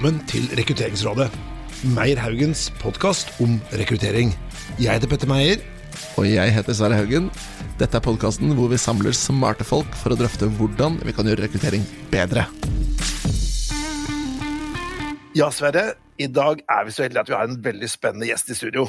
velkommen 0.00 0.28
til 0.30 0.46
Rekrutteringsrådet. 0.56 1.26
Meyer 1.92 2.16
Haugens 2.22 2.70
podkast 2.80 3.34
om 3.44 3.58
rekruttering. 3.76 4.30
Jeg 4.80 4.94
heter 4.96 5.10
Petter 5.10 5.28
Meyer. 5.28 5.60
Og 6.16 6.24
jeg 6.24 6.54
heter 6.54 6.72
Sverre 6.72 6.96
Haugen. 6.96 7.26
Dette 7.76 7.98
er 7.98 8.04
podkasten 8.06 8.54
hvor 8.56 8.70
vi 8.72 8.78
samler 8.80 9.12
smarte 9.12 9.66
folk 9.68 9.90
for 10.00 10.14
å 10.14 10.16
drøfte 10.16 10.48
hvordan 10.56 10.96
vi 11.04 11.12
kan 11.12 11.28
gjøre 11.28 11.44
rekruttering 11.44 11.84
bedre. 12.08 12.46
Ja, 15.36 15.50
Sverre. 15.52 15.98
I 16.16 16.30
dag 16.32 16.64
er 16.64 16.88
vi 16.88 16.96
så 16.96 17.04
heldige 17.04 17.26
at 17.26 17.32
vi 17.34 17.36
har 17.36 17.50
en 17.50 17.60
veldig 17.68 17.92
spennende 17.92 18.30
gjest 18.30 18.54
i 18.54 18.56
studio. 18.56 18.86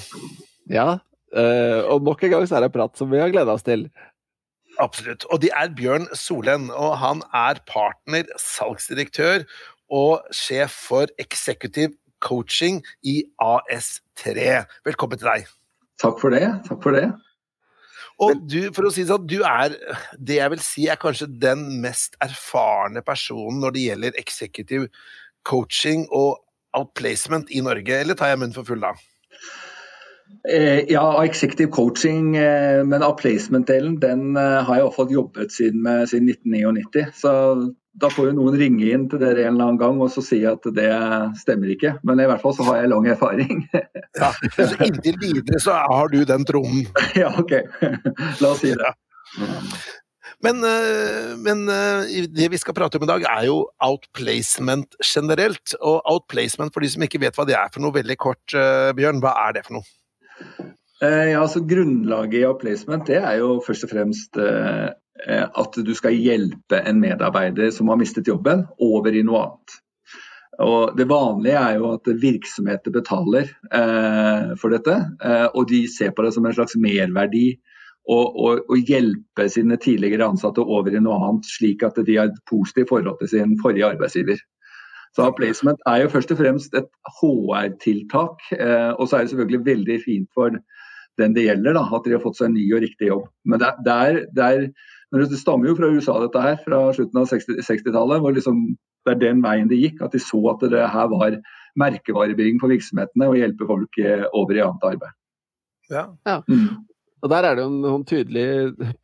Ja, 0.71 1.01
eh, 1.35 1.81
og 1.91 2.07
nok 2.07 2.23
en 2.23 2.37
gang 2.37 2.47
så 2.47 2.55
er 2.55 2.63
det 2.63 2.71
en 2.71 2.77
prat 2.77 2.95
som 2.95 3.11
vi 3.11 3.19
har 3.19 3.35
gleda 3.35 3.57
oss 3.59 3.67
til. 3.67 3.89
Absolutt. 4.79 5.27
Og 5.27 5.43
det 5.43 5.51
er 5.51 5.75
Bjørn 5.75 6.07
Solen. 6.15 6.71
Og 6.71 6.95
han 7.03 7.19
er 7.35 7.59
partner, 7.67 8.31
salgsdirektør 8.39 9.43
og 9.91 10.23
sjef 10.35 10.75
for 10.87 11.11
executive 11.21 11.93
coaching 12.23 12.79
i 13.03 13.21
AS3. 13.41 14.63
Velkommen 14.87 15.19
til 15.19 15.27
deg. 15.27 15.51
Takk 16.01 16.21
for 16.21 16.33
det. 16.33 16.45
Takk 16.67 16.81
for 16.83 16.95
det. 16.95 17.09
Og 18.21 18.37
du, 18.45 18.59
for 18.75 18.85
å 18.85 18.91
si 18.93 19.01
det 19.01 19.09
sånn, 19.09 19.25
du 19.25 19.39
er 19.47 19.73
det 20.21 20.37
jeg 20.37 20.53
vil 20.53 20.63
si 20.63 20.85
er 20.91 20.99
kanskje 21.01 21.27
den 21.41 21.65
mest 21.81 22.17
erfarne 22.21 23.01
personen 23.05 23.61
når 23.63 23.75
det 23.75 23.85
gjelder 23.87 24.19
executive 24.21 24.89
coaching 25.47 26.05
og 26.13 26.37
outplacement 26.77 27.49
i 27.51 27.63
Norge, 27.65 27.97
eller 27.97 28.15
tar 28.15 28.31
jeg 28.31 28.41
munnen 28.43 28.55
for 28.55 28.67
full 28.67 28.83
da? 28.83 28.93
Eh, 30.49 30.91
ja, 30.91 31.23
executive 31.25 31.71
coaching, 31.71 32.35
eh, 32.35 32.83
men 32.85 33.03
outplacement-delen 33.03 33.99
den 34.01 34.37
eh, 34.37 34.57
har 34.65 34.79
jeg 34.79 34.87
iallfall 34.87 35.13
jobbet 35.13 35.53
siden, 35.53 35.83
med, 35.85 36.07
siden 36.09 36.31
1999. 36.33 37.11
Så 37.13 37.33
da 38.01 38.09
får 38.09 38.31
jo 38.31 38.33
noen 38.39 38.57
ringe 38.57 38.87
inn 38.89 39.05
til 39.11 39.21
dere 39.21 39.45
en 39.45 39.53
eller 39.53 39.67
annen 39.67 39.81
gang 39.81 40.01
og 40.01 40.09
så 40.13 40.23
si 40.25 40.39
at 40.49 40.65
det 40.73 40.89
stemmer 41.43 41.75
ikke. 41.75 41.93
Men 42.07 42.23
i 42.23 42.27
hvert 42.31 42.41
fall 42.41 42.57
så 42.57 42.65
har 42.71 42.81
jeg 42.81 42.89
lang 42.89 43.05
erfaring. 43.13 43.63
ja, 44.21 44.31
så 44.57 44.67
Inntil 44.87 45.21
videre 45.21 45.61
så 45.61 45.77
har 45.77 46.09
du 46.09 46.23
den 46.25 46.47
tronen. 46.47 46.87
ja, 47.21 47.29
ok. 47.37 47.57
La 48.41 48.53
oss 48.55 48.63
si 48.63 48.73
det. 48.73 48.93
Men, 50.41 50.63
men, 51.45 51.67
det 52.33 52.47
vi 52.49 52.57
skal 52.57 52.73
prate 52.73 52.97
om 52.97 53.05
i 53.05 53.11
dag, 53.11 53.27
er 53.29 53.45
jo 53.51 53.59
outplacement 53.77 54.97
generelt. 55.05 55.75
Og 55.77 56.01
outplacement, 56.09 56.73
for 56.73 56.81
de 56.81 56.89
som 56.89 57.05
ikke 57.05 57.21
vet 57.21 57.37
hva 57.37 57.45
det 57.45 57.59
er 57.59 57.69
for 57.69 57.83
noe, 57.83 57.93
veldig 57.93 58.17
kort, 58.17 58.57
Bjørn, 58.97 59.21
hva 59.21 59.37
er 59.45 59.59
det 59.59 59.67
for 59.67 59.77
noe? 59.77 59.85
Ja, 61.01 61.39
altså 61.41 61.63
Grunnlaget 61.65 62.41
i 62.41 62.45
outplacement 62.45 63.07
det 63.09 63.17
er 63.17 63.39
jo 63.39 63.55
først 63.65 63.87
og 63.87 63.89
fremst 63.89 64.37
Eh, 65.27 65.43
at 65.43 65.77
du 65.85 65.93
skal 65.97 66.17
hjelpe 66.17 66.81
en 66.87 66.99
medarbeider 67.01 67.71
som 67.75 67.91
har 67.91 67.99
mistet 67.99 68.29
jobben, 68.29 68.65
over 68.81 69.13
i 69.13 69.23
noe 69.25 69.45
annet. 69.45 69.79
Og 70.61 70.97
Det 70.97 71.07
vanlige 71.09 71.57
er 71.57 71.77
jo 71.79 71.91
at 71.95 72.09
virksomheter 72.21 72.93
betaler 72.93 73.49
eh, 73.73 74.53
for 74.61 74.73
dette, 74.73 74.97
eh, 75.23 75.47
og 75.53 75.67
de 75.69 75.85
ser 75.89 76.13
på 76.15 76.25
det 76.25 76.33
som 76.35 76.45
en 76.45 76.55
slags 76.57 76.77
merverdi 76.77 77.59
å 78.11 78.75
hjelpe 78.75 79.45
sine 79.53 79.77
tidligere 79.79 80.25
ansatte 80.25 80.63
over 80.65 80.91
i 80.91 80.99
noe 80.99 81.19
annet, 81.21 81.45
slik 81.47 81.83
at 81.85 81.99
de 82.01 82.15
har 82.17 82.31
et 82.31 82.39
positivt 82.49 82.89
forhold 82.89 83.19
til 83.19 83.29
sin 83.29 83.53
forrige 83.61 83.91
arbeidsgiver. 83.93 84.41
Så 85.17 85.27
Placement 85.35 85.81
er 85.89 86.05
jo 86.05 86.11
først 86.13 86.31
og 86.31 86.39
fremst 86.39 86.75
et 86.77 86.87
HR-tiltak, 87.19 88.45
eh, 88.55 88.91
og 88.95 89.07
så 89.07 89.17
er 89.17 89.25
det 89.25 89.33
selvfølgelig 89.33 89.65
veldig 89.65 89.97
fint 90.05 90.29
for 90.37 90.55
den 91.19 91.35
det 91.35 91.43
gjelder, 91.43 91.75
da, 91.75 91.83
at 91.97 92.05
de 92.07 92.15
har 92.15 92.23
fått 92.23 92.39
seg 92.39 92.49
en 92.49 92.55
ny 92.55 92.63
og 92.71 92.83
riktig 92.85 93.09
jobb. 93.09 93.25
Men 93.43 93.59
det, 93.61 93.73
det, 93.85 93.95
er, 94.07 94.19
det 94.31 94.45
er 94.47 94.61
det 95.19 95.39
stammer 95.41 95.67
jo 95.67 95.75
fra 95.75 95.89
USA, 95.91 96.15
dette 96.23 96.43
her, 96.43 96.59
fra 96.63 96.79
slutten 96.95 97.19
av 97.19 97.27
60-tallet. 97.27 98.21
hvor 98.23 98.37
liksom, 98.37 98.61
Det 99.05 99.15
er 99.15 99.19
den 99.19 99.41
veien 99.43 99.67
det 99.67 99.81
gikk. 99.81 99.99
At 100.05 100.15
de 100.15 100.21
så 100.23 100.39
at 100.53 100.63
det 100.71 100.85
her 100.93 101.09
var 101.11 101.35
merkevarebygging 101.79 102.61
for 102.61 102.71
virksomhetene 102.71 103.27
og 103.27 103.39
hjelpe 103.39 103.67
folk 103.67 103.99
eh, 103.99 104.23
over 104.31 104.55
i 104.55 104.63
annet 104.63 104.87
arbeid. 104.87 105.17
Ja. 105.91 106.05
ja. 106.27 106.39
Mm. 106.47 106.87
Og 107.21 107.29
Der 107.29 107.45
er 107.45 107.55
det 107.55 107.61
jo 107.61 107.69
noen 107.69 108.03
tydelig 108.07 108.45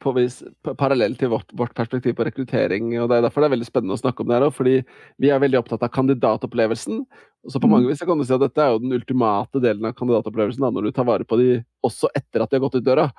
påvis, 0.02 0.40
parallell 0.80 1.14
til 1.20 1.30
vårt, 1.30 1.52
vårt, 1.54 1.76
perspektiv 1.78 2.16
på 2.18 2.26
rekruttering. 2.26 2.96
og 2.98 3.10
Det 3.10 3.18
er 3.18 3.26
derfor 3.28 3.44
det 3.44 3.50
er 3.52 3.56
veldig 3.56 3.68
spennende 3.70 3.94
å 3.94 4.02
snakke 4.02 4.24
om 4.24 4.30
det 4.30 4.38
her 4.40 4.46
òg, 4.48 4.56
fordi 4.58 4.76
vi 5.22 5.30
er 5.30 5.44
veldig 5.44 5.60
opptatt 5.60 5.86
av 5.86 5.94
kandidatopplevelsen. 5.94 7.04
Så 7.48 7.62
på 7.62 7.70
mm. 7.70 7.74
mange 7.76 7.92
vis 7.92 8.02
kan 8.02 8.18
du 8.18 8.26
si 8.26 8.34
at 8.34 8.42
dette 8.42 8.64
er 8.64 8.74
jo 8.74 8.82
den 8.82 8.98
ultimate 8.98 9.62
delen 9.62 9.86
av 9.86 9.94
kandidatopplevelsen, 10.00 10.66
da, 10.66 10.74
når 10.74 10.90
du 10.90 10.96
tar 10.98 11.06
vare 11.06 11.28
på 11.30 11.38
de 11.38 11.52
også 11.86 12.10
etter 12.18 12.42
at 12.42 12.50
de 12.50 12.58
har 12.58 12.66
gått 12.66 12.80
ut 12.80 12.88
døra. 12.90 13.12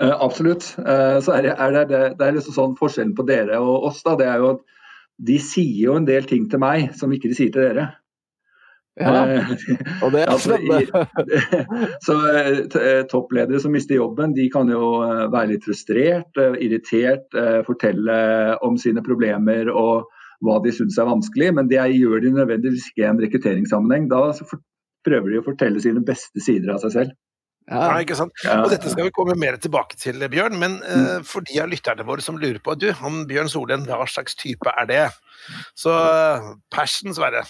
Uh, 0.00 0.16
absolutt. 0.16 0.72
Uh, 0.80 1.22
så 1.22 1.36
er 1.36 1.46
det, 1.46 1.54
er 1.54 1.78
det, 1.78 2.02
det, 2.18 2.26
er 2.26 2.34
liksom 2.34 2.56
sånn 2.56 2.76
Forskjellen 2.80 3.14
på 3.14 3.28
dere 3.28 3.62
og 3.62 3.90
oss 3.92 4.02
da, 4.02 4.16
det 4.18 4.26
er 4.26 4.42
jo 4.42 4.54
at 4.56 4.66
de 5.20 5.36
sier 5.44 5.84
jo 5.84 5.96
en 6.00 6.08
del 6.08 6.26
ting 6.26 6.46
til 6.50 6.62
meg 6.62 6.94
som 6.96 7.12
ikke 7.12 7.30
de 7.30 7.36
sier 7.36 7.54
til 7.54 7.62
dere. 7.62 7.90
Ja, 9.00 9.24
uh, 9.24 9.52
og 10.04 10.12
det 10.14 10.22
er 10.22 10.32
altså, 10.34 10.58
så 12.06 12.16
toppledere 13.10 13.60
som 13.62 13.72
mister 13.72 13.96
jobben, 13.96 14.34
de 14.36 14.46
kan 14.52 14.68
jo 14.68 15.00
være 15.32 15.54
litt 15.54 15.64
frustrert, 15.64 16.40
irritert, 16.60 17.28
fortelle 17.66 18.16
om 18.66 18.76
sine 18.80 19.04
problemer 19.06 19.72
og 19.72 20.10
hva 20.44 20.58
de 20.64 20.72
syns 20.72 20.98
er 21.00 21.08
vanskelig, 21.08 21.50
men 21.56 21.68
det 21.68 21.80
gjør 21.96 22.22
de 22.24 22.34
nødvendigvis 22.36 22.90
ikke 22.90 23.04
i 23.04 23.08
en 23.10 23.20
rekrutteringssammenheng. 23.20 24.08
Da 24.12 24.22
prøver 25.06 25.32
de 25.32 25.40
å 25.40 25.46
fortelle 25.46 25.82
sine 25.82 26.04
beste 26.04 26.42
sider 26.44 26.74
av 26.74 26.84
seg 26.84 26.96
selv. 26.96 27.18
Ja. 27.70 27.84
ja. 27.84 27.98
ikke 28.02 28.16
sant? 28.18 28.34
Og 28.50 28.70
Dette 28.72 28.90
skal 28.90 29.06
vi 29.06 29.14
komme 29.14 29.36
mer 29.38 29.58
tilbake 29.62 29.98
til, 30.00 30.22
Bjørn. 30.32 30.58
Men 30.60 30.78
uh, 30.82 31.20
for 31.26 31.46
de 31.46 31.60
av 31.62 31.70
lytterne 31.70 32.06
våre 32.08 32.24
som 32.24 32.40
lurer 32.40 32.60
på 32.64 32.76
du, 32.80 32.90
han 33.02 33.24
Bjørn 33.30 33.52
Solen, 33.52 33.86
hva 33.88 34.08
slags 34.10 34.38
type 34.38 34.72
er 34.72 34.88
det? 34.90 35.02
Så 35.78 35.94
passion, 36.72 37.14
Sverre. 37.16 37.44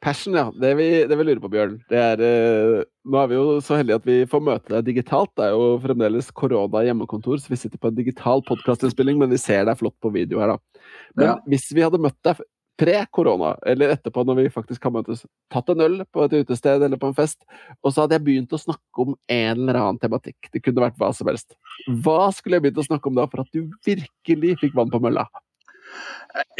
Passion, 0.00 0.34
ja. 0.34 0.46
Det 0.56 0.74
vi, 0.78 0.88
det 1.04 1.16
vi 1.16 1.24
lurer 1.26 1.40
på, 1.42 1.50
Bjørn, 1.52 1.74
det 1.92 1.98
er 2.00 2.22
eh, 2.24 2.84
Nå 3.10 3.18
er 3.20 3.28
vi 3.28 3.36
jo 3.36 3.58
så 3.64 3.76
heldige 3.80 3.98
at 4.00 4.06
vi 4.08 4.16
får 4.28 4.42
møte 4.44 4.72
deg 4.72 4.86
digitalt. 4.86 5.32
Det 5.36 5.48
er 5.48 5.56
jo 5.56 5.74
fremdeles 5.82 6.30
korona 6.36 6.84
hjemmekontor, 6.86 7.40
så 7.40 7.52
vi 7.52 7.58
sitter 7.60 7.80
på 7.80 7.90
en 7.90 7.98
digital 7.98 8.44
podkastinnspilling, 8.48 9.20
men 9.20 9.32
vi 9.32 9.40
ser 9.40 9.66
deg 9.68 9.80
flott 9.80 9.96
på 10.00 10.12
video 10.14 10.40
her, 10.40 10.54
da. 10.54 10.86
Men 11.18 11.28
ja. 11.28 11.36
hvis 11.52 11.68
vi 11.76 11.84
hadde 11.84 12.00
møtt 12.00 12.18
deg 12.26 12.40
pre-korona, 12.80 13.54
eller 13.68 13.92
etterpå 13.92 14.24
når 14.24 14.38
vi 14.38 14.52
faktisk 14.54 14.86
har 14.88 14.94
møtes, 14.94 15.26
tatt 15.52 15.68
en 15.72 15.84
øl 15.84 15.98
på 16.08 16.24
et 16.24 16.38
utested 16.38 16.84
eller 16.86 17.00
på 17.00 17.10
en 17.10 17.16
fest, 17.16 17.42
og 17.82 17.92
så 17.92 18.04
hadde 18.04 18.16
jeg 18.16 18.26
begynt 18.28 18.56
å 18.56 18.62
snakke 18.62 19.04
om 19.04 19.12
en 19.12 19.52
eller 19.58 19.80
annen 19.82 20.00
tematikk. 20.00 20.48
Det 20.48 20.62
kunne 20.64 20.86
vært 20.86 20.96
hva 21.00 21.12
som 21.16 21.28
helst. 21.28 21.58
Hva 22.04 22.30
skulle 22.36 22.56
jeg 22.56 22.68
begynt 22.68 22.80
å 22.80 22.88
snakke 22.88 23.12
om 23.12 23.20
da, 23.20 23.28
for 23.28 23.44
at 23.44 23.52
du 23.52 23.68
virkelig 23.84 24.56
fikk 24.62 24.76
vann 24.80 24.92
på 24.92 25.02
mølla? 25.04 25.28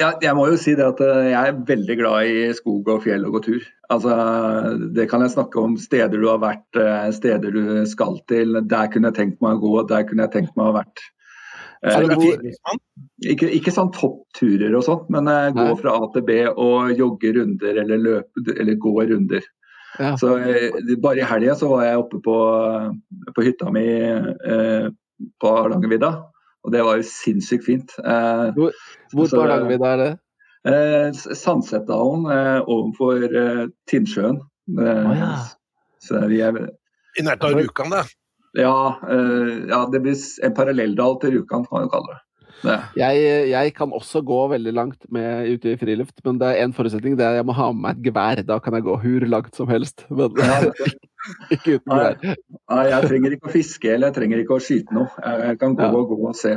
Ja, 0.01 0.11
jeg 0.19 0.35
må 0.35 0.49
jo 0.51 0.57
si 0.59 0.73
det 0.79 0.83
at 0.83 1.01
eh, 1.05 1.31
jeg 1.31 1.53
er 1.53 1.61
veldig 1.69 1.97
glad 2.01 2.31
i 2.31 2.49
skog 2.57 2.89
og 2.91 3.05
fjell 3.05 3.27
og 3.29 3.37
gå 3.37 3.43
tur. 3.45 3.69
Altså, 3.93 4.17
det 4.97 5.07
kan 5.11 5.23
jeg 5.23 5.35
snakke 5.37 5.63
om 5.63 5.77
steder 5.79 6.19
du 6.19 6.27
har 6.27 6.41
vært, 6.43 6.67
eh, 6.79 7.07
steder 7.15 7.55
du 7.55 7.63
skal 7.91 8.19
til. 8.31 8.59
Der 8.71 8.91
kunne 8.91 9.13
jeg 9.13 9.19
tenkt 9.21 9.45
meg 9.45 9.59
å 9.59 9.63
gå, 9.63 9.87
der 9.91 10.07
kunne 10.09 10.27
jeg 10.27 10.35
tenkt 10.35 10.57
meg 10.57 10.67
å 10.67 10.73
ha 10.73 10.79
vært. 10.81 11.05
Ikke, 13.31 13.47
ikke 13.57 13.73
sånn 13.73 13.93
toppturer 13.95 14.75
og 14.77 14.85
sånt, 14.85 15.07
men 15.13 15.31
gå 15.57 15.69
fra 15.81 15.95
A 15.97 16.11
til 16.13 16.27
B 16.27 16.43
og 16.51 16.91
jogge 16.93 17.33
runder 17.39 17.79
eller 17.85 18.03
løpe 18.03 18.57
eller 18.57 18.77
gå 18.81 18.93
runder. 19.13 19.47
Ja. 19.99 20.17
Så 20.21 20.35
Bare 21.03 21.23
i 21.23 21.27
helga 21.27 21.55
så 21.59 21.71
var 21.73 21.87
jeg 21.87 22.03
oppe 22.03 22.21
på, 22.25 22.37
på 23.37 23.47
hytta 23.47 23.73
mi 23.75 23.87
eh, 23.87 24.91
på 25.41 25.55
Hardangervidda, 25.57 26.13
og 26.65 26.75
det 26.75 26.83
var 26.87 27.01
jo 27.01 27.07
sinnssykt 27.09 27.65
fint. 27.67 27.95
hvor, 27.97 28.75
hvor 29.15 29.31
på 29.31 29.41
Hardangervidda 29.41 29.93
er 29.95 30.03
det? 30.05 30.11
Sandsetdalen 31.17 32.27
overfor 32.67 33.25
Tinnsjøen. 33.89 34.43
Oh, 34.77 35.15
ja. 35.17 35.33
I 37.19 37.25
nærheten 37.25 37.47
av 37.49 37.57
Rjukan, 37.59 37.95
det? 37.95 38.05
Ja, 38.59 38.75
uh, 39.07 39.53
ja, 39.71 39.85
det 39.93 40.03
blir 40.03 40.19
en 40.45 40.57
parallelldal 40.57 41.21
til 41.23 41.37
Rjukan, 41.37 41.67
kan 41.69 41.85
man 41.85 41.93
kalle 41.93 42.15
det. 42.15 42.21
det. 42.65 42.79
Jeg, 42.99 43.29
jeg, 43.53 43.75
kan 43.77 43.95
også 43.95 44.23
gå 44.27 44.41
veldig 44.55 44.75
langt 44.75 45.07
med 45.13 45.53
ute 45.55 45.75
i 45.75 45.79
friluft, 45.79 46.19
men 46.27 46.41
det 46.41 46.51
er 46.51 46.65
en 46.65 46.75
forutsetning. 46.75 47.19
Det 47.19 47.27
er 47.27 47.37
at 47.37 47.41
jeg 47.41 47.49
må 47.51 47.57
ha 47.59 47.71
med 47.73 47.85
meg 47.85 48.01
et 48.01 48.11
gevær. 48.11 48.43
Da 48.47 48.59
kan 48.63 48.77
jeg 48.77 48.87
gå 48.89 48.97
hur 49.05 49.27
langt 49.31 49.57
som 49.59 49.71
helst. 49.71 50.07
Men 50.11 50.35
ikke 51.55 51.79
uten 51.79 51.93
gevær. 51.93 52.19
Nei, 52.23 52.37
nei, 52.73 52.85
jeg 52.91 53.13
trenger 53.13 53.37
ikke 53.37 53.51
å 53.51 53.55
fiske 53.55 53.93
eller 53.93 54.11
jeg 54.11 54.19
trenger 54.21 54.43
ikke 54.45 54.57
å 54.57 54.65
skyte 54.65 54.97
noe. 54.97 55.09
Jeg 55.45 55.61
kan 55.61 55.77
gå 55.79 55.89
ja. 55.89 55.93
og 55.97 56.15
gå 56.15 56.21
og 56.31 56.39
se. 56.39 56.57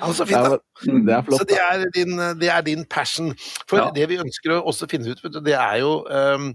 Ja, 0.00 0.12
så 0.16 0.24
fint, 0.24 0.46
da. 0.48 0.60
Det 0.86 1.14
er 1.16 1.24
flott, 1.26 1.42
så 1.42 1.48
det 1.48 1.58
er, 1.60 1.82
din, 1.92 2.20
det 2.40 2.52
er 2.52 2.62
din 2.64 2.86
passion. 2.88 3.34
For 3.68 3.82
ja. 3.82 3.90
det 3.96 4.06
vi 4.12 4.20
ønsker 4.22 4.56
å 4.56 4.62
også 4.70 4.88
finne 4.88 5.12
ut, 5.12 5.26
det 5.44 5.56
er 5.56 5.82
jo 5.82 5.98
um, 6.08 6.54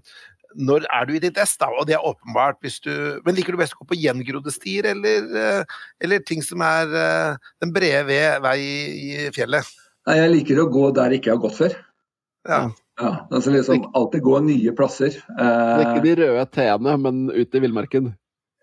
når 0.56 0.86
er 0.94 1.08
du 1.08 1.16
i 1.16 1.22
ditt 1.22 1.38
ess, 1.42 1.56
da? 1.60 1.68
Og 1.76 1.88
det 1.88 1.98
er 1.98 2.06
åpenbart 2.06 2.62
hvis 2.64 2.80
du 2.84 3.20
Men 3.26 3.36
liker 3.36 3.56
du 3.56 3.60
best 3.60 3.76
å 3.76 3.82
gå 3.82 3.90
på 3.92 4.00
gjengrodde 4.00 4.54
stier, 4.54 4.88
eller, 4.94 5.28
eh, 5.36 5.82
eller, 6.04 6.24
ting 6.24 6.44
som 6.46 6.64
er 6.66 6.96
eh, 6.96 7.50
den 7.64 7.74
brede 7.76 8.22
vei 8.44 8.58
i 8.62 9.28
fjellet? 9.36 9.68
Nei, 10.08 10.18
jeg 10.22 10.32
liker 10.32 10.64
å 10.64 10.70
gå 10.72 10.90
der 10.96 11.14
jeg 11.14 11.24
ikke 11.24 11.34
har 11.34 11.44
gått 11.44 11.60
før. 11.60 11.78
Ja. 12.46 12.62
Ja 13.02 13.12
altså 13.30 13.52
liksom 13.52 13.90
alltid 13.94 14.24
gå 14.24 14.40
nye 14.46 14.76
plasser. 14.78 15.18
Eh, 15.36 15.82
ikke 15.84 16.06
de 16.06 16.16
røde 16.22 16.46
teene, 16.54 16.96
men 17.02 17.26
ut 17.32 17.58
i 17.58 17.64
villmarken? 17.64 18.14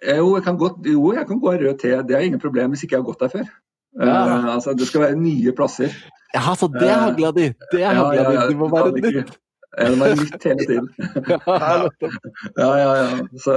Jo, 0.02 0.32
jeg 0.34 0.44
kan 0.46 0.56
gå, 0.58 0.72
jo, 0.88 1.12
jeg 1.14 1.28
kan 1.28 1.38
gå 1.42 1.52
rød 1.52 1.76
te. 1.78 1.92
Det 2.08 2.16
er 2.18 2.26
ingen 2.26 2.42
problem 2.42 2.72
hvis 2.72 2.82
ikke 2.86 2.96
jeg 2.96 3.04
har 3.04 3.10
gått 3.10 3.22
der 3.22 3.36
før. 3.36 3.52
Ja. 4.00 4.16
Eh, 4.24 4.50
altså, 4.56 4.74
det 4.74 4.88
skal 4.88 5.06
være 5.06 5.20
nye 5.20 5.54
plasser. 5.56 5.94
Ja, 6.32 6.54
så 6.56 6.68
det 6.72 6.88
er 6.88 7.00
hagla 7.06 7.30
di! 7.36 7.50
Det 7.72 7.82
er 7.84 7.94
hagla 7.98 8.28
di! 8.30 8.36
Det 8.48 8.58
må 8.58 8.68
være 8.72 8.92
nytt! 8.96 9.34
Det 9.72 9.96
var 9.96 10.16
nytt 10.16 10.44
hele 10.44 10.64
tiden. 10.68 10.88
ja, 12.60 12.78
ja, 12.78 12.96
ja. 12.96 13.18
Så... 13.40 13.54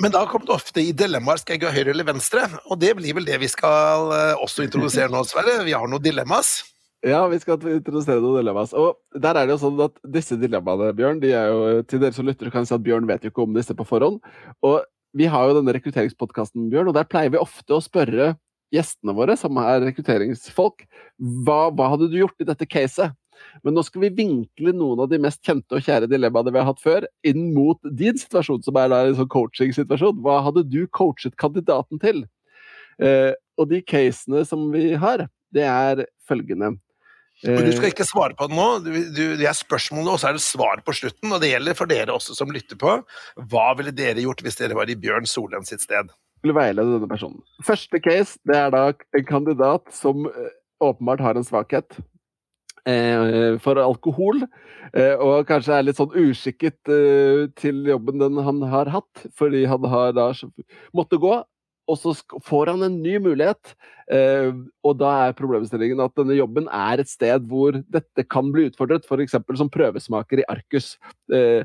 Men 0.00 0.12
da 0.14 0.24
kommer 0.28 0.48
det 0.48 0.54
ofte 0.54 0.80
i 0.80 0.94
dilemmaer 0.96 1.42
skal 1.42 1.58
jeg 1.58 1.64
gå 1.64 1.72
høyre 1.74 1.92
eller 1.92 2.08
venstre, 2.08 2.46
og 2.64 2.80
det 2.80 2.94
blir 2.96 3.16
vel 3.18 3.28
det 3.28 3.36
vi 3.42 3.48
skal 3.52 4.14
eh, 4.16 4.40
også 4.40 4.64
introdusere 4.64 5.12
nå, 5.12 5.20
Sverre. 5.28 5.58
Vi 5.66 5.76
har 5.76 5.88
noen 5.88 6.04
dilemmas. 6.04 6.62
Ja, 7.00 7.22
vi 7.32 7.38
skal 7.40 7.62
introdusere 7.72 8.20
noen 8.20 8.42
dilemmas. 8.42 8.74
Og 8.76 8.98
der 9.16 9.38
er 9.38 9.48
det 9.48 9.54
jo 9.54 9.62
sånn 9.62 9.78
at 9.86 9.96
disse 10.16 10.36
dilemmaene, 10.40 10.90
Bjørn, 10.96 11.20
de 11.22 11.32
er 11.32 11.48
jo 11.48 11.84
til 11.88 12.02
dere 12.02 12.12
som 12.12 12.26
lytter, 12.28 12.50
kan 12.52 12.66
si 12.68 12.74
at 12.76 12.84
Bjørn 12.84 13.08
vet 13.08 13.24
jo 13.24 13.32
ikke 13.32 13.46
om 13.46 13.54
disse 13.56 13.76
på 13.76 13.86
forhånd. 13.88 14.18
Og 14.66 14.82
vi 15.16 15.28
har 15.30 15.48
jo 15.48 15.56
denne 15.56 15.72
rekrutteringspodkasten, 15.74 16.68
Bjørn, 16.72 16.90
og 16.92 16.98
der 16.98 17.08
pleier 17.08 17.32
vi 17.32 17.40
ofte 17.40 17.72
å 17.72 17.80
spørre 17.82 18.34
gjestene 18.70 19.14
våre, 19.16 19.34
som 19.40 19.56
er 19.62 19.80
rekrutteringsfolk, 19.88 20.84
hva, 21.46 21.62
hva 21.74 21.88
hadde 21.94 22.10
du 22.12 22.20
gjort 22.20 22.44
i 22.44 22.46
dette 22.46 22.68
caset? 22.68 23.16
Men 23.64 23.74
nå 23.74 23.82
skal 23.86 24.04
vi 24.04 24.12
vinkle 24.20 24.74
noen 24.76 25.00
av 25.00 25.08
de 25.10 25.18
mest 25.24 25.40
kjente 25.46 25.78
og 25.78 25.86
kjære 25.86 26.10
dilemmaene 26.10 26.52
vi 26.52 26.60
har 26.60 26.68
hatt 26.68 26.84
før, 26.84 27.08
inn 27.26 27.48
mot 27.56 27.80
din 27.96 28.20
situasjon, 28.20 28.60
som 28.66 28.76
er 28.76 28.92
en 28.98 29.16
sånn 29.16 29.32
coaching-situasjon. 29.32 30.20
Hva 30.20 30.42
hadde 30.44 30.66
du 30.68 30.84
coachet 30.92 31.38
kandidaten 31.40 32.02
til? 32.02 32.26
Eh, 33.00 33.32
og 33.56 33.72
de 33.72 33.80
casene 33.80 34.44
som 34.46 34.68
vi 34.74 34.92
har, 35.00 35.24
det 35.56 35.64
er 35.64 36.04
følgende. 36.28 36.74
Men 37.46 37.64
du 37.64 37.72
skal 37.72 37.92
ikke 37.92 38.04
svare 38.04 38.36
på 38.36 38.48
det 38.50 38.56
nå. 38.56 38.66
Du, 38.84 38.90
du, 39.16 39.22
det 39.40 39.46
er 39.48 39.56
spørsmålet, 39.56 40.12
og 40.12 40.20
så 40.20 40.30
er 40.30 40.36
det 40.36 40.44
svar 40.44 40.82
på 40.84 40.94
slutten. 40.96 41.32
Og 41.32 41.40
det 41.42 41.52
gjelder 41.54 41.78
for 41.78 41.90
dere 41.90 42.14
også 42.14 42.36
som 42.36 42.52
lytter 42.52 42.78
på. 42.80 42.98
Hva 43.52 43.66
ville 43.78 43.94
dere 43.96 44.24
gjort 44.24 44.44
hvis 44.44 44.60
dere 44.60 44.76
var 44.78 44.92
i 44.92 44.98
Bjørn 45.00 45.28
Solheim 45.28 45.64
sitt 45.68 45.84
sted? 45.86 46.12
Skulle 46.40 46.56
veilede 46.56 46.96
denne 46.96 47.08
personen. 47.08 47.40
Første 47.64 48.00
case 48.04 48.40
det 48.48 48.56
er 48.56 48.72
da 48.74 48.86
en 48.92 49.28
kandidat 49.28 49.88
som 49.92 50.28
eh, 50.28 50.52
åpenbart 50.84 51.20
har 51.24 51.36
en 51.36 51.46
svakhet 51.46 52.00
eh, 52.88 53.56
for 53.64 53.80
alkohol. 53.80 54.44
Eh, 54.96 55.14
og 55.20 55.46
kanskje 55.48 55.76
er 55.76 55.86
litt 55.86 56.00
sånn 56.00 56.16
uskikket 56.16 56.92
eh, 56.92 57.46
til 57.60 57.84
jobben 57.88 58.20
den 58.22 58.40
han 58.44 58.64
har 58.72 58.90
hatt, 58.92 59.24
fordi 59.38 59.66
han 59.70 59.84
har 59.92 60.16
da 60.16 60.30
måtte 60.96 61.20
gå 61.20 61.38
og 61.88 61.98
så 61.98 62.14
får 62.46 62.72
han 62.72 62.84
en 62.86 62.98
ny 63.02 63.16
mulighet. 63.22 63.74
Eh, 64.10 64.50
og 64.86 64.96
da 65.00 65.10
er 65.26 65.36
problemstillingen 65.38 66.02
at 66.02 66.14
denne 66.18 66.36
jobben 66.38 66.68
er 66.74 67.02
et 67.02 67.10
sted 67.10 67.46
hvor 67.50 67.78
dette 67.92 68.24
kan 68.30 68.50
bli 68.54 68.68
utfordret, 68.70 69.06
f.eks. 69.06 69.38
som 69.58 69.70
prøvesmaker 69.72 70.42
i 70.42 70.48
Arcus. 70.50 70.94
Eh, 71.32 71.62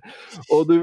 og 0.54 0.70
du 0.70 0.78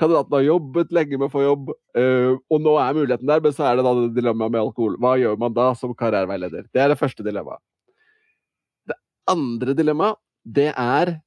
kandidaten 0.00 0.32
har 0.32 0.46
jobbet 0.46 0.94
lenge 0.96 1.18
med 1.18 1.28
å 1.28 1.32
få 1.32 1.42
jobb, 1.44 1.72
eh, 1.98 2.32
og 2.32 2.62
nå 2.64 2.76
er 2.80 2.96
muligheten 2.96 3.28
der, 3.28 3.42
men 3.44 3.52
så 3.52 3.66
er 3.68 3.76
det 3.76 3.84
da 3.84 3.94
det 3.98 4.14
dilemmaet 4.16 4.54
med 4.54 4.62
alkohol. 4.62 4.96
Hva 5.02 5.16
gjør 5.20 5.36
man 5.42 5.56
da 5.56 5.70
som 5.76 5.92
karriereveileder? 5.92 6.70
Det 6.72 6.80
er 6.80 6.94
det 6.94 7.00
første 7.00 7.26
dilemmaet. 7.26 7.60
Det 8.88 8.96
andre 9.30 9.76
dilemmaet, 9.76 10.22
det 10.44 10.72
er 10.72 11.18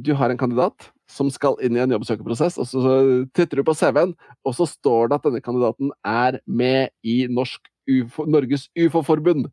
Du 0.00 0.08
har 0.16 0.32
en 0.32 0.38
kandidat 0.40 0.86
som 1.10 1.30
skal 1.32 1.58
inn 1.64 1.76
i 1.76 1.82
en 1.82 1.92
jobbsøkerprosess, 1.94 2.58
og 2.60 2.68
så 2.70 2.96
titter 3.36 3.60
du 3.60 3.66
på 3.66 3.76
CV-en, 3.76 4.14
og 4.44 4.56
så 4.56 4.66
står 4.68 5.10
det 5.10 5.18
at 5.18 5.26
denne 5.28 5.42
kandidaten 5.44 5.92
er 6.04 6.40
med 6.46 6.92
i 7.04 7.24
UFO, 7.28 8.24
Norges 8.24 8.68
ufo-forbund. 8.78 9.50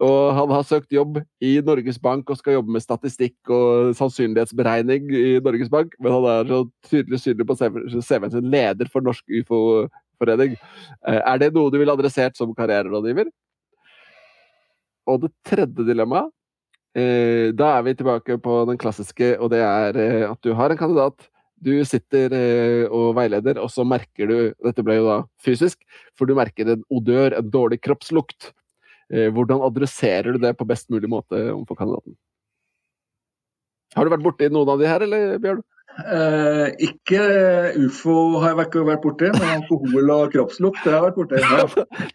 Og 0.00 0.32
han 0.32 0.52
har 0.54 0.64
søkt 0.64 0.92
jobb 0.92 1.18
i 1.44 1.58
Norges 1.64 1.98
Bank 2.00 2.30
og 2.32 2.38
skal 2.40 2.56
jobbe 2.56 2.72
med 2.72 2.84
statistikk 2.84 3.50
og 3.52 3.92
sannsynlighetsberegning 3.98 5.10
i 5.12 5.26
Norges 5.44 5.68
Bank, 5.72 5.92
men 6.00 6.14
han 6.14 6.28
er 6.30 6.48
så 6.48 6.60
tydelig 6.88 7.20
synlig 7.20 7.46
på 7.48 7.56
CV-en 7.60 8.32
sin 8.32 8.48
leder 8.52 8.88
for 8.92 9.04
Norsk 9.04 9.24
ufo-forening. 9.42 10.56
Eh, 11.04 11.20
er 11.20 11.42
det 11.42 11.52
noe 11.56 11.72
du 11.72 11.76
ville 11.80 11.96
adressert 11.96 12.40
som 12.40 12.56
karriererådgiver? 12.56 13.28
Og 15.10 15.20
det 15.24 15.32
tredje 15.44 15.84
dilemmaet 15.84 16.32
da 16.94 17.74
er 17.76 17.84
vi 17.86 17.94
tilbake 17.94 18.38
på 18.42 18.54
den 18.66 18.78
klassiske, 18.80 19.36
og 19.38 19.52
det 19.52 19.60
er 19.62 19.98
eh, 20.00 20.24
at 20.26 20.40
du 20.42 20.54
har 20.58 20.72
en 20.72 20.80
kandidat. 20.80 21.28
Du 21.60 21.72
sitter 21.84 22.32
eh, 22.34 22.86
og 22.88 23.12
veileder, 23.18 23.60
og 23.62 23.70
så 23.70 23.84
merker 23.84 24.30
du 24.30 24.38
Dette 24.64 24.82
ble 24.82 24.96
jo 24.98 25.06
da 25.06 25.18
fysisk, 25.44 25.78
for 26.18 26.26
du 26.26 26.34
merker 26.38 26.72
en 26.72 26.82
odør, 26.90 27.36
en 27.38 27.52
dårlig 27.52 27.80
kroppslukt. 27.84 28.54
Hvordan 29.10 29.64
adresserer 29.66 30.36
du 30.36 30.38
det 30.38 30.52
på 30.54 30.62
best 30.70 30.86
mulig 30.86 31.08
måte 31.10 31.34
overfor 31.50 31.80
kandidaten? 31.80 32.14
Har 33.96 34.06
du 34.06 34.12
vært 34.12 34.22
borti 34.22 34.46
noen 34.54 34.70
av 34.70 34.78
de 34.78 34.86
her, 34.86 35.02
eller 35.02 35.40
Bjørn? 35.42 35.64
Eh, 35.98 36.68
ikke 36.86 37.20
ufo 37.82 38.14
har 38.40 38.54
jeg 38.54 38.68
ikke 38.68 38.82
vært 38.86 39.02
borti, 39.04 39.30
men 39.34 39.48
alkohol 39.56 40.12
og 40.14 40.32
kroppslukt 40.32 40.78
det 40.84 40.92
har 40.94 41.00
jeg 41.00 41.06
vært 41.08 41.18
borti. 41.18 41.40
Ja. 41.42 41.64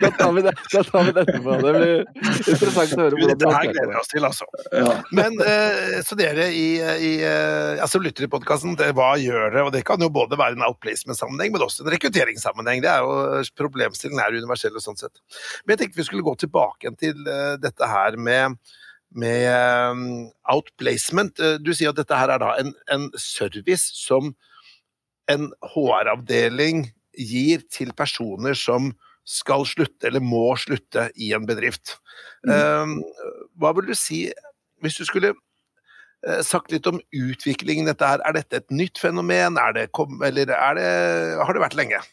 da 0.01 0.11
tar 0.15 0.31
vi 0.35 0.43
det 0.45 0.53
da 0.71 0.83
tar 0.87 1.03
vi 1.05 1.13
det 1.15 1.25
etterpå. 1.25 1.57
Det 1.65 1.73
blir 1.75 2.53
interessant 2.55 2.95
å 2.95 3.01
høre. 3.01 3.19
hvordan 3.19 3.41
det 3.41 3.51
her 3.57 3.67
gleder 3.73 3.91
vi 3.91 3.99
oss 3.99 4.11
til, 4.13 4.27
altså. 4.29 4.47
Ja. 4.71 4.93
Men 5.19 5.35
eh, 5.43 5.99
så 6.07 6.17
dere 6.19 6.47
i, 6.55 6.67
i 6.79 7.11
eh, 7.27 7.83
altså 7.83 8.01
lytter 8.01 8.27
i 8.27 8.31
podkasten, 8.31 8.77
hva 8.97 9.11
gjør 9.21 9.43
dere? 9.43 9.65
Og 9.67 9.75
det 9.75 9.83
kan 9.87 10.01
jo 10.01 10.09
både 10.13 10.39
være 10.39 10.57
en 10.57 10.65
outplacement-sammenheng, 10.69 11.53
men 11.53 11.67
også 11.67 11.85
en 11.85 11.91
rekrutteringssammenheng. 11.93 12.81
Det 12.85 12.91
er 12.93 13.03
jo 13.05 13.43
Problemstillingen 13.59 14.23
er 14.23 14.39
universell 14.39 14.75
og 14.75 14.83
sånn 14.83 14.97
sett. 14.99 15.21
Men 15.63 15.75
jeg 15.75 15.83
tenkte 15.83 16.01
vi 16.01 16.07
skulle 16.07 16.25
gå 16.25 16.33
tilbake 16.41 16.91
til 16.99 17.21
uh, 17.27 17.55
dette 17.61 17.87
her 17.87 18.17
med 18.19 18.57
med 19.15 19.47
um, 19.91 20.03
outplacement. 20.51 21.39
Eh, 21.39 21.57
du 21.63 21.71
sier 21.73 21.93
at 21.93 21.99
dette 21.99 22.17
her 22.19 22.33
er 22.33 22.41
da 22.43 22.53
en, 22.61 22.73
en 22.91 23.07
service 23.19 23.87
som 23.95 24.33
en 25.31 25.49
HR-avdeling 25.73 26.89
gir 27.15 27.63
til 27.71 27.93
personer 27.97 28.57
som 28.59 28.91
skal 29.25 29.65
slutte, 29.65 30.05
eller 30.05 30.21
må 30.21 30.51
slutte, 30.61 31.07
i 31.15 31.31
en 31.33 31.47
bedrift. 31.49 31.95
Mm. 32.45 32.51
Um, 32.53 32.99
hva 33.57 33.71
vil 33.77 33.89
du 33.89 33.95
si, 33.97 34.27
hvis 34.85 34.99
du 34.99 35.07
skulle 35.07 35.31
uh, 35.33 36.41
sagt 36.45 36.75
litt 36.75 36.85
om 36.91 36.99
utviklingen 37.15 37.89
dette 37.89 38.05
her, 38.05 38.21
er 38.21 38.37
dette 38.37 38.61
et 38.61 38.75
nytt 38.75 39.01
fenomen, 39.01 39.57
er 39.57 39.73
det, 39.79 39.87
eller 40.27 40.53
er 40.53 40.77
det, 40.77 40.91
har 41.41 41.57
det 41.57 41.63
vært 41.65 41.79
lenge? 41.79 42.03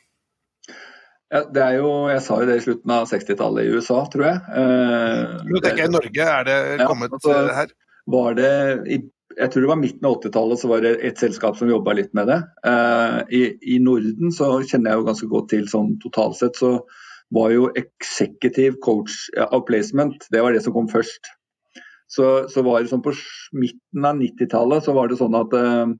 Ja, 1.32 1.46
det 1.49 1.62
er 1.64 1.79
jo, 1.81 1.90
Jeg 2.12 2.20
sa 2.26 2.37
jo 2.43 2.49
det 2.49 2.58
i 2.58 2.64
slutten 2.67 2.93
av 2.93 3.08
60-tallet 3.08 3.64
i 3.64 3.73
USA, 3.73 4.02
tror 4.12 4.26
jeg. 4.29 4.40
Eh, 4.52 5.52
tenker 5.64 5.81
jeg 5.81 5.88
i 5.88 5.94
Norge, 5.94 6.29
er 6.29 6.49
det 6.49 6.58
kommet 6.84 7.14
ja, 7.14 7.19
altså, 7.19 7.37
her? 7.56 7.73
Var 8.12 8.37
det, 8.37 8.50
i, 8.93 8.99
jeg 9.38 9.52
tror 9.52 9.64
det 9.64 9.70
var 9.70 9.81
midten 9.81 10.08
av 10.08 10.19
80-tallet 10.19 10.61
så 10.61 10.69
var 10.69 10.84
det 10.84 10.93
et 11.08 11.23
selskap 11.23 11.56
som 11.56 11.70
jobba 11.73 11.94
litt 11.96 12.12
med 12.19 12.29
det. 12.29 12.38
Eh, 12.69 13.19
i, 13.38 13.43
i, 13.76 13.79
Norden 13.81 14.34
så 14.34 14.50
kjenner 14.61 14.93
jeg 14.93 15.00
jo 15.00 15.08
ganske 15.08 15.31
godt 15.32 15.49
til 15.55 15.64
sånn 15.73 15.94
totalt 16.05 16.37
sett, 16.43 16.61
så 16.61 16.75
var 17.32 17.55
jo 17.55 17.70
executive 17.81 18.77
coach 18.84 19.31
outplacement 19.48 20.27
det 20.34 20.43
var 20.44 20.53
det 20.53 20.60
som 20.67 20.77
kom 20.77 20.91
først. 20.93 21.32
Så, 22.12 22.27
så 22.53 22.60
var 22.67 22.82
det 22.82 22.93
sånn 22.93 23.05
på 23.05 23.15
midten 23.56 24.05
av 24.05 24.19
90-tallet 24.20 24.84
så 24.84 24.93
var 24.93 25.08
det 25.08 25.17
sånn 25.17 25.39
at 25.39 25.56
eh, 25.56 25.94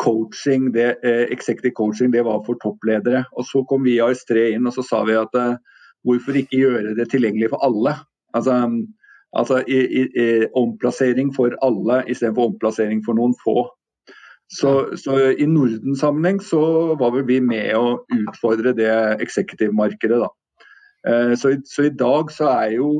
coaching, 0.00 0.72
det, 0.72 0.96
eh, 1.04 1.26
executive 1.32 1.74
coaching, 1.76 2.10
det 2.10 2.24
var 2.24 2.44
for 2.46 2.58
toppledere. 2.62 3.24
Og 3.36 3.44
Så 3.44 3.64
kom 3.68 3.84
vi 3.84 3.98
i 3.98 4.00
AS3 4.00 4.54
inn 4.54 4.66
og 4.66 4.72
så 4.72 4.84
sa 4.86 5.02
vi 5.04 5.18
at 5.18 5.34
eh, 5.36 5.58
hvorfor 6.04 6.38
ikke 6.40 6.62
gjøre 6.62 6.94
det 6.96 7.10
tilgjengelig 7.12 7.50
for 7.52 7.60
alle? 7.66 7.94
Altså, 8.34 8.56
altså 9.36 9.60
i, 9.68 9.80
i, 10.00 10.06
i, 10.16 10.46
omplassering 10.56 11.34
for 11.36 11.54
alle 11.62 12.04
istedenfor 12.08 12.54
omplassering 12.54 13.04
for 13.04 13.18
noen 13.18 13.36
få. 13.44 13.68
Så, 14.50 14.96
så 14.98 15.18
i 15.30 15.46
Norden-sammenheng 15.46 16.40
så 16.42 16.96
var 16.98 17.12
vel 17.14 17.26
vi 17.28 17.38
med 17.44 17.70
å 17.78 18.00
utfordre 18.16 18.72
det 18.74 18.90
executive-markedet, 19.22 20.24
da. 20.24 20.30
Eh, 21.06 21.34
så, 21.38 21.54
så, 21.68 21.86
i 21.86 21.94
dag 21.94 22.32
så 22.34 22.48
er 22.50 22.78
jo 22.80 22.90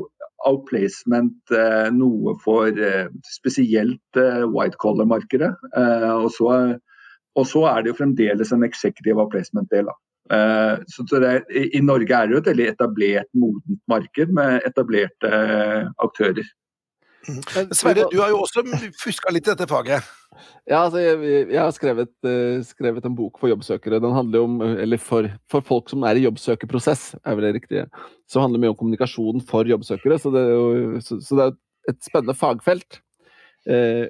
outplacement 0.47 1.53
eh, 1.53 1.89
noe 1.93 2.37
for 2.41 2.69
eh, 2.71 3.09
spesielt 3.29 4.17
eh, 4.17 4.45
white 4.49 4.79
collar-markedet. 4.81 5.51
Og 6.15 6.29
så 6.33 6.53
og 7.35 7.47
så 7.47 7.65
er 7.71 7.83
det 7.83 7.93
jo 7.93 7.99
fremdeles 7.99 8.51
en 8.51 8.65
executive 8.67 9.27
placement-del. 9.31 9.91
Uh, 10.31 10.79
så 10.87 11.03
det, 11.19 11.33
I 11.75 11.81
Norge 11.83 12.15
er 12.15 12.27
det 12.27 12.35
jo 12.35 12.41
et 12.41 12.49
veldig 12.51 12.67
etablert, 12.71 13.29
modent 13.35 13.81
marked 13.91 14.33
med 14.35 14.67
etablerte 14.67 15.31
uh, 15.31 15.91
aktører. 16.03 16.47
Mm. 17.27 17.41
Sverre, 17.77 18.07
du 18.09 18.17
har 18.21 18.31
jo 18.31 18.41
også 18.41 18.63
fuska 19.03 19.33
litt 19.33 19.47
i 19.47 19.51
dette 19.51 19.67
faget? 19.69 20.07
Ja, 20.69 20.85
altså, 20.85 21.01
jeg, 21.03 21.49
jeg 21.51 21.59
har 21.59 21.73
skrevet, 21.75 22.13
uh, 22.25 22.61
skrevet, 22.65 23.05
en 23.05 23.17
bok 23.17 23.41
for 23.41 23.51
jobbsøkere. 23.51 23.99
Den 24.03 24.15
handler 24.15 24.47
om, 24.47 24.61
eller 24.61 25.01
for, 25.01 25.27
for, 25.51 25.65
folk 25.67 25.91
som 25.91 26.07
er 26.07 26.17
i 26.19 26.25
jobbsøkerprosess, 26.25 27.11
er 27.25 27.37
vel 27.37 27.49
det 27.49 27.55
riktige. 27.59 27.85
Så 28.29 28.41
handler 28.41 28.59
det 28.59 28.65
mye 28.65 28.75
om 28.75 28.79
kommunikasjon 28.79 29.43
for 29.49 29.67
jobbsøkere. 29.67 30.19
Så 30.21 30.31
det 30.33 30.47
er 30.47 30.55
jo 30.55 31.03
så, 31.03 31.19
så 31.23 31.37
det 31.37 31.47
er 31.49 31.59
et 31.91 32.01
spennende 32.07 32.37
fagfelt. 32.37 33.01
Uh, 33.67 34.07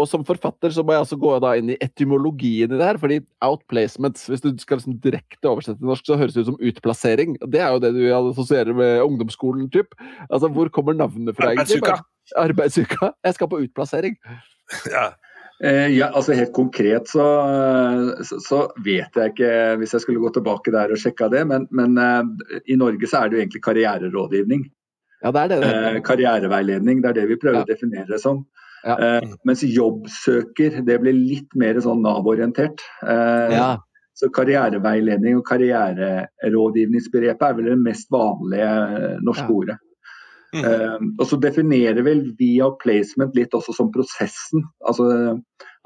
og 0.00 0.08
som 0.08 0.24
forfatter 0.26 0.72
så 0.74 0.84
må 0.86 0.94
jeg 0.94 1.04
altså 1.04 1.18
gå 1.20 1.34
inn 1.60 1.72
i 1.74 1.78
etymologien 1.84 2.72
i 2.72 2.78
det 2.78 2.86
her. 2.86 2.98
fordi 3.00 3.20
outplacements, 3.44 4.26
hvis 4.30 4.44
du 4.44 4.50
skal 4.58 4.80
liksom 4.80 4.98
direkte 5.04 5.50
oversette 5.50 5.80
til 5.80 5.90
norsk, 5.90 6.06
så 6.06 6.18
høres 6.20 6.34
det 6.34 6.44
ut 6.44 6.52
som 6.52 6.60
utplassering. 6.60 7.36
Det 7.52 7.60
er 7.60 7.74
jo 7.74 7.82
det 7.84 7.94
du 7.96 8.02
assosierer 8.16 8.76
med 8.76 9.02
ungdomsskolen. 9.04 9.70
Typ. 9.70 9.94
Altså, 10.28 10.48
Hvor 10.48 10.68
kommer 10.68 10.96
navnet 10.96 11.36
fra? 11.36 11.52
Arbeidsuka. 11.52 12.00
Arbeidsuka. 12.36 13.12
Jeg 13.24 13.34
skal 13.38 13.52
på 13.52 13.64
utplassering. 13.66 14.16
Ja. 14.86 15.08
Eh, 15.64 15.90
ja, 15.92 16.06
altså 16.14 16.32
Helt 16.32 16.52
konkret 16.54 17.08
så, 17.10 17.24
så, 18.24 18.36
så, 18.40 18.60
vet 18.84 19.16
jeg 19.18 19.32
ikke, 19.32 19.50
hvis 19.80 19.92
jeg 19.92 20.04
skulle 20.04 20.22
gå 20.22 20.30
tilbake 20.32 20.72
der 20.72 20.94
og 20.94 21.00
sjekka 21.02 21.26
det, 21.28 21.42
men, 21.50 21.66
men 21.74 21.98
eh, 22.00 22.62
i 22.70 22.78
Norge 22.80 23.10
så 23.10 23.24
er 23.24 23.28
det 23.28 23.36
jo 23.36 23.42
egentlig 23.42 23.64
karriererådgivning. 23.66 24.62
Ja, 25.20 25.32
det 25.36 25.42
er 25.42 25.50
det. 25.52 25.58
Eh, 25.68 25.98
karriereveiledning, 26.06 27.02
det 27.02 27.10
er 27.10 27.18
det 27.18 27.26
vi 27.34 27.40
prøver 27.42 27.60
ja. 27.60 27.66
å 27.66 27.68
definere 27.68 28.08
det 28.08 28.22
som. 28.22 28.46
Ja. 28.84 28.94
Uh, 28.96 29.34
mens 29.48 29.62
jobbsøker 29.66 30.80
det 30.86 30.96
blir 31.02 31.16
litt 31.16 31.54
mer 31.58 31.80
sånn 31.84 32.02
Nav-orientert. 32.04 32.80
Uh, 33.04 33.48
ja. 33.52 33.68
Så 34.16 34.28
karriereveiledning 34.36 35.38
og 35.38 35.46
karriererådgivningsbegrepet 35.48 37.46
er 37.46 37.54
vel 37.56 37.70
det 37.72 37.78
mest 37.80 38.10
vanlige 38.12 38.72
norske 39.24 39.46
ja. 39.48 39.54
ordet. 39.56 39.78
Mm. 40.50 40.64
Uh, 40.66 40.98
og 41.20 41.26
så 41.30 41.36
definerer 41.40 42.02
vel 42.04 42.24
via 42.38 42.66
placement 42.82 43.36
litt 43.38 43.54
også 43.56 43.72
som 43.76 43.92
prosessen. 43.94 44.60
Altså 44.82 45.04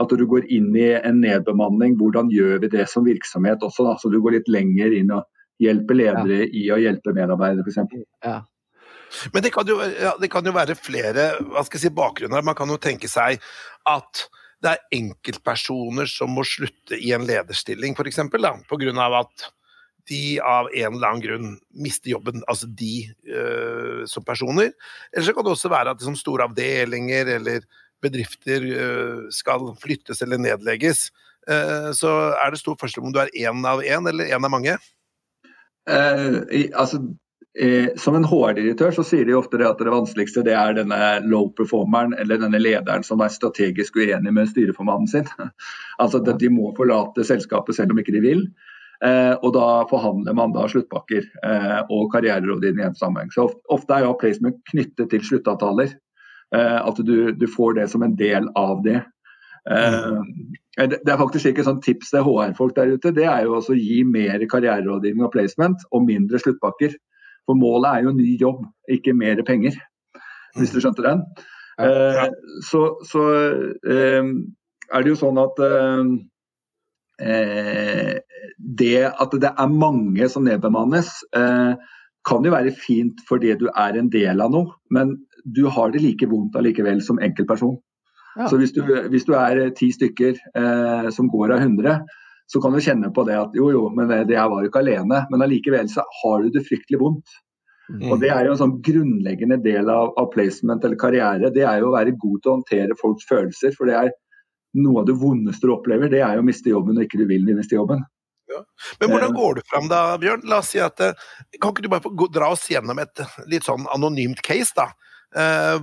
at 0.03 0.11
du 0.11 0.25
går 0.27 0.49
inn 0.51 0.73
i 0.77 0.89
en 0.97 1.21
nedbemanning. 1.23 1.99
Hvordan 2.01 2.31
gjør 2.33 2.65
vi 2.65 2.73
det 2.73 2.89
som 2.91 3.07
virksomhet 3.07 3.63
også? 3.63 3.87
Da? 3.87 3.95
Så 4.01 4.11
du 4.11 4.19
går 4.23 4.39
litt 4.39 4.51
lenger 4.51 4.95
inn 4.97 5.13
og 5.15 5.29
hjelper 5.63 5.95
ledere 6.01 6.41
ja. 6.43 6.51
i 6.51 6.65
å 6.75 6.81
hjelpe 6.83 7.15
medarbeidere, 7.15 7.63
f.eks. 7.63 8.03
Ja. 8.25 8.41
Men 9.35 9.45
det 9.45 9.53
kan, 9.55 9.69
jo, 9.69 9.81
ja, 9.81 10.15
det 10.21 10.31
kan, 10.33 10.47
jo, 10.47 10.55
være 10.57 10.79
flere 10.79 11.33
hva 11.41 11.65
skal 11.67 11.79
jeg 11.81 11.89
si, 11.89 11.95
bakgrunner. 11.95 12.45
Man 12.47 12.57
kan 12.59 12.71
jo 12.71 12.81
tenke 12.81 13.11
seg 13.11 13.43
at 13.91 14.25
det 14.65 14.73
er 14.73 14.97
enkeltpersoner 14.97 16.09
som 16.09 16.33
må 16.33 16.45
slutte 16.49 16.97
i 16.97 17.13
en 17.13 17.27
lederstilling, 17.29 17.97
f.eks. 17.99 18.23
Pga. 18.33 18.55
at 19.21 19.51
de 20.09 20.39
av 20.45 20.69
en 20.69 20.97
eller 20.97 21.09
annen 21.09 21.25
grunn 21.25 21.53
mister 21.81 22.13
jobben, 22.13 22.43
altså 22.49 22.69
de 22.69 23.09
øh, 23.29 24.05
som 24.09 24.25
personer. 24.25 24.73
Eller 25.13 25.27
så 25.27 25.35
kan 25.37 25.47
det 25.47 25.55
også 25.55 25.73
være 25.73 25.95
at 25.95 26.01
liksom, 26.01 26.17
store 26.17 26.49
avdelinger 26.49 27.31
eller 27.39 27.65
bedrifter 28.05 28.65
øh, 28.65 29.23
skal 29.33 29.73
flyttes 29.81 30.21
eller 30.23 30.41
nedlegges. 30.41 31.11
Uh, 31.45 31.93
så 31.93 32.09
er 32.41 32.53
det 32.53 32.61
stor 32.61 32.77
forskjell 32.81 33.05
om 33.05 33.13
du 33.13 33.19
er 33.21 33.33
én 33.37 33.67
av 33.69 33.83
én 33.85 34.09
eller 34.09 34.31
én 34.33 34.47
av 34.47 34.53
mange? 34.53 34.79
Uh, 35.85 36.41
i, 36.49 36.71
altså, 36.73 37.03
eh, 37.61 37.89
som 37.97 38.17
en 38.19 38.27
HR-direktør 38.27 38.95
så 38.97 39.05
sier 39.07 39.27
de 39.29 39.37
ofte 39.39 39.59
det 39.61 39.67
at 39.69 39.81
det 39.81 39.93
vanskeligste 39.93 40.45
det 40.47 40.55
er 40.59 40.77
denne 40.79 41.01
low 41.29 41.51
performeren 41.57 42.15
eller 42.19 42.41
denne 42.43 42.61
lederen 42.61 43.07
som 43.07 43.23
er 43.25 43.33
strategisk 43.33 43.97
uenig 44.01 44.35
med 44.35 44.51
styreformannen 44.51 45.11
sin. 45.11 45.29
altså 46.03 46.23
at 46.23 46.39
De 46.41 46.51
må 46.53 46.75
forlate 46.77 47.27
selskapet 47.27 47.79
selv 47.79 47.95
om 47.95 48.03
ikke 48.03 48.17
de 48.17 48.25
vil. 48.25 48.47
Eh, 49.05 49.35
og 49.35 49.55
da 49.57 49.69
forhandler 49.91 50.37
man 50.37 50.55
da 50.55 50.69
sluttpakker 50.71 51.25
eh, 51.47 51.81
og 51.89 52.13
karriererådgivning 52.15 52.85
i 52.85 52.89
en 52.91 52.99
sammenheng. 52.99 53.33
Så 53.35 53.49
ofte, 53.69 53.97
er 53.97 54.07
jo 54.07 54.19
placement 54.21 54.61
knyttet 54.71 55.11
til 55.13 55.25
sluttavtaler. 55.25 55.99
At 56.55 57.01
du, 57.03 57.33
du, 57.35 57.49
får 57.51 57.73
det 57.75 57.89
som 57.91 58.05
en 58.07 58.13
del 58.15 58.45
av 58.55 58.85
det. 58.85 59.01
Det 59.67 61.11
er 61.11 61.19
faktisk 61.19 61.49
ikke 61.51 61.65
sånn 61.67 61.81
tips 61.83 62.13
til 62.13 62.23
HR-folk 62.23 62.77
der 62.77 62.93
ute. 62.95 63.11
Det 63.17 63.25
er 63.27 63.49
jo 63.49 63.57
også 63.57 63.75
å 63.75 63.81
gi 63.81 64.05
mer 64.07 64.45
karriererådgivning 64.53 65.27
og 65.27 65.33
placement 65.35 65.83
og 65.91 66.05
mindre 66.07 66.39
sluttpakker. 66.39 66.95
For 67.45 67.59
målet 67.59 67.91
er 67.91 68.07
jo 68.07 68.17
ny 68.17 68.37
jobb, 68.41 68.65
ikke 68.91 69.15
mer 69.17 69.43
penger, 69.47 69.77
hvis 70.59 70.73
du 70.73 70.81
skjønte 70.81 71.05
den. 71.05 71.25
Ja, 71.79 71.89
ja. 71.91 72.27
Eh, 72.29 72.31
så, 72.65 72.85
så 73.05 73.23
eh, 73.91 74.23
er 74.95 75.03
det 75.03 75.11
jo 75.11 75.19
sånn 75.19 75.41
at 75.43 75.59
eh, 75.65 76.05
det 78.79 79.01
at 79.09 79.37
det 79.43 79.51
er 79.51 79.73
mange 79.73 80.29
som 80.31 80.47
nedbemannes, 80.47 81.11
eh, 81.37 81.75
kan 82.25 82.47
jo 82.47 82.55
være 82.55 82.73
fint 82.73 83.21
fordi 83.29 83.53
du 83.61 83.67
er 83.71 83.99
en 83.99 84.11
del 84.13 84.41
av 84.41 84.53
noe, 84.55 84.73
men 84.95 85.17
du 85.45 85.67
har 85.69 85.93
det 85.93 86.01
like 86.01 86.29
vondt 86.31 86.57
allikevel 86.57 87.03
som 87.05 87.21
enkeltperson. 87.23 87.77
Ja. 88.35 88.49
Så 88.49 88.59
hvis 88.59 88.73
du, 88.75 88.83
hvis 89.13 89.27
du, 89.29 89.35
er 89.39 89.69
ti 89.77 89.91
stykker 89.95 90.39
eh, 90.57 91.11
som 91.15 91.29
går 91.31 91.53
av 91.55 91.63
100, 91.63 92.01
så 92.51 92.61
kan 92.61 92.75
du 92.75 92.81
kjenne 92.85 93.11
på 93.15 93.25
det 93.27 93.37
at 93.41 93.57
jo, 93.57 93.71
jo, 93.73 93.87
men 93.95 94.11
det, 94.11 94.35
jeg 94.35 94.53
var 94.53 94.67
ikke 94.67 94.83
alene. 94.85 95.25
Men 95.33 95.45
allikevel 95.47 95.89
så 95.91 96.05
har 96.21 96.45
du 96.45 96.53
det 96.53 96.65
fryktelig 96.67 97.01
vondt. 97.01 97.39
Mm. 97.93 98.09
Og 98.13 98.21
Det 98.21 98.31
er 98.33 98.47
jo 98.47 98.55
en 98.55 98.61
sånn 98.61 98.77
grunnleggende 98.85 99.59
del 99.65 99.89
av, 99.93 100.13
av, 100.21 100.31
placement 100.33 100.85
eller 100.85 101.01
karriere. 101.01 101.53
Det 101.53 101.65
er 101.69 101.83
jo 101.83 101.91
å 101.91 101.97
være 101.97 102.17
god 102.17 102.39
til 102.41 102.51
å 102.51 102.57
håndtere 102.59 102.99
folks 103.01 103.29
følelser. 103.29 103.75
For 103.77 103.89
det 103.89 103.97
er 104.01 104.13
noe 104.81 105.03
av 105.03 105.09
det 105.09 105.17
vondeste 105.21 105.69
du 105.69 105.75
opplever, 105.77 106.11
det 106.11 106.25
er 106.25 106.37
jo 106.37 106.43
å 106.43 106.47
miste 106.47 106.73
jobben 106.73 106.97
når 106.97 107.07
ikke 107.07 107.21
du 107.21 107.29
vil 107.31 107.47
miste 107.55 107.77
jobben. 107.77 108.03
Ja. 108.51 108.61
Men 109.01 109.13
hvordan 109.13 109.31
eh. 109.31 109.37
går 109.39 109.55
du 109.57 109.63
fram 109.71 109.87
da, 109.89 110.01
Bjørn? 110.21 110.43
La 110.51 110.61
oss 110.61 110.75
si 110.75 110.81
at 110.83 111.01
eh, 111.01 111.15
Kan 111.57 111.73
ikke 111.73 111.87
du 111.87 111.89
bare 111.89 112.27
dra 112.35 112.51
oss 112.53 112.67
gjennom 112.69 112.99
et 113.01 113.23
litt 113.49 113.65
sånn 113.65 113.87
anonymt 113.95 114.43
case, 114.45 114.75
da? 114.77 114.91
Eh, 115.35 115.79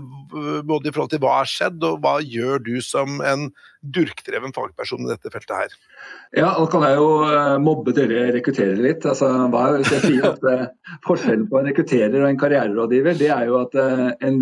både 0.63 0.88
i 0.88 0.93
forhold 0.96 1.12
til 1.12 1.20
hva 1.24 1.34
har 1.41 1.50
skjedd, 1.50 1.81
og 1.84 2.00
hva 2.03 2.15
gjør 2.24 2.62
du 2.63 2.77
som 2.86 3.20
en 3.25 3.50
durkdreven 3.81 4.53
fagperson 4.55 5.03
i 5.03 5.10
dette 5.12 5.31
feltet 5.34 5.55
her? 5.58 5.74
Ja, 6.38 6.53
nå 6.55 6.70
kan 6.72 6.86
jeg 6.88 7.00
jo 7.01 7.10
eh, 7.27 7.58
mobbe 7.63 7.91
dere 7.98 8.29
rekrutterere 8.38 8.79
litt. 8.79 9.08
Altså, 9.08 9.27
hva 9.51 9.65
er 9.67 9.84
jeg 9.84 10.03
sier 10.05 10.29
at 10.31 10.46
eh, 10.48 10.67
Forskjellen 11.08 11.50
på 11.51 11.60
en 11.60 11.67
rekrutterer 11.67 12.22
og 12.22 12.29
en 12.29 12.39
karriererådgiver, 12.39 13.20
det 13.20 13.31
er 13.34 13.50
jo 13.50 13.60
at 13.65 13.75
en 13.81 14.39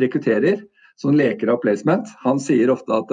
rekrutterer 0.00 0.64
som 1.00 1.12
leker 1.16 1.50
av 1.52 1.60
placement, 1.60 2.08
han 2.22 2.40
sier 2.40 2.70
ofte 2.72 2.94
at 2.94 3.12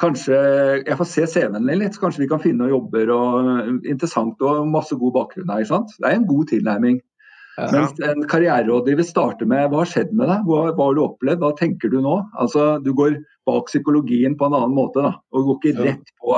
kanskje 0.00 0.36
jeg 0.84 0.96
får 0.98 1.08
se 1.08 1.26
CV-en 1.34 1.68
din 1.68 1.80
litt, 1.80 1.96
så 1.96 2.04
kanskje 2.04 2.24
vi 2.24 2.28
kan 2.30 2.42
finne 2.42 2.64
noen 2.64 2.74
jobber 2.74 3.12
og 3.14 3.86
interessant 3.88 4.42
og 4.44 4.68
masse 4.68 4.96
god 4.98 5.14
bakgrunn 5.16 5.52
her. 5.52 5.62
ikke 5.62 5.72
sant? 5.72 5.94
Det 5.98 6.08
er 6.08 6.18
en 6.18 6.28
god 6.28 6.50
tilnærming. 6.52 7.00
Ja. 7.60 7.68
Mens 7.74 8.00
en 8.00 8.24
karriererådgiver 8.30 9.04
starter 9.04 9.48
med 9.48 9.68
hva 9.70 9.82
har 9.82 9.90
skjedd 9.90 10.12
med 10.16 10.30
deg, 10.30 10.44
hva, 10.48 10.62
hva, 10.72 10.86
har 10.86 10.96
du 10.96 11.02
opplevd, 11.04 11.42
hva 11.42 11.52
tenker 11.58 11.92
du 11.92 11.98
nå? 12.00 12.16
Altså, 12.40 12.78
Du 12.84 12.92
går 12.96 13.18
bak 13.48 13.68
psykologien 13.68 14.36
på 14.38 14.48
en 14.48 14.56
annen 14.56 14.76
måte, 14.76 15.02
da, 15.04 15.16
og 15.34 15.48
går 15.48 15.58
ikke 15.58 15.88
rett 15.88 16.14
på 16.20 16.36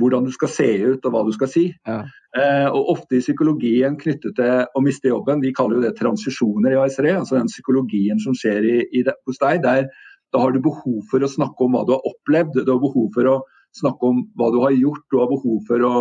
hvordan 0.00 0.26
du 0.26 0.30
skal 0.32 0.50
se 0.52 0.68
ut 0.86 1.06
og 1.06 1.14
hva 1.14 1.22
du 1.26 1.32
skal 1.34 1.50
si. 1.50 1.64
Ja. 1.86 2.02
Eh, 2.38 2.66
og 2.70 2.92
Ofte 2.94 3.18
i 3.18 3.24
psykologien 3.24 3.98
knyttet 4.00 4.36
til 4.38 4.66
å 4.74 4.84
miste 4.84 5.10
jobben, 5.10 5.42
vi 5.42 5.54
kaller 5.54 5.78
jo 5.78 5.84
det 5.86 5.96
transisjoner 5.98 6.76
i 6.76 6.78
ASRE, 6.82 7.16
altså 7.18 7.40
den 7.40 7.50
psykologien 7.50 8.22
som 8.22 8.36
skjer 8.38 8.66
i, 8.66 8.76
i 8.94 9.04
det, 9.06 9.16
hos 9.26 9.42
deg, 9.42 9.62
der 9.66 9.88
da 10.30 10.44
har 10.44 10.54
du 10.54 10.60
behov 10.62 11.00
for 11.10 11.26
å 11.26 11.30
snakke 11.30 11.66
om 11.66 11.74
hva 11.74 11.82
du 11.86 11.96
har 11.96 12.06
opplevd, 12.06 12.62
du 12.62 12.70
har 12.70 12.78
behov 12.82 13.10
for 13.16 13.26
å 13.26 13.36
snakke 13.74 14.12
om 14.12 14.22
hva 14.38 14.52
du 14.54 14.60
har 14.62 14.74
gjort, 14.78 15.02
du 15.10 15.18
har 15.18 15.30
behov 15.30 15.58
for 15.66 15.86
å 15.86 15.96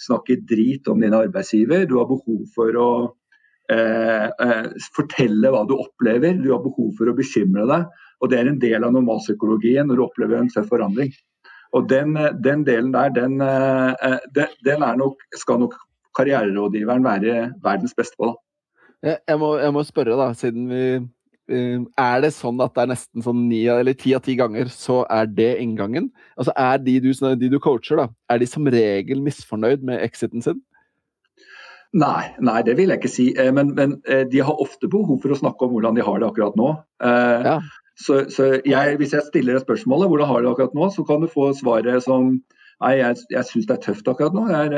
snakke 0.00 0.42
drit 0.48 0.88
om 0.92 1.00
din 1.00 1.16
arbeidsgiver, 1.16 1.86
du 1.88 1.96
har 1.96 2.08
behov 2.10 2.44
for 2.52 2.76
å 2.76 2.92
Eh, 2.96 3.08
eh, 3.08 3.21
fortelle 4.96 5.52
hva 5.52 5.62
du 5.68 5.76
opplever. 5.76 6.38
Du 6.40 6.50
har 6.52 6.62
behov 6.64 6.92
for 6.98 7.10
å 7.10 7.16
bekymre 7.16 7.66
deg. 7.70 7.86
og 8.20 8.30
Det 8.30 8.38
er 8.38 8.50
en 8.50 8.60
del 8.62 8.84
av 8.84 8.94
normalpsykologien 8.94 9.88
når 9.88 10.00
du 10.00 10.04
opplever 10.06 10.40
en 10.40 10.50
tøff 10.52 10.68
forandring. 10.70 11.12
Og 11.72 11.88
Den, 11.88 12.18
den 12.44 12.66
delen 12.68 12.92
der, 12.92 13.08
den, 13.16 13.40
eh, 13.40 14.52
den 14.64 14.84
nok, 14.98 15.22
skal 15.34 15.62
nok 15.62 15.78
karriererådgiveren 16.18 17.04
være 17.04 17.52
verdens 17.64 17.96
beste 17.96 18.18
på. 18.20 18.28
Da. 18.28 19.16
Jeg, 19.28 19.38
må, 19.40 19.56
jeg 19.58 19.72
må 19.72 19.82
spørre, 19.82 20.18
da, 20.20 20.32
siden 20.36 20.68
vi 20.68 20.84
er 21.50 22.20
det 22.22 22.30
sånn 22.36 22.60
at 22.62 22.74
det 22.76 22.84
er 22.84 22.90
nesten 22.92 23.24
sånn 23.24 23.40
ni 23.48 23.64
eller 23.68 23.96
ti 23.98 24.14
av 24.14 24.22
ti 24.24 24.36
ganger 24.38 24.70
så 24.72 25.02
er 25.10 25.26
det 25.26 25.58
inngangen? 25.60 26.10
Altså 26.38 26.52
Er 26.56 26.78
de 26.78 26.98
du, 27.02 27.10
de 27.12 27.48
du 27.50 27.58
coacher, 27.60 27.98
da, 27.98 28.08
er 28.30 28.38
de 28.38 28.46
som 28.46 28.66
regel 28.66 29.22
misfornøyd 29.24 29.82
med 29.84 30.00
exiten 30.06 30.44
sin? 30.44 30.62
Nei, 31.92 32.32
nei, 32.40 32.62
det 32.64 32.78
vil 32.78 32.88
jeg 32.88 33.02
ikke 33.02 33.12
si. 33.12 33.26
Eh, 33.36 33.50
men, 33.52 33.74
men, 33.76 33.98
eh, 34.08 34.24
de 34.28 34.40
har 34.40 34.60
ofte 34.64 34.88
behov 34.88 35.20
for 35.20 35.34
å 35.34 35.36
snakke 35.36 35.66
om 35.66 35.74
hvordan 35.74 35.98
de 35.98 36.06
har 36.06 36.22
det 36.22 36.30
akkurat 36.30 36.56
nå. 36.56 36.72
Eh, 37.04 37.48
ja. 37.50 37.58
Så, 38.00 38.22
så 38.32 38.48
jeg, 38.64 38.96
hvis 38.98 39.12
jeg 39.12 39.26
stiller 39.26 39.58
et 39.58 39.66
spørsmål 39.66 40.06
hvordan 40.08 40.30
har 40.30 40.40
du 40.40 40.48
det 40.48 40.52
akkurat 40.54 40.76
nå, 40.78 40.88
så 40.94 41.04
kan 41.08 41.20
du 41.20 41.28
få 41.30 41.52
svaret 41.58 42.04
som 42.06 42.34
Nei, 42.82 42.96
jeg, 42.98 43.20
jeg 43.30 43.46
syns 43.46 43.66
det 43.68 43.74
er 43.76 43.82
tøft 43.84 44.08
akkurat 44.10 44.34
nå. 44.34 44.40
Er, 44.50 44.72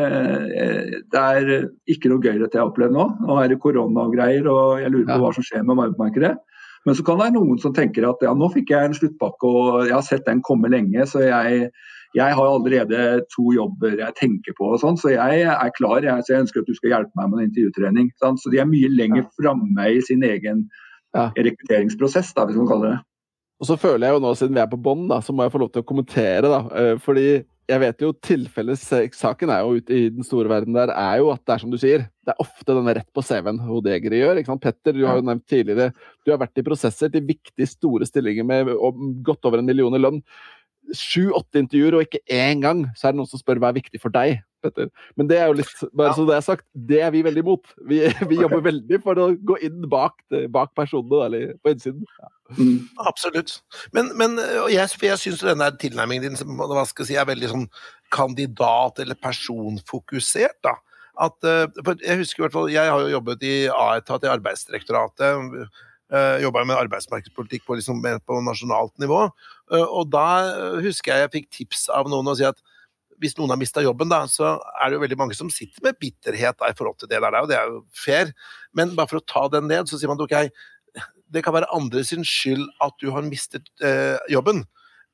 det 1.09 1.21
er 1.23 1.47
ikke 1.89 2.11
noe 2.13 2.21
gøy 2.21 2.35
dette 2.37 2.59
jeg 2.59 2.61
har 2.61 2.69
opplevd 2.69 2.93
nå. 2.93 3.07
Nå 3.31 3.39
er 3.41 3.49
det 3.49 3.57
korona 3.63 4.03
og 4.03 4.13
greier, 4.13 4.45
og 4.51 4.83
jeg 4.83 4.93
lurer 4.93 5.07
på 5.09 5.15
ja. 5.15 5.23
hva 5.23 5.31
som 5.33 5.47
skjer 5.47 5.63
med 5.65 5.73
arbeidsmarkedet. 5.79 6.35
Men 6.85 6.99
så 6.99 7.07
kan 7.07 7.17
det 7.17 7.25
være 7.25 7.37
noen 7.39 7.63
som 7.63 7.73
tenker 7.73 8.05
at 8.11 8.21
ja, 8.27 8.35
nå 8.37 8.51
fikk 8.53 8.75
jeg 8.75 8.91
en 8.91 8.99
sluttpakke 8.99 9.49
og 9.49 9.87
jeg 9.87 9.95
har 9.95 10.05
sett 10.05 10.29
den 10.29 10.45
komme 10.45 10.69
lenge, 10.69 11.07
så 11.09 11.25
jeg, 11.25 11.71
jeg 12.15 12.35
har 12.39 12.47
allerede 12.47 12.99
to 13.33 13.51
jobber 13.57 13.97
jeg 13.99 14.15
tenker 14.21 14.55
på, 14.59 14.69
og 14.75 14.83
sånn, 14.83 14.99
så 15.01 15.11
jeg 15.11 15.41
er 15.51 15.73
klar. 15.75 16.05
Jeg, 16.07 16.23
så 16.23 16.37
jeg 16.37 16.45
ønsker 16.45 16.63
at 16.63 16.69
du 16.71 16.77
skal 16.77 16.93
hjelpe 16.93 17.19
meg 17.19 17.33
med 17.33 17.41
en 17.41 17.49
intervjutrening. 17.49 18.13
Sant? 18.23 18.43
Så 18.43 18.53
de 18.53 18.61
er 18.63 18.71
mye 18.71 18.91
lenger 18.93 19.27
framme 19.35 19.89
i 19.91 19.99
sin 20.07 20.23
egen 20.27 20.69
ja. 21.15 21.31
rekrutteringsprosess, 21.35 22.31
da, 22.37 22.47
hvis 22.47 22.61
man 22.61 22.71
kaller 22.71 22.95
det. 22.95 23.01
Og 23.63 23.69
så 23.71 23.79
føler 23.81 24.07
jeg 24.07 24.17
jo 24.17 24.23
nå, 24.23 24.31
siden 24.39 24.55
vi 24.55 24.63
er 24.63 24.71
på 24.71 24.79
bånn, 24.83 25.09
så 25.25 25.35
må 25.35 25.47
jeg 25.47 25.55
få 25.55 25.63
lov 25.63 25.75
til 25.75 25.83
å 25.83 25.89
kommentere. 25.89 26.47
da, 26.47 26.63
eh, 26.79 26.95
fordi 27.03 27.27
jeg 27.65 27.81
vet 27.81 28.03
jo 28.05 28.11
tilfellessaken 28.21 29.51
er 29.51 29.61
jo 29.65 29.79
ute 29.81 29.95
i 29.97 30.09
den 30.13 30.27
store 30.27 30.51
verden 30.53 30.77
der, 30.77 30.91
er 30.93 31.23
jo 31.23 31.31
at 31.33 31.41
det 31.47 31.55
er 31.55 31.63
som 31.63 31.71
du 31.73 31.79
sier. 31.81 32.07
Det 32.23 32.35
er 32.35 32.43
ofte 32.45 32.75
denne 32.77 32.95
rett 32.99 33.09
på 33.15 33.25
CV-en 33.25 33.63
hodejegere 33.65 34.21
gjør. 34.21 34.41
ikke 34.41 34.53
sant? 34.53 34.63
Petter, 34.63 34.93
du 34.93 35.07
har 35.09 35.19
jo 35.19 35.25
nevnt 35.25 35.47
tidligere, 35.49 35.95
du 36.27 36.35
har 36.35 36.43
vært 36.43 36.61
i 36.61 36.67
prosesser 36.67 37.11
til 37.11 37.25
viktige, 37.25 37.71
store 37.71 38.07
stillinger 38.07 38.45
med 38.47 38.75
godt 39.25 39.49
over 39.49 39.63
en 39.63 39.71
million 39.71 39.97
i 39.97 40.03
lønn 40.03 40.21
sju-åtte 40.93 41.63
intervjuer, 41.63 41.97
og 41.97 42.05
ikke 42.07 42.23
én 42.33 42.61
gang 42.65 42.85
så 42.99 43.09
er 43.09 43.15
det 43.15 43.23
noen 43.23 43.31
som 43.31 43.41
spør 43.41 43.61
hva 43.63 43.73
er 43.73 43.79
viktig 43.79 44.01
for 44.03 44.15
deg. 44.15 44.43
Petter. 44.65 44.89
Men 45.19 45.29
det 45.29 45.39
er 45.41 45.51
jo 45.51 45.59
litt, 45.59 45.73
bare 45.97 46.15
så 46.17 46.25
det 46.29 46.37
er 46.39 46.45
sagt, 46.45 46.65
det 46.73 47.01
er 47.05 47.11
vi 47.13 47.25
veldig 47.25 47.43
imot. 47.45 47.75
Vi, 47.89 48.01
vi 48.31 48.41
jobber 48.41 48.65
veldig 48.65 49.01
for 49.05 49.21
å 49.21 49.29
gå 49.37 49.59
inn 49.67 49.85
bak, 49.93 50.17
bak 50.53 50.73
personene, 50.77 51.27
eller 51.29 51.53
på 51.61 51.75
innsiden. 51.75 52.07
Ja. 52.21 52.31
Mm. 52.59 52.89
Absolutt. 53.09 53.59
Men, 53.97 54.11
men 54.21 54.37
jeg, 54.73 54.89
jeg 55.01 55.21
syns 55.21 55.45
denne 55.45 55.71
tilnærmingen 55.81 56.35
din 56.37 56.59
hva 56.59 56.85
skal 56.89 57.05
jeg 57.05 57.15
si, 57.15 57.21
er 57.21 57.29
veldig 57.29 57.53
sånn 57.53 57.69
kandidat- 58.15 59.01
eller 59.05 59.17
personfokusert. 59.21 60.61
da. 60.65 60.77
At, 61.25 61.37
jeg 62.03 62.21
husker 62.21 62.43
i 62.43 62.45
hvert 62.45 62.57
fall, 62.57 62.71
jeg 62.73 62.91
har 62.91 63.05
jo 63.05 63.13
jobbet 63.15 63.45
i 63.47 63.57
A-etat 63.71 64.27
i 64.27 64.33
Arbeidsdirektoratet 64.33 65.69
Uh, 66.15 66.39
Jobba 66.45 66.63
med 66.63 66.79
arbeidsmarkedspolitikk 66.79 67.65
på, 67.67 67.75
liksom, 67.81 68.05
på 68.23 68.37
nasjonalt 68.47 68.93
nivå. 69.03 69.25
Uh, 69.73 69.83
og 69.83 70.13
da 70.13 70.27
husker 70.85 71.11
jeg 71.11 71.25
jeg 71.25 71.33
fikk 71.33 71.49
tips 71.59 71.89
av 71.91 72.11
noen 72.13 72.29
å 72.31 72.37
si 72.39 72.47
at 72.47 72.61
hvis 73.23 73.37
noen 73.39 73.55
har 73.55 73.59
mista 73.59 73.83
jobben, 73.83 74.11
da, 74.11 74.25
så 74.31 74.57
er 74.79 74.91
det 74.91 74.99
jo 74.99 75.03
veldig 75.05 75.19
mange 75.19 75.37
som 75.39 75.51
sitter 75.53 75.83
med 75.87 75.99
bitterhet 76.03 76.59
da, 76.61 76.71
i 76.71 76.77
forhold 76.77 76.99
til 77.01 77.11
det 77.11 77.21
der, 77.23 77.37
og 77.41 77.51
det 77.51 77.59
er 77.59 77.71
jo 77.71 77.83
fair. 77.97 78.33
Men 78.77 78.95
bare 78.99 79.11
for 79.11 79.21
å 79.21 79.27
ta 79.27 79.45
den 79.53 79.69
ned, 79.71 79.89
så 79.89 79.99
sier 79.99 80.11
man 80.11 80.21
at 80.21 80.27
ok, 80.27 81.05
det 81.35 81.43
kan 81.43 81.57
være 81.57 81.71
andre 81.75 82.05
sin 82.07 82.27
skyld 82.27 82.67
at 82.85 82.99
du 83.03 83.09
har 83.15 83.27
mistet 83.27 83.71
uh, 83.83 84.19
jobben, 84.31 84.65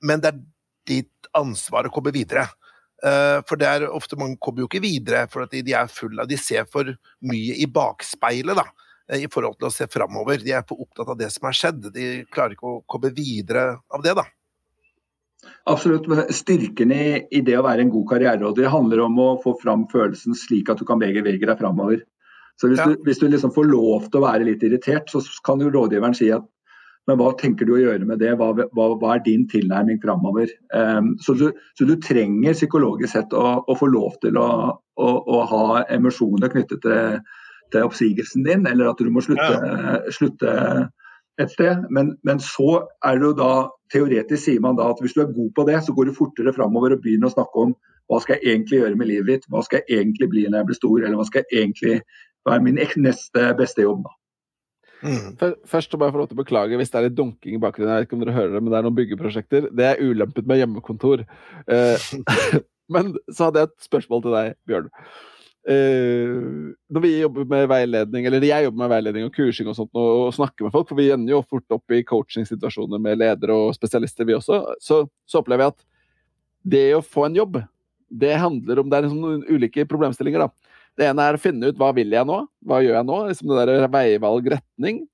men 0.04 0.24
det 0.24 0.32
er 0.32 0.42
ditt 0.90 1.30
ansvar 1.36 1.86
å 1.86 1.94
komme 1.94 2.12
videre. 2.16 2.48
Uh, 3.00 3.40
for 3.48 3.60
det 3.60 3.68
er 3.68 3.88
ofte 3.88 4.18
mange 4.20 4.40
kommer 4.42 4.64
jo 4.64 4.68
ikke 4.68 4.82
videre, 4.84 5.24
for 5.32 5.48
de, 5.48 5.62
de 5.64 5.76
er 5.76 5.92
fulle 5.92 6.20
av 6.20 6.28
De 6.28 6.36
ser 6.40 6.66
for 6.68 6.88
mye 7.24 7.56
i 7.56 7.68
bakspeilet, 7.70 8.58
da 8.58 8.89
i 9.18 9.28
forhold 9.30 9.58
til 9.58 9.70
å 9.70 9.72
se 9.74 9.88
framover. 9.90 10.42
De 10.44 10.52
er 10.54 10.66
for 10.68 10.82
opptatt 10.84 11.08
av 11.10 11.18
det 11.18 11.30
som 11.34 11.48
er 11.48 11.56
skjedd. 11.56 11.88
De 11.94 12.10
klarer 12.30 12.54
ikke 12.56 12.68
å 12.68 12.82
komme 12.90 13.10
videre 13.16 13.64
av 13.90 14.04
det, 14.04 14.14
da. 14.18 14.26
Absolutt. 15.70 16.06
Styrken 16.36 16.92
i, 16.92 17.04
i, 17.32 17.42
det 17.44 17.56
å 17.58 17.64
være 17.64 17.86
en 17.86 17.92
god 17.92 18.08
karriereråder 18.12 18.70
handler 18.72 19.04
om 19.06 19.18
å 19.22 19.28
få 19.42 19.56
fram 19.62 19.86
følelsen 19.90 20.36
slik 20.36 20.70
at 20.72 20.80
du 20.80 20.86
kan 20.88 21.00
bevege 21.00 21.24
deg 21.24 21.58
framover. 21.58 22.04
Så 22.60 22.68
hvis, 22.68 22.80
ja. 22.82 22.90
du, 22.90 23.00
hvis 23.06 23.20
du 23.22 23.28
liksom 23.30 23.54
får 23.56 23.70
lov 23.70 24.08
til 24.10 24.20
å 24.20 24.26
være 24.26 24.46
litt 24.50 24.64
irritert, 24.66 25.08
så 25.08 25.22
kan 25.46 25.62
jo 25.64 25.72
rådgiveren 25.72 26.16
si 26.16 26.28
at 26.34 26.44
men 27.08 27.16
hva 27.16 27.30
tenker 27.40 27.66
du 27.66 27.72
å 27.74 27.80
gjøre 27.80 28.06
med 28.06 28.20
det, 28.22 28.34
hva, 28.38 28.50
hva, 28.54 28.86
hva 29.00 29.14
er 29.14 29.22
din 29.24 29.46
tilnærming 29.50 29.98
framover? 30.02 30.50
Um, 30.76 31.14
så, 31.24 31.34
så, 31.40 31.48
så, 31.78 31.86
du 31.88 31.96
trenger 32.04 32.54
psykologisk 32.54 33.14
sett 33.14 33.32
å, 33.34 33.44
å 33.64 33.76
få 33.78 33.88
lov 33.90 34.18
til 34.22 34.36
å, 34.38 34.48
å, 34.76 35.08
å 35.08 35.40
ha 35.50 35.80
emosjoner 35.90 36.52
knyttet 36.52 36.84
til, 36.84 37.16
til, 37.72 37.86
oppsigelsen 37.88 38.46
din, 38.46 38.66
eller 38.70 38.90
at 38.90 39.00
du 39.00 39.10
må 39.12 39.22
slutte, 39.24 39.50
ja. 39.50 39.98
slutte 40.14 40.54
et 41.40 41.52
sted. 41.52 41.86
Men, 41.90 42.14
men, 42.26 42.42
så 42.44 42.84
er 43.06 43.18
det 43.18 43.30
jo 43.30 43.36
da 43.38 43.52
teoretisk 43.92 44.44
sier 44.44 44.62
man 44.64 44.78
da 44.78 44.90
at 44.92 45.00
hvis 45.02 45.16
du 45.16 45.24
er 45.24 45.32
god 45.34 45.52
på 45.56 45.66
det, 45.68 45.80
så 45.86 45.94
går 45.96 46.10
du 46.10 46.16
fortere 46.16 46.54
framover 46.56 46.96
og 46.96 47.04
begynner 47.04 47.30
å 47.30 47.36
snakke 47.36 47.66
om 47.66 47.74
hva 48.10 48.18
skal 48.22 48.38
jeg 48.38 48.56
egentlig 48.56 48.80
gjøre 48.80 48.98
med 48.98 49.10
livet 49.10 49.28
mitt, 49.28 49.50
hva 49.50 49.62
skal 49.62 49.82
jeg 49.82 50.00
egentlig 50.00 50.30
bli 50.32 50.48
når 50.48 50.62
jeg 50.62 50.70
blir 50.70 50.80
stor, 50.80 50.96
eller 50.98 51.18
hva 51.18 51.26
skal 51.28 51.44
jeg 51.44 51.62
egentlig 51.62 52.00
være 52.48 52.64
min 52.66 52.80
neste 53.04 53.52
beste 53.58 53.86
jobb. 53.86 54.02
da. 54.06 54.16
Mm. 55.00 55.56
Først 55.64 55.96
bare 55.96 56.12
få 56.12 56.20
lov 56.20 56.28
til 56.28 56.36
å 56.36 56.42
beklage 56.42 56.76
hvis 56.76 56.90
det 56.92 56.98
er 56.98 57.06
litt 57.06 57.16
dunking 57.16 57.56
i 57.56 57.62
bakgrunnen. 57.62 57.94
Jeg 57.94 58.02
vet 58.02 58.08
ikke 58.08 58.18
om 58.18 58.24
dere 58.24 58.36
hører 58.36 58.52
det, 58.56 58.62
men 58.62 58.72
det 58.72 58.78
er 58.78 58.86
noen 58.86 58.98
byggeprosjekter. 58.98 59.68
Det 59.76 59.86
er 59.86 60.02
ulempet 60.04 60.48
med 60.48 60.60
hjemmekontor. 60.60 61.24
Eh, 61.72 62.08
men 62.94 63.14
så 63.30 63.48
hadde 63.48 63.62
jeg 63.62 63.70
et 63.70 63.86
spørsmål 63.86 64.24
til 64.26 64.36
deg, 64.36 64.58
Bjørn. 64.68 64.90
Uh, 65.68 66.72
når 66.88 67.02
vi 67.04 67.10
jobber 67.20 67.44
med 67.48 67.66
veiledning, 67.68 68.24
eller 68.26 68.44
jeg 68.48 68.64
jobber 68.64 68.80
med 68.80 68.92
veiledning 68.94 69.26
og 69.28 69.34
kursing 69.34 69.68
og 69.68 69.76
sånt, 69.76 69.92
og, 69.92 70.08
og 70.24 70.32
snakker 70.32 70.66
med 70.66 70.72
folk, 70.72 70.88
for 70.88 70.96
vi 70.96 71.10
ender 71.12 71.34
jo 71.34 71.42
fort 71.44 71.76
opp 71.76 71.92
i 71.92 72.00
coachingsituasjoner 72.06 73.02
med 73.02 73.20
ledere 73.20 73.58
og 73.66 73.74
spesialister, 73.76 74.24
vi 74.24 74.38
også, 74.38 74.62
så, 74.80 75.02
så, 75.28 75.42
opplever 75.42 75.66
jeg 75.66 75.74
at 75.74 75.84
det 76.74 76.86
å 76.96 77.04
få 77.04 77.28
en 77.28 77.36
jobb, 77.36 77.60
det 78.10 78.32
handler 78.42 78.80
om 78.80 78.88
Det 78.90 78.96
er 78.96 79.06
liksom 79.06 79.44
ulike 79.52 79.84
problemstillinger, 79.86 80.46
da. 80.46 80.72
Det 80.98 81.06
ene 81.06 81.28
er 81.28 81.36
å 81.36 81.40
finne 81.40 81.70
ut 81.70 81.78
hva 81.78 81.92
vil 81.94 82.10
jeg 82.12 82.26
nå? 82.26 82.40
Hva 82.66 82.80
gjør 82.82 82.96
jeg 82.96 83.06
nå? 83.06 83.18
Liksom 83.28 83.52
det 83.52 83.66
der 83.68 83.92
veivalg, 83.92 84.48
retning. 84.56 85.04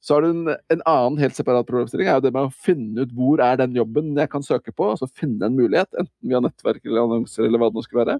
Så 0.00 0.14
har 0.14 0.22
du 0.22 0.30
en, 0.30 0.54
en, 0.70 0.82
annen 0.86 1.18
helt 1.20 1.36
separat 1.36 1.66
problemstilling, 1.66 2.08
er 2.08 2.18
jo 2.18 2.24
det 2.24 2.32
med 2.34 2.46
å 2.46 2.54
finne 2.54 3.02
ut 3.02 3.12
hvor 3.18 3.42
er 3.42 3.58
den 3.58 3.74
jobben 3.76 4.14
jeg 4.16 4.30
kan 4.30 4.46
søke 4.46 4.72
på. 4.72 4.92
Altså 4.94 5.10
finne 5.10 5.50
en 5.50 5.58
mulighet, 5.58 5.90
enten 5.92 6.30
via 6.30 6.40
nettverk 6.42 6.84
eller 6.86 7.02
annonser 7.04 7.48
eller 7.48 7.60
hva 7.60 7.70
det 7.70 7.78
nå 7.78 7.84
skulle 7.84 8.04
være. 8.04 8.18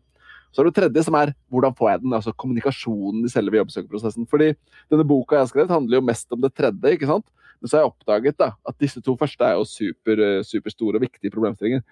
Så 0.53 0.63
er 0.63 0.69
det 0.69 0.77
tredje, 0.79 1.05
som 1.07 1.17
er 1.19 1.35
hvordan 1.53 1.75
får 1.77 1.91
jeg 1.91 2.05
den? 2.05 2.15
Altså 2.17 2.33
kommunikasjonen 2.33 3.27
i 3.27 3.33
selve 3.33 3.61
jobbsøkerprosessen. 3.61 4.29
Fordi 4.31 4.53
denne 4.91 5.07
boka 5.09 5.37
jeg 5.37 5.45
har 5.45 5.51
skrevet, 5.51 5.75
handler 5.75 6.01
jo 6.01 6.07
mest 6.09 6.33
om 6.35 6.41
det 6.45 6.55
tredje, 6.57 6.95
ikke 6.95 7.11
sant. 7.11 7.27
Men 7.59 7.71
så 7.71 7.77
har 7.77 7.85
jeg 7.85 7.93
oppdaget 7.93 8.39
da, 8.39 8.53
at 8.71 8.79
disse 8.81 9.03
to 9.05 9.17
første 9.19 9.45
er 9.45 9.59
jo 9.59 9.67
super, 9.69 10.23
eh, 10.25 10.47
superstore 10.47 11.01
og 11.01 11.05
viktige 11.05 11.35
problemstillinger. 11.35 11.83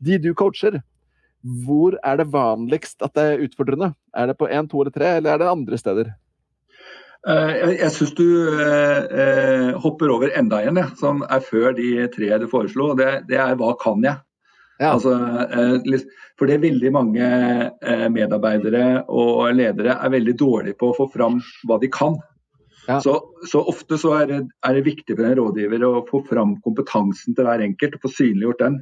De 0.00 0.18
du 0.22 0.32
coacher, 0.34 0.80
hvor 1.64 1.96
er 2.04 2.20
det 2.20 2.30
vanligst 2.32 3.02
at 3.02 3.14
det 3.16 3.26
er 3.26 3.44
utfordrende? 3.46 3.92
Er 4.14 4.30
det 4.30 4.38
på 4.38 4.48
én, 4.48 4.68
to 4.70 4.80
eller 4.80 4.94
tre, 4.94 5.16
eller 5.18 5.34
er 5.34 5.42
det 5.42 5.50
andre 5.50 5.78
steder? 5.78 6.12
Eh, 7.28 7.76
jeg, 7.76 7.90
syns 7.92 8.14
du 8.16 8.24
eh, 8.48 9.76
hopper 9.82 10.12
over 10.12 10.32
enda 10.36 10.62
en, 10.64 10.80
som 10.96 11.24
er 11.28 11.44
før 11.44 11.74
de 11.76 12.06
tre 12.14 12.32
du 12.40 12.46
foreslo. 12.48 12.94
Det 12.96 13.36
er 13.36 13.56
hva 13.60 13.74
kan 13.80 14.04
jeg? 14.04 14.22
Ja. 14.80 14.94
Altså, 14.94 15.12
eh, 15.12 16.00
for 16.40 16.48
det 16.48 16.56
er 16.56 16.62
veldig 16.62 16.90
mange 16.94 17.24
eh, 17.28 18.06
medarbeidere 18.12 18.84
og 19.12 19.50
ledere 19.52 19.98
er 20.00 20.12
veldig 20.14 20.34
dårlige 20.40 20.78
på 20.80 20.88
å 20.90 20.96
få 20.96 21.06
fram 21.12 21.36
hva 21.68 21.76
de 21.82 21.90
kan. 21.92 22.16
Ja. 22.86 22.96
Så, 23.04 23.18
så, 23.46 23.60
ofte 23.68 23.98
så 24.00 24.14
er, 24.16 24.30
det, 24.30 24.38
er, 24.64 24.78
det, 24.78 24.86
viktig 24.86 25.18
for 25.18 25.28
en 25.28 25.36
rådgiver 25.36 25.84
å 25.84 25.92
få 26.08 26.22
fram 26.26 26.56
kompetansen 26.64 27.36
til 27.36 27.46
hver 27.46 27.62
enkelt 27.66 27.98
og 27.98 28.06
få 28.06 28.12
synliggjort 28.14 28.64
den. 28.64 28.80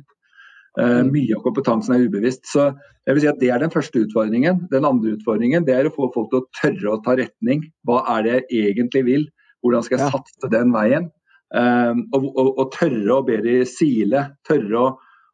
Uh, 0.78 1.02
mye 1.02 1.34
av 1.34 1.42
kompetansen 1.42 1.96
er 1.96 2.04
ubevisst. 2.06 2.44
Så 2.46 2.68
jeg 3.08 3.16
vil 3.16 3.24
si 3.24 3.30
at 3.32 3.40
Det 3.40 3.50
er 3.50 3.58
den 3.64 3.74
første 3.74 4.04
utfordringen. 4.04 4.62
Den 4.70 4.86
andre 4.86 5.16
utfordringen 5.16 5.66
det 5.66 5.74
er 5.74 5.88
å 5.88 5.94
få 5.94 6.12
folk 6.14 6.30
til 6.30 6.44
å 6.44 6.48
tørre 6.60 6.92
å 6.94 7.00
ta 7.02 7.16
retning. 7.18 7.66
Hva 7.88 8.04
er 8.14 8.24
det 8.28 8.36
jeg 8.36 8.70
egentlig 8.70 9.02
vil? 9.08 9.26
Hvordan 9.66 9.84
skal 9.84 9.98
jeg 9.98 10.06
ja. 10.06 10.14
satse 10.14 10.52
den 10.54 10.70
veien? 10.76 11.10
Um, 11.48 12.04
og, 12.12 12.28
og, 12.28 12.48
og, 12.52 12.64
tørre 12.76 13.18
å 13.18 13.24
be 13.26 13.40
de 13.42 13.58
sile. 13.66 14.28
Tørre 14.46 14.84
å, 14.84 14.88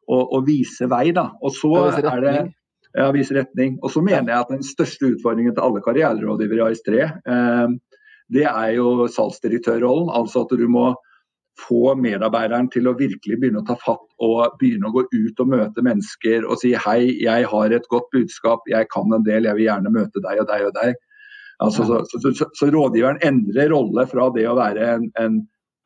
å, 0.07 0.21
og 0.37 0.45
vise 0.49 0.88
vei. 0.90 1.09
da. 1.17 1.31
Og 1.43 1.55
så 1.57 1.73
er 1.90 2.23
det 2.25 2.37
ja, 2.95 3.09
vise 3.14 3.35
retning. 3.37 3.79
Og 3.83 3.90
så 3.90 4.03
mener 4.05 4.33
jeg 4.33 4.45
at 4.45 4.53
den 4.55 4.67
største 4.67 5.14
utfordringen 5.14 5.57
til 5.57 5.67
alle 5.67 5.83
karriererådgivere 5.85 6.61
i 6.61 6.77
AS3, 6.77 7.01
eh, 7.35 7.99
det 8.35 8.47
er 8.49 8.71
jo 8.77 9.09
salgsdirektørrollen. 9.12 10.12
Altså 10.14 10.45
at 10.45 10.55
du 10.57 10.67
må 10.71 10.93
få 11.61 11.95
medarbeideren 11.99 12.69
til 12.73 12.88
å 12.90 12.97
virkelig 12.99 13.38
begynne 13.38 13.62
å 13.62 13.67
ta 13.69 13.77
fatt 13.79 14.07
og 14.25 14.57
begynne 14.59 14.88
å 14.88 14.95
gå 14.95 15.05
ut 15.07 15.43
og 15.43 15.51
møte 15.53 15.85
mennesker 15.87 16.47
og 16.49 16.59
si 16.59 16.73
hei, 16.87 17.14
jeg 17.23 17.47
har 17.51 17.75
et 17.75 17.87
godt 17.93 18.09
budskap, 18.14 18.64
jeg 18.71 18.88
kan 18.90 19.14
en 19.14 19.27
del, 19.27 19.47
jeg 19.47 19.59
vil 19.61 19.69
gjerne 19.69 19.93
møte 19.95 20.23
deg 20.25 20.43
og 20.43 20.49
deg 20.51 20.67
og 20.69 20.75
deg. 20.81 20.97
Altså, 21.62 21.87
så, 21.87 22.01
så, 22.11 22.19
så, 22.35 22.49
så, 22.59 22.69
rådgiveren 22.75 23.23
endrer 23.23 23.71
rolle 23.71 24.09
fra 24.11 24.27
det 24.35 24.49
å 24.51 24.57
være 24.59 24.88
en, 24.97 25.07
en 25.23 25.37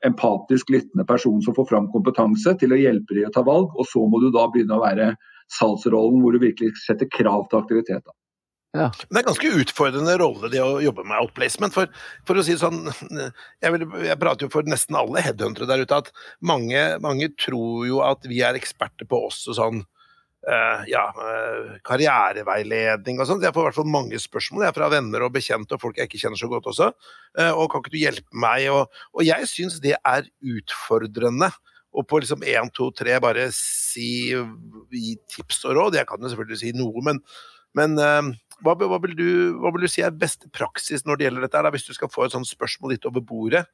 empatisk 0.07 0.71
lyttende 0.71 1.07
person 1.09 1.41
som 1.43 1.57
får 1.57 1.67
fram 1.71 1.89
kompetanse, 1.93 2.55
til 2.61 2.75
å 2.75 2.79
hjelpe 2.79 3.17
dem 3.17 3.29
å 3.29 3.35
ta 3.35 3.43
valg. 3.47 3.75
Og 3.79 3.89
så 3.91 4.05
må 4.07 4.21
du 4.23 4.31
da 4.35 4.47
begynne 4.53 4.79
å 4.79 4.85
være 4.85 5.13
salgsrollen 5.59 6.23
hvor 6.23 6.37
du 6.37 6.43
virkelig 6.43 6.77
setter 6.85 7.09
krav 7.11 7.49
til 7.49 7.63
aktivitet. 7.63 8.05
Da. 8.05 8.15
Ja. 8.77 8.89
Men 9.09 9.17
det 9.17 9.21
er 9.23 9.29
ganske 9.31 9.53
utfordrende 9.63 10.17
rolle 10.21 10.51
det 10.53 10.61
å 10.61 10.81
jobbe 10.85 11.05
med 11.09 11.19
outplacement. 11.23 11.75
For, 11.75 11.91
for 12.29 12.39
å 12.39 12.45
si 12.45 12.55
det 12.55 12.63
sånn, 12.63 12.83
jeg, 13.09 13.75
vil, 13.75 13.87
jeg, 14.05 14.19
prater 14.21 14.47
jo 14.47 14.53
for 14.53 14.69
nesten 14.69 14.99
alle 14.99 15.25
headhuntere 15.25 15.69
der 15.71 15.85
ute, 15.85 16.03
at 16.05 16.13
mange, 16.45 16.83
mange, 17.05 17.31
tror 17.41 17.87
jo 17.89 18.03
at 18.07 18.29
vi 18.29 18.43
er 18.45 18.59
eksperter 18.59 19.09
på 19.09 19.25
oss 19.31 19.47
og 19.49 19.59
sånn 19.59 19.81
uh, 19.83 19.89
ja, 20.89 21.05
uh, 21.13 21.79
karriereveiledning 21.87 23.21
og 23.21 23.29
sånn. 23.29 23.43
Jeg 23.45 23.55
får 23.57 23.67
i 23.67 23.69
hvert 23.69 23.79
fall 23.79 23.91
mange 23.93 24.21
spørsmål 24.23 24.67
jeg, 24.67 24.77
fra 24.79 24.91
venner 24.93 25.27
og 25.27 25.35
bekjente 25.35 25.77
og 25.77 25.83
folk 25.83 26.01
jeg 26.01 26.11
ikke 26.11 26.23
kjenner 26.23 26.41
så 26.41 26.51
godt 26.51 26.71
også. 26.73 26.91
Uh, 27.37 27.53
og 27.53 27.69
kan 27.73 27.85
ikke 27.85 27.95
du 27.95 28.01
hjelpe 28.01 28.43
meg? 28.47 28.69
Og, 28.73 29.01
og 29.13 29.27
jeg 29.27 29.51
syns 29.51 29.79
det 29.85 29.97
er 29.99 30.29
utfordrende. 30.57 31.51
Og 31.99 32.05
på 32.09 32.21
liksom 32.21 32.45
én, 32.45 32.69
to, 32.77 32.91
tre 32.95 33.17
bare 33.25 33.49
si 33.55 34.29
gi 34.33 35.15
tips 35.33 35.65
og 35.67 35.79
råd. 35.79 35.97
Jeg 35.99 36.09
kan 36.09 36.21
jo 36.23 36.31
selvfølgelig 36.31 36.61
si 36.61 36.75
noe, 36.77 37.01
men, 37.03 37.23
men 37.77 37.97
hva, 38.65 38.75
hva, 38.75 38.99
vil 39.05 39.15
du, 39.19 39.29
hva, 39.59 39.73
vil 39.75 39.87
du, 39.87 39.91
si 39.91 40.03
er 40.05 40.15
beste 40.15 40.51
praksis 40.55 41.05
når 41.07 41.19
det 41.19 41.29
gjelder 41.29 41.47
dette, 41.47 41.63
da, 41.65 41.73
hvis 41.75 41.87
du 41.87 41.95
skal 41.97 42.11
få 42.13 42.27
et 42.27 42.35
sånt 42.35 42.49
spørsmål 42.49 42.95
litt 42.95 43.07
over 43.09 43.25
bordet 43.25 43.65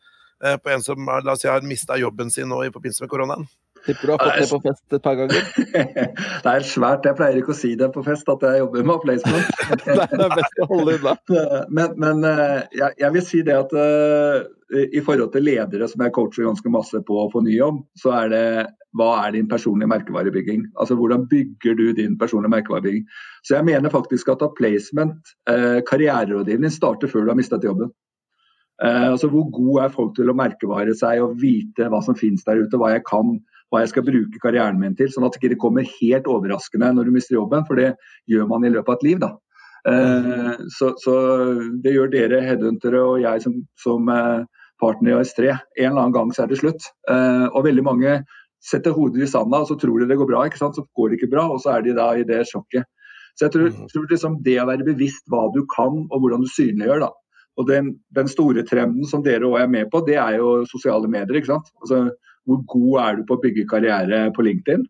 eh, 0.45 0.57
på 0.61 0.73
en 0.73 0.85
som 0.85 1.09
la 1.09 1.35
oss 1.35 1.45
si, 1.45 1.51
har 1.51 1.65
mista 1.67 1.99
jobben 2.01 2.33
sin 2.33 2.51
nå 2.53 2.63
i 2.67 2.73
forbindelse 2.75 3.05
med 3.05 3.13
koronaen? 3.13 3.49
Tipper 3.85 4.07
du 4.07 4.13
har 4.13 4.19
fått 4.19 4.41
det 4.41 4.49
på 4.51 4.61
fest 4.65 4.95
et 4.97 5.03
par 5.05 5.17
ganger? 5.19 5.49
det 6.45 6.53
er 6.53 6.65
svært. 6.65 7.05
Jeg 7.05 7.17
pleier 7.19 7.41
ikke 7.41 7.53
å 7.53 7.59
si 7.59 7.75
det 7.77 7.91
på 7.93 8.05
fest 8.07 8.29
at 8.33 8.45
jeg 8.47 8.63
jobber 8.63 8.87
med 8.89 9.03
placement. 9.03 9.51
det 9.85 9.97
er 10.25 10.37
best 10.39 10.63
å 10.65 10.69
holde 10.71 10.95
unna. 10.99 11.17
Men, 11.77 11.95
men 12.01 12.25
eh, 12.29 12.63
jeg, 12.77 12.95
jeg, 13.01 13.11
vil 13.15 13.25
si 13.25 13.41
det 13.45 13.55
at 13.57 13.73
uh, 13.77 14.45
i 14.85 15.01
forhold 15.05 15.33
til 15.35 15.45
ledere 15.47 15.89
som 15.91 16.03
jeg 16.05 16.13
coacher 16.15 16.47
ganske 16.47 16.73
masse 16.73 17.01
på 17.07 17.19
å 17.21 17.29
få 17.33 17.43
ny 17.45 17.55
jobb, 17.57 17.83
så 17.99 18.13
er 18.23 18.33
det 18.33 18.45
hva 18.97 19.09
er 19.25 19.35
din 19.35 19.49
personlige 19.51 19.91
merkevarebygging? 19.91 20.69
Altså 20.81 20.97
Hvordan 20.99 21.27
bygger 21.31 21.77
du 21.79 21.87
din 21.97 22.17
personlige 22.21 22.55
merkevarebygging? 22.55 23.07
Så 23.43 23.57
jeg 23.57 23.67
mener 23.69 23.93
faktisk 23.93 24.31
at 24.33 24.45
placement, 24.59 25.35
uh, 25.51 25.81
karriererådgivning, 25.89 26.73
starter 26.73 27.11
før 27.11 27.27
du 27.27 27.35
har 27.35 27.41
mistet 27.41 27.67
jobben. 27.67 27.93
Altså 28.85 29.29
Hvor 29.31 29.45
god 29.55 29.85
er 29.85 29.93
folk 29.95 30.17
til 30.17 30.33
å 30.33 30.35
merkevare 30.35 30.97
seg 30.99 31.21
og 31.23 31.37
vite 31.39 31.87
hva 31.87 32.01
som 32.03 32.17
finnes 32.19 32.43
der 32.43 32.59
ute, 32.59 32.75
hva 32.81 32.89
jeg 32.91 33.05
kan 33.07 33.37
hva 33.75 33.83
jeg 33.83 33.91
skal 33.91 34.07
bruke 34.07 34.41
karrieren 34.43 34.79
min 34.81 34.95
til. 34.99 35.11
Sånn 35.11 35.27
at 35.27 35.35
det 35.35 35.43
ikke 35.43 35.65
kommer 35.67 35.89
helt 36.01 36.29
overraskende 36.31 36.93
når 36.95 37.09
du 37.09 37.17
mister 37.17 37.39
jobben, 37.39 37.67
for 37.67 37.81
det 37.81 37.95
gjør 38.31 38.47
man 38.51 38.67
i 38.67 38.73
løpet 38.73 38.93
av 38.93 39.01
et 39.01 39.09
liv. 39.09 39.19
da. 39.25 39.35
Eh, 39.89 40.53
så, 40.73 40.95
så, 41.01 41.15
det 41.85 41.93
gjør 41.93 42.13
dere 42.13 42.41
headhuntere 42.47 43.03
og 43.05 43.19
jeg 43.21 43.43
som, 43.45 43.59
som 43.81 44.09
eh, 44.13 44.47
partner 44.81 45.13
i 45.13 45.19
AS3. 45.19 45.51
En 45.51 45.91
eller 45.91 46.01
annen 46.07 46.17
gang 46.17 46.33
så 46.33 46.45
er 46.45 46.53
det 46.53 46.61
slutt. 46.63 46.89
Eh, 47.11 47.47
og 47.51 47.67
veldig 47.67 47.85
mange 47.85 48.19
setter 48.65 48.97
hodet 48.97 49.27
i 49.27 49.29
sanda 49.29 49.61
og 49.61 49.69
så 49.69 49.77
tror 49.81 50.01
de 50.01 50.09
det 50.09 50.17
går 50.17 50.31
bra, 50.31 50.47
ikke 50.49 50.63
sant? 50.63 50.79
så 50.79 50.87
går 50.97 51.11
det 51.11 51.19
ikke 51.19 51.35
bra, 51.35 51.49
og 51.53 51.61
så 51.61 51.75
er 51.75 51.85
de 51.85 51.97
da 51.99 52.13
i 52.17 52.25
det 52.25 52.47
sjokket. 52.49 52.89
Så 53.35 53.49
jeg 53.49 53.55
tror, 53.57 53.69
mm. 53.75 53.91
tror 53.91 54.07
liksom 54.09 54.39
det 54.47 54.57
å 54.63 54.69
være 54.71 54.87
bevisst 54.87 55.27
hva 55.33 55.49
du 55.53 55.65
kan 55.69 56.05
og 56.07 56.23
hvordan 56.23 56.45
du 56.45 56.51
synliggjør, 56.55 57.09
da. 57.09 57.11
Og 57.61 57.69
den, 57.69 57.93
den 58.15 58.31
store 58.31 58.65
trenden 58.67 59.07
som 59.07 59.23
dere 59.23 59.47
òg 59.47 59.61
er 59.61 59.69
med 59.71 59.91
på, 59.93 60.01
det 60.07 60.17
er 60.19 60.39
jo 60.41 60.65
sosiale 60.71 61.11
medier. 61.11 61.39
ikke 61.39 61.53
sant? 61.53 61.69
Altså, 61.83 62.01
hvor 62.45 62.61
god 62.71 62.99
er 63.05 63.17
du 63.17 63.25
på 63.29 63.39
å 63.39 63.43
bygge 63.43 63.69
karriere 63.71 64.27
på 64.37 64.45
LinkedIn? 64.47 64.85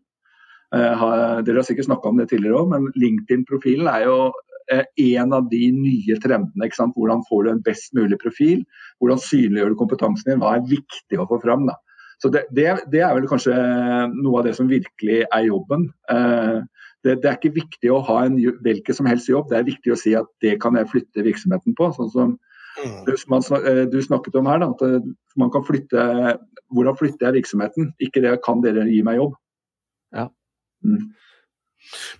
Uh, 0.75 1.39
dere 1.45 1.61
har 1.61 1.67
sikkert 1.67 1.87
snakka 1.87 2.09
om 2.09 2.19
det 2.19 2.29
tidligere 2.31 2.59
òg, 2.59 2.71
men 2.73 2.89
LinkedIn-profilen 2.99 3.87
er 3.87 4.07
jo 4.07 4.17
uh, 4.33 4.83
en 4.83 5.35
av 5.37 5.47
de 5.51 5.69
nye 5.75 6.19
trendene. 6.23 6.69
Hvordan 6.95 7.23
får 7.29 7.45
du 7.45 7.51
en 7.53 7.65
best 7.65 7.95
mulig 7.95 8.19
profil? 8.21 8.65
Hvordan 8.99 9.21
synliggjør 9.23 9.71
du 9.71 9.79
kompetansen 9.79 10.33
din? 10.33 10.41
Hva 10.43 10.57
er 10.57 10.69
viktig 10.69 11.21
å 11.21 11.27
få 11.29 11.39
fram? 11.43 11.67
da? 11.69 11.77
Så 12.19 12.31
det, 12.31 12.45
det, 12.55 12.69
det, 12.91 13.03
er 13.03 13.13
vel 13.15 13.27
kanskje 13.29 13.55
noe 14.15 14.39
av 14.39 14.47
det 14.47 14.55
som 14.57 14.71
virkelig 14.71 15.23
er 15.25 15.47
jobben. 15.47 15.89
Uh, 16.11 16.63
det, 17.05 17.19
det, 17.21 17.29
er 17.29 17.37
ikke 17.37 17.59
viktig 17.59 17.91
å 17.93 18.01
ha 18.07 18.23
en 18.25 18.39
hvilken 18.65 18.97
som 18.97 19.07
helst 19.07 19.29
jobb, 19.29 19.51
det 19.51 19.59
er 19.59 19.67
viktig 19.67 19.93
å 19.93 19.99
si 19.99 20.15
at 20.17 20.29
det 20.43 20.57
kan 20.63 20.77
jeg 20.79 20.89
flytte 20.89 21.25
virksomheten 21.27 21.75
på. 21.77 21.91
sånn 21.93 22.11
som 22.11 22.35
mm. 22.77 22.99
du, 23.07 23.13
man, 23.31 23.45
du 23.91 23.99
snakket 24.03 24.37
om 24.39 24.49
her, 24.51 24.61
da, 24.63 24.71
at 24.75 25.37
man 25.39 25.53
kan 25.53 25.65
flytte 25.67 26.37
Hvordan 26.73 26.95
flytter 26.97 27.27
jeg 27.27 27.35
virksomheten? 27.35 27.91
Ikke 28.01 28.23
det 28.23 28.31
kan 28.43 28.63
dere 28.63 28.87
gi 28.89 29.03
meg 29.05 29.19
jobb. 29.19 29.35
Ja. 30.17 30.23
Mm. 30.83 31.11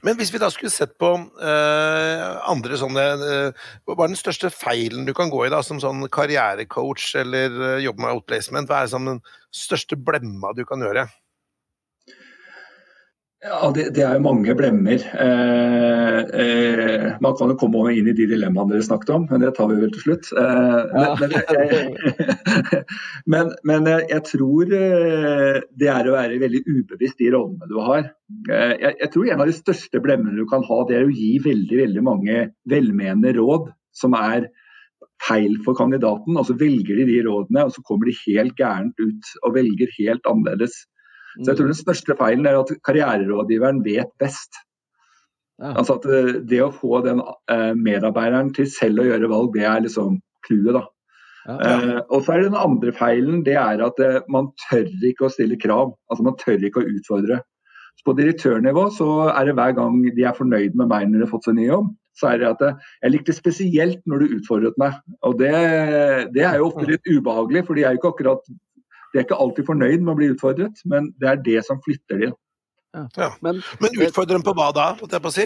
Men 0.06 0.18
hvis 0.20 0.30
vi 0.34 0.41
da 0.41 0.52
skulle 0.54 0.70
sett 0.74 0.94
på 1.02 1.10
uh, 1.18 2.24
andre 2.52 2.78
sånne 2.78 3.06
uh, 3.18 3.65
Hva 3.88 4.06
er 4.06 4.12
den 4.12 4.20
største 4.20 4.52
feilen 4.54 5.08
du 5.08 5.13
kan 5.18 5.32
gå 5.34 5.46
i 5.48 5.52
da, 5.54 5.63
som 5.65 5.82
sånn 5.82 6.06
karrierecoach 6.13 7.15
eller 7.24 7.58
uh, 7.58 7.84
jobbe 7.84 8.06
med 8.06 8.13
outplacement? 8.13 8.70
Hva 8.70 8.84
er 8.84 8.91
sånn 8.94 9.10
den 9.10 9.22
største 9.56 9.98
blemma 9.98 10.54
du 10.58 10.62
kan 10.70 10.86
gjøre? 10.86 11.08
Ja, 13.45 13.67
det, 13.75 13.84
det, 13.93 14.01
er 14.01 14.15
jo 14.17 14.23
mange 14.25 14.53
blemmer. 14.58 15.03
Eh, 15.21 16.19
eh, 16.41 17.03
man 17.21 17.36
kan 17.38 17.51
jo 17.51 17.58
komme 17.62 17.84
inn 17.93 18.08
i 18.10 18.15
de 18.17 18.25
dilemmaene 18.31 18.73
dere 18.73 18.86
snakket 18.88 19.12
om, 19.13 19.27
men 19.29 19.43
det 19.43 19.51
tar 19.58 19.69
vi 19.69 19.77
vel 19.84 19.91
til 19.93 20.01
slutt. 20.01 20.31
Eh, 20.41 20.79
ja. 20.95 21.12
men, 21.21 21.36
men, 23.36 23.51
men, 23.69 23.89
jeg 24.10 24.23
tror 24.31 24.73
eh, 24.73 25.60
det 25.77 25.91
er 25.93 26.10
å 26.10 26.15
være 26.15 26.41
veldig 26.41 26.63
ubevisst 26.71 27.21
i 27.21 27.29
rollene 27.36 27.69
du 27.69 27.77
har. 27.86 28.10
Eh, 28.49 28.73
jeg, 28.81 28.95
jeg, 29.03 29.12
tror 29.13 29.29
en 29.29 29.45
av 29.45 29.51
de 29.51 29.58
største 29.60 30.01
blemmene 30.01 30.39
du 30.39 30.49
kan 30.49 30.65
ha, 30.65 30.81
det 30.89 30.97
er 30.97 31.05
å 31.05 31.13
gi 31.13 31.36
veldig, 31.45 31.79
veldig 31.84 32.05
mange 32.08 32.41
velmenende 32.71 33.36
råd 33.38 33.69
som 33.95 34.17
er 34.17 34.49
feil 35.21 35.60
for 35.67 35.77
kandidaten. 35.77 36.34
Og 36.34 36.49
så 36.49 36.58
velger 36.58 36.97
de 36.97 37.08
de 37.13 37.21
rådene, 37.29 37.69
og 37.69 37.77
så 37.77 37.86
kommer 37.86 38.10
de 38.10 38.17
helt 38.25 38.58
gærent 38.58 39.05
ut 39.05 39.34
og 39.43 39.55
velger 39.62 39.93
helt 39.99 40.34
annerledes. 40.34 40.81
Så 41.36 41.52
jeg 41.52 41.60
tror 41.60 41.71
den 41.71 41.78
største 41.78 42.15
feilen 42.19 42.48
er 42.48 42.58
at 42.60 42.71
karriererådgiveren 42.88 43.82
vet 43.86 44.12
best. 44.21 44.56
Ja. 45.60 45.74
Altså 45.80 45.98
at 46.00 46.06
eh, 46.12 46.34
Det 46.48 46.62
å 46.63 46.74
få 46.74 47.02
den 47.06 47.21
eh, 47.52 47.71
medarbeideren 47.80 48.52
til 48.56 48.67
selv 48.71 49.04
å 49.04 49.08
gjøre 49.08 49.32
valg, 49.32 49.54
det 49.56 49.65
er 49.67 49.84
liksom 49.86 50.19
clouet. 50.48 50.76
da. 50.78 50.86
Ja, 51.45 51.56
ja. 51.62 51.74
Uh, 51.78 52.00
og 52.10 52.24
så 52.26 52.34
er 52.34 52.39
det 52.41 52.48
Den 52.50 52.58
andre 52.58 52.91
feilen 52.95 53.43
det 53.45 53.54
er 53.62 53.84
at 53.86 54.00
man 54.34 54.48
tør 54.63 54.88
ikke 55.06 55.28
å 55.28 55.34
stille 55.34 55.60
krav. 55.62 55.93
altså 56.10 56.26
Man 56.26 56.39
tør 56.41 56.63
ikke 56.63 56.82
å 56.82 56.95
utfordre. 56.95 57.43
Så 57.95 58.08
På 58.08 58.15
direktørnivå 58.17 58.88
så 58.95 59.10
er 59.30 59.45
det 59.45 59.54
hver 59.60 59.76
gang 59.78 60.02
de 60.04 60.26
er 60.26 60.36
fornøyd 60.36 60.74
med 60.76 60.89
meg 60.89 61.06
når 61.08 61.21
de 61.21 61.28
har 61.28 61.32
fått 61.32 61.48
seg 61.48 61.56
ny 61.60 61.69
jobb, 61.69 61.93
så 62.17 62.32
er 62.32 62.41
det 62.41 62.50
at 62.50 62.63
jeg 62.65 63.13
likte 63.13 63.36
spesielt 63.36 64.02
når 64.10 64.24
du 64.24 64.36
utfordret 64.39 64.76
meg. 64.82 64.98
Og 65.28 65.38
det, 65.39 65.54
det 66.36 66.43
er 66.48 66.60
jo 66.60 66.71
ofte 66.71 66.88
litt 66.89 67.08
ubehagelig, 67.08 67.63
for 67.67 67.78
de 67.78 67.86
er 67.86 67.95
jo 67.95 68.02
ikke 68.02 68.12
akkurat 68.15 68.52
de 69.15 69.21
er 69.21 69.28
ikke 69.30 69.38
alltid 69.39 69.63
fornøyd 69.69 70.01
med 70.04 70.12
å 70.12 70.17
bli 70.19 70.28
utfordret, 70.34 70.82
men 70.91 71.13
det 71.21 71.30
er 71.32 71.38
det 71.43 71.62
som 71.63 71.80
flytter 71.84 72.19
dem. 72.19 72.34
Ja. 72.95 73.06
Ja. 73.15 73.30
Men, 73.43 73.62
men 73.80 74.01
utfordrer 74.04 74.36
dem 74.36 74.43
på 74.43 74.54
hva 74.58 74.73
da, 74.75 74.89
måtte 74.99 75.15
jeg 75.15 75.23
på 75.23 75.32
å 75.32 75.36
si? 75.36 75.45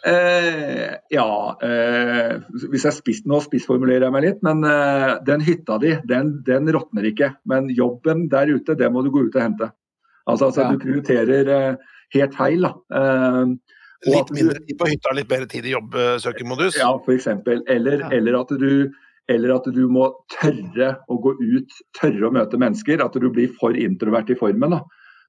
Eh, 0.00 0.94
ja 1.12 1.24
eh, 1.60 2.38
Hvis 2.72 2.86
jeg 2.86 2.96
spiss, 2.96 3.18
Nå 3.28 3.42
spissformulerer 3.44 4.06
jeg 4.06 4.14
meg 4.14 4.24
litt, 4.24 4.38
men 4.46 4.64
eh, 4.64 5.10
den 5.26 5.44
hytta 5.44 5.76
di, 5.82 5.90
den, 6.08 6.38
den 6.46 6.72
råtner 6.72 7.10
ikke. 7.10 7.34
Men 7.52 7.68
jobben 7.76 8.24
der 8.32 8.54
ute, 8.54 8.78
det 8.80 8.88
må 8.92 9.04
du 9.04 9.10
gå 9.12 9.26
ut 9.26 9.36
og 9.36 9.44
hente. 9.44 9.68
Altså, 10.24 10.48
altså 10.48 10.64
ja. 10.64 10.70
du 10.72 10.80
prioriterer 10.80 11.52
eh, 11.58 11.92
helt 12.16 12.40
feil. 12.40 12.64
da. 12.64 12.72
Eh, 13.02 13.76
litt 14.08 14.32
mindre 14.32 14.64
tid 14.64 14.80
på 14.80 14.88
hytta, 14.88 15.12
litt 15.16 15.28
bedre 15.28 15.50
tid 15.52 15.68
i 15.68 15.76
jobbsøkermodus? 15.76 16.80
Ja, 16.80 16.94
f.eks. 16.96 17.28
Eller, 17.68 18.08
eller 18.08 18.40
at 18.40 18.56
du 18.56 18.72
eller 19.30 19.54
at 19.54 19.68
du 19.74 19.82
må 19.92 20.08
tørre 20.34 20.94
å 21.10 21.18
gå 21.22 21.34
ut, 21.38 21.76
tørre 21.96 22.28
å 22.28 22.34
møte 22.34 22.58
mennesker. 22.60 23.02
At 23.04 23.14
du 23.14 23.28
blir 23.30 23.52
for 23.60 23.76
introvert 23.78 24.32
i 24.32 24.38
formen. 24.38 24.74
Da. 24.74 24.80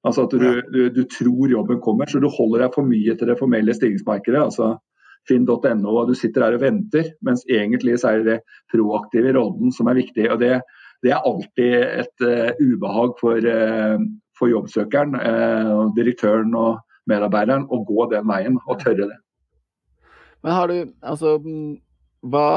Altså 0.02 0.26
At 0.26 0.34
du, 0.34 0.62
du, 0.74 0.80
du, 0.90 1.02
tror 1.10 1.52
jobben 1.52 1.80
kommer, 1.84 2.10
så 2.10 2.22
du 2.22 2.28
holder 2.32 2.66
deg 2.66 2.74
for 2.74 2.88
mye 2.88 3.14
til 3.18 3.30
det 3.30 3.38
formelle 3.38 3.76
stillingsmarkedet. 3.76 4.40
altså 4.48 4.74
Finn.no, 5.30 5.92
og 5.94 6.08
du 6.10 6.16
sitter 6.18 6.42
der 6.42 6.56
og 6.56 6.64
venter, 6.64 7.12
mens 7.22 7.44
egentlig 7.46 8.00
så 8.02 8.16
er 8.16 8.24
det 8.26 8.38
proaktive 8.72 9.36
rollen 9.36 9.70
som 9.74 9.86
er 9.86 10.00
viktig. 10.00 10.26
og 10.34 10.40
Det, 10.42 10.56
det 11.06 11.12
er 11.14 11.28
alltid 11.28 11.76
et 12.02 12.24
uh, 12.26 12.50
ubehag 12.58 13.14
for, 13.20 13.38
uh, 13.38 14.02
for 14.38 14.50
jobbsøkeren, 14.50 15.14
uh, 15.14 15.84
direktøren 15.94 16.56
og 16.58 16.82
medarbeideren 17.06 17.68
å 17.70 17.84
gå 17.86 18.08
den 18.10 18.26
veien 18.26 18.58
og 18.66 18.82
tørre 18.82 19.12
det. 19.12 19.20
Men 20.42 20.56
har 20.58 20.72
du, 20.72 20.90
altså, 21.06 21.36
hva 22.26 22.48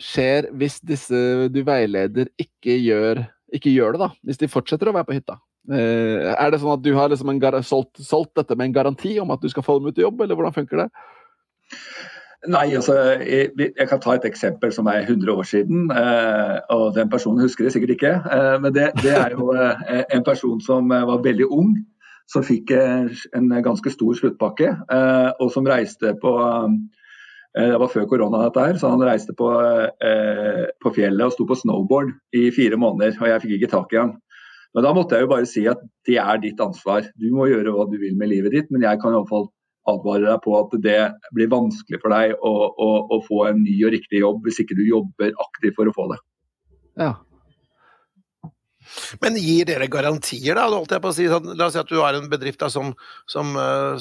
skjer 0.00 0.48
hvis 0.56 0.80
disse 0.86 1.20
du 1.52 1.60
veileder 1.66 2.30
ikke 2.40 2.76
gjør, 2.80 3.24
ikke 3.54 3.72
gjør 3.74 3.96
det, 3.96 4.02
da? 4.06 4.10
Hvis 4.26 4.40
de 4.40 4.50
fortsetter 4.50 4.90
å 4.90 4.96
være 4.96 5.08
på 5.08 5.16
hytta? 5.18 5.38
Eh, 5.70 6.30
er 6.32 6.52
det 6.52 6.60
sånn 6.62 6.78
at 6.78 6.84
du 6.84 6.94
har 6.96 7.12
liksom 7.12 7.36
solgt, 7.62 8.00
solgt, 8.00 8.34
dette 8.38 8.56
med 8.56 8.70
en 8.70 8.78
garanti 8.80 9.18
om 9.20 9.30
at 9.30 9.42
du 9.42 9.48
skal 9.52 9.66
få 9.66 9.78
dem 9.78 9.90
ut 9.90 9.98
i 9.98 10.06
jobb, 10.06 10.22
eller 10.22 10.38
hvordan 10.38 10.56
funker 10.56 10.84
det? 10.84 10.88
Nei, 12.48 12.70
altså, 12.72 12.94
jeg, 13.20 13.50
jeg, 13.58 13.86
kan 13.88 14.00
ta 14.00 14.14
et 14.16 14.24
eksempel 14.24 14.72
som 14.72 14.88
er 14.88 15.04
100 15.04 15.28
år 15.28 15.44
siden. 15.44 15.90
Eh, 15.92 16.56
og 16.72 16.94
Den 16.96 17.10
personen 17.12 17.44
husker 17.44 17.66
det 17.66 17.74
sikkert 17.74 17.98
ikke. 17.98 18.14
Eh, 18.16 18.56
men 18.64 18.72
det, 18.72 18.88
det, 19.02 19.12
er 19.12 19.36
jo 19.36 19.52
en 19.52 20.24
person 20.24 20.60
som 20.64 20.88
var 20.88 21.20
veldig 21.20 21.50
ung. 21.52 21.76
Som 22.30 22.46
fikk 22.46 22.70
en 22.70 23.48
ganske 23.58 23.90
stor 23.90 24.14
sluttpakke, 24.14 24.68
og 25.42 25.48
som 25.50 25.66
reiste 25.66 26.12
på 26.22 26.30
det 27.56 27.78
var 27.82 27.90
før 27.90 28.06
korona, 28.06 28.44
dette 28.46 28.62
her, 28.62 28.76
så 28.78 28.92
han 28.92 29.02
reiste 29.02 29.34
på, 29.34 29.48
eh, 30.06 30.66
på, 30.82 30.92
fjellet 30.94 31.26
og 31.26 31.34
sto 31.34 31.46
på 31.48 31.56
snowboard 31.58 32.12
i 32.36 32.44
fire 32.54 32.78
måneder. 32.78 33.16
Og 33.18 33.26
jeg 33.26 33.42
fikk 33.44 33.54
ikke 33.56 33.72
tak 33.72 33.94
i 33.94 33.98
han. 33.98 34.12
Men 34.74 34.86
da 34.86 34.92
måtte 34.94 35.18
jeg 35.18 35.26
jo 35.26 35.32
bare 35.32 35.48
si 35.50 35.64
at 35.66 35.80
det 36.06 36.20
er 36.22 36.38
ditt 36.42 36.60
ansvar. 36.62 37.08
Du 37.18 37.26
må 37.34 37.48
gjøre 37.50 37.72
hva 37.74 37.88
du 37.90 37.96
vil 37.98 38.14
med 38.18 38.30
livet 38.30 38.54
ditt, 38.54 38.70
men 38.70 38.86
jeg 38.86 39.00
kan 39.02 39.16
iallfall 39.16 39.48
advare 39.90 40.28
deg 40.28 40.42
på 40.44 40.54
at 40.58 40.76
det 40.84 41.00
blir 41.34 41.50
vanskelig 41.50 41.98
for 42.02 42.14
deg 42.14 42.36
å, 42.36 42.52
å, 42.70 42.90
å, 43.16 43.18
få 43.26 43.46
en 43.48 43.64
ny 43.64 43.74
og 43.88 43.94
riktig 43.96 44.20
jobb 44.22 44.44
hvis 44.46 44.60
ikke 44.62 44.76
du 44.78 44.84
jobber 44.86 45.32
aktivt 45.42 45.78
for 45.78 45.90
å 45.90 45.94
få 45.96 46.06
det. 46.12 46.20
Ja. 47.00 47.14
Men 49.22 49.38
gir 49.40 49.68
dere 49.68 49.88
garantier, 49.90 50.56
da? 50.58 50.68
holdt 50.70 50.94
jeg 50.94 51.02
på 51.04 51.10
å 51.10 51.16
si. 51.16 51.28
Sånn, 51.30 51.52
la 51.58 51.68
oss 51.68 51.76
si 51.76 51.82
at 51.82 51.90
du 51.90 52.00
har 52.00 52.16
en 52.16 52.30
bedrift 52.32 52.62
da, 52.62 52.70
som, 52.72 52.92
som 53.30 53.52
uh, 53.56 53.98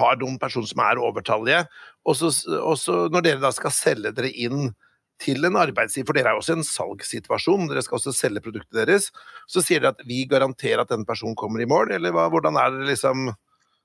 har 0.00 0.18
noen 0.22 0.38
personer 0.42 0.70
som 0.70 0.82
er 0.84 1.02
overtallige, 1.02 1.64
og 2.04 2.18
så, 2.18 2.96
når 3.08 3.24
dere 3.24 3.40
da 3.40 3.52
skal 3.54 3.72
selge 3.72 4.12
dere 4.16 4.32
inn 4.32 4.74
til 5.22 5.46
en 5.46 5.56
arbeidsgiver, 5.56 6.08
for 6.08 6.18
dere 6.18 6.32
er 6.32 6.40
også 6.40 6.56
i 6.56 6.58
en 6.58 6.66
salgssituasjon, 6.66 7.68
dere 7.70 7.84
skal 7.86 8.00
også 8.00 8.12
selge 8.16 8.42
produktet 8.44 8.80
deres, 8.80 9.08
så 9.50 9.62
sier 9.64 9.80
dere 9.80 9.94
at 9.94 10.04
vi 10.08 10.24
garanterer 10.28 10.82
at 10.82 10.90
den 10.92 11.06
personen 11.08 11.38
kommer 11.38 11.62
i 11.62 11.68
mål, 11.70 11.94
eller 11.96 12.14
hva, 12.14 12.26
hvordan 12.32 12.58
er 12.60 12.76
det 12.76 12.92
liksom 12.94 13.30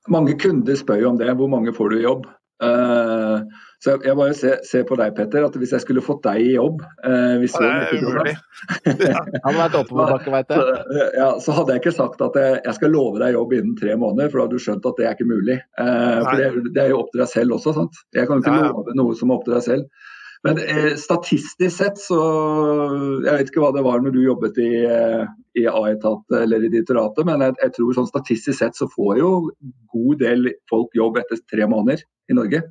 Mange 0.08 0.32
kunder 0.40 0.78
spør 0.80 1.02
jo 1.02 1.08
om 1.10 1.18
det, 1.20 1.28
hvor 1.36 1.50
mange 1.52 1.74
får 1.76 1.90
du 1.92 1.98
i 1.98 2.04
jobb? 2.06 2.22
Uh, 2.60 3.40
så 3.80 3.94
jeg, 4.04 4.12
bare 4.12 4.34
ser, 4.36 4.58
ser, 4.68 4.82
på 4.84 4.96
deg, 5.00 5.14
Petter, 5.16 5.46
at 5.46 5.54
hvis 5.56 5.70
jeg 5.72 5.80
skulle 5.80 6.02
fått 6.04 6.20
deg 6.26 6.42
i 6.44 6.50
jobb 6.52 6.82
uh, 6.84 7.38
hvis 7.40 7.54
Det 7.56 7.68
er 7.70 7.94
umulig. 7.96 8.34
Han 8.84 9.46
har 9.46 9.56
vært 9.62 9.78
oppoverbakke, 9.78 10.34
veit 10.34 10.52
jeg. 10.52 10.60
Så, 10.60 11.06
ja, 11.16 11.30
så 11.40 11.56
hadde 11.56 11.76
jeg 11.76 11.82
ikke 11.84 11.94
sagt 11.96 12.20
at 12.26 12.36
jeg, 12.36 12.58
jeg, 12.66 12.76
skal 12.76 12.92
love 12.92 13.22
deg 13.22 13.38
jobb 13.38 13.56
innen 13.56 13.78
tre 13.80 13.96
måneder, 13.96 14.28
for 14.28 14.42
da 14.42 14.46
hadde 14.46 14.60
du 14.60 14.64
skjønt 14.66 14.90
at 14.92 15.00
det 15.00 15.08
er 15.08 15.16
ikke 15.16 15.30
mulig. 15.30 15.56
Uh, 15.80 16.20
for 16.26 16.42
det, 16.42 16.50
det, 16.68 16.84
er 16.84 16.92
jo 16.92 17.00
opp 17.00 17.14
til 17.14 17.24
deg 17.24 17.32
selv 17.32 17.56
også, 17.56 17.76
sant. 17.80 18.02
Jeg 18.16 18.28
kan 18.28 18.36
jo 18.36 18.44
ikke 18.44 18.58
ja, 18.60 18.72
love 18.74 18.96
noe 19.00 19.16
som 19.16 19.32
er 19.32 19.40
opp 19.40 19.48
til 19.48 19.56
deg 19.56 19.66
selv. 19.70 20.08
Men 20.46 20.58
eh, 20.62 20.94
statistisk 20.96 21.74
sett 21.76 21.98
så 22.00 22.20
Jeg 23.26 23.34
vet 23.34 23.50
ikke 23.50 23.60
hva 23.60 23.74
det 23.76 23.84
var 23.84 24.00
når 24.00 24.14
du 24.14 24.22
jobbet 24.22 24.60
i, 24.62 24.70
eh, 24.88 25.26
i 25.60 25.66
A-etat 25.68 26.38
eller 26.38 26.64
i 26.64 26.70
direktoratet, 26.72 27.26
men 27.28 27.44
jeg, 27.44 27.58
jeg, 27.60 27.74
tror 27.76 27.98
sånn 27.98 28.08
statistisk 28.08 28.56
sett 28.62 28.78
så 28.78 28.88
får 28.88 29.20
jo 29.20 29.30
god 29.92 30.24
del 30.24 30.48
folk 30.70 30.96
jobb 30.96 31.20
etter 31.20 31.42
tre 31.50 31.68
måneder 31.68 32.04
i 32.30 32.38
Norge. 32.38 32.62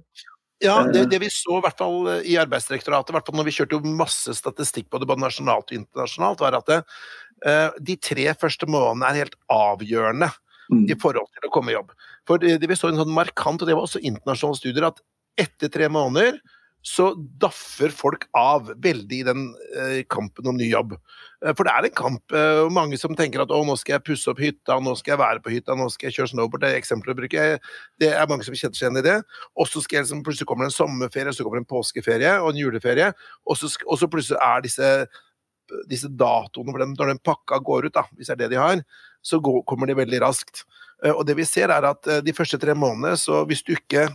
Ja, 0.59 0.81
det, 0.83 1.05
det, 1.11 1.21
vi 1.21 1.29
så 1.31 1.59
i 1.59 1.63
hvert 1.63 1.79
fall 1.79 2.09
i 2.27 2.35
Arbeidsdirektoratet, 2.41 3.13
hvert 3.15 3.29
fall 3.29 3.37
når 3.39 3.47
vi 3.47 3.55
kjørte 3.55 3.77
jo 3.77 3.93
masse 3.95 4.33
statistikk 4.35 4.89
på 4.91 4.99
det 4.99 5.07
både 5.07 5.23
nasjonalt 5.23 5.71
og 5.71 5.77
internasjonalt, 5.77 6.41
var 6.43 6.57
at 6.57 6.67
det, 6.67 6.79
uh, 7.47 7.77
de 7.79 7.95
tre 7.95 8.25
første 8.35 8.67
månedene 8.67 9.07
er 9.07 9.21
helt 9.21 9.37
avgjørende 9.55 10.27
mm. 10.27 10.83
i 10.91 10.97
forhold 10.99 11.29
til 11.31 11.47
å 11.47 11.53
komme 11.53 11.71
i 11.71 11.77
jobb. 11.77 11.93
For 12.27 12.43
det, 12.43 12.57
det 12.59 12.67
vi 12.67 12.75
så 12.75 12.91
en 12.91 12.99
sånn 12.99 13.15
markant, 13.15 13.63
og 13.63 13.71
det 13.71 13.77
var 13.77 13.87
også 13.87 14.03
internasjonale 14.03 14.59
studier, 14.59 14.89
at 14.89 14.99
etter 15.39 15.71
tre 15.71 15.87
måneder 15.95 16.41
så 16.85 17.09
daffer 17.41 17.91
folk 17.91 18.23
av 18.37 18.69
veldig 18.79 19.17
i 19.19 19.25
den 19.27 19.41
eh, 19.75 19.99
kampen 20.07 20.47
om 20.47 20.55
ny 20.57 20.69
jobb. 20.69 20.93
Eh, 21.43 21.51
for 21.51 21.67
det 21.67 21.73
er 21.73 21.87
en 21.89 21.95
kamp. 21.97 22.35
Eh, 22.35 22.61
mange 22.71 22.97
som 22.99 23.15
tenker 23.19 23.43
at 23.43 23.51
å, 23.51 23.59
nå 23.67 23.75
skal 23.79 23.97
jeg 23.97 24.05
pusse 24.07 24.31
opp 24.31 24.39
hytta, 24.39 24.77
nå 24.79 24.93
skal 24.99 25.13
jeg 25.13 25.21
være 25.21 25.43
på 25.43 25.53
hytta, 25.53 25.75
nå 25.75 25.89
skal 25.91 26.07
jeg 26.07 26.17
kjøre 26.19 26.31
snowboard. 26.33 26.63
Det 26.63 26.69
er 26.71 26.79
eksempler 26.79 27.15
å 27.15 27.19
bruke. 27.19 27.47
Det 27.99 28.11
er 28.15 28.29
mange 28.31 28.47
som 28.47 28.55
kjenner 28.55 28.79
seg 28.79 28.87
igjen 28.87 29.01
i 29.01 29.05
det. 29.09 29.17
Og 29.59 29.67
så 29.67 29.83
liksom, 29.83 30.23
plutselig 30.23 30.47
kommer 30.47 30.67
det 30.67 30.71
en 30.71 30.77
sommerferie, 30.77 31.35
så 31.35 31.43
kommer 31.43 31.59
det 31.59 31.65
en 31.65 31.73
påskeferie 31.73 32.37
og 32.39 32.53
en 32.53 32.61
juleferie, 32.61 33.11
og 33.43 33.59
så, 33.59 34.07
plutselig 34.07 34.39
er 34.39 34.63
disse 34.67 34.93
disse 35.85 36.07
datoene 36.17 36.73
for 36.73 36.81
dem, 36.81 36.95
når 36.97 37.11
den 37.11 37.19
pakka 37.21 37.59
går 37.61 37.85
ut, 37.85 37.93
da, 37.93 38.01
hvis 38.17 38.31
det 38.31 38.33
er 38.33 38.39
det 38.39 38.47
de 38.55 38.57
har, 38.57 38.79
så 39.21 39.37
går, 39.37 39.59
kommer 39.69 39.85
de 39.85 39.93
veldig 39.99 40.23
raskt. 40.23 40.63
Og 41.11 41.21
det 41.29 41.35
vi 41.37 41.45
ser 41.45 41.69
er 41.69 41.85
at 41.85 42.09
de 42.25 42.33
første 42.33 42.57
tre 42.57 42.73
månedene, 42.73 43.13
så 43.21 43.43
hvis 43.45 43.61
du 43.67 43.75
ikke 43.75 44.07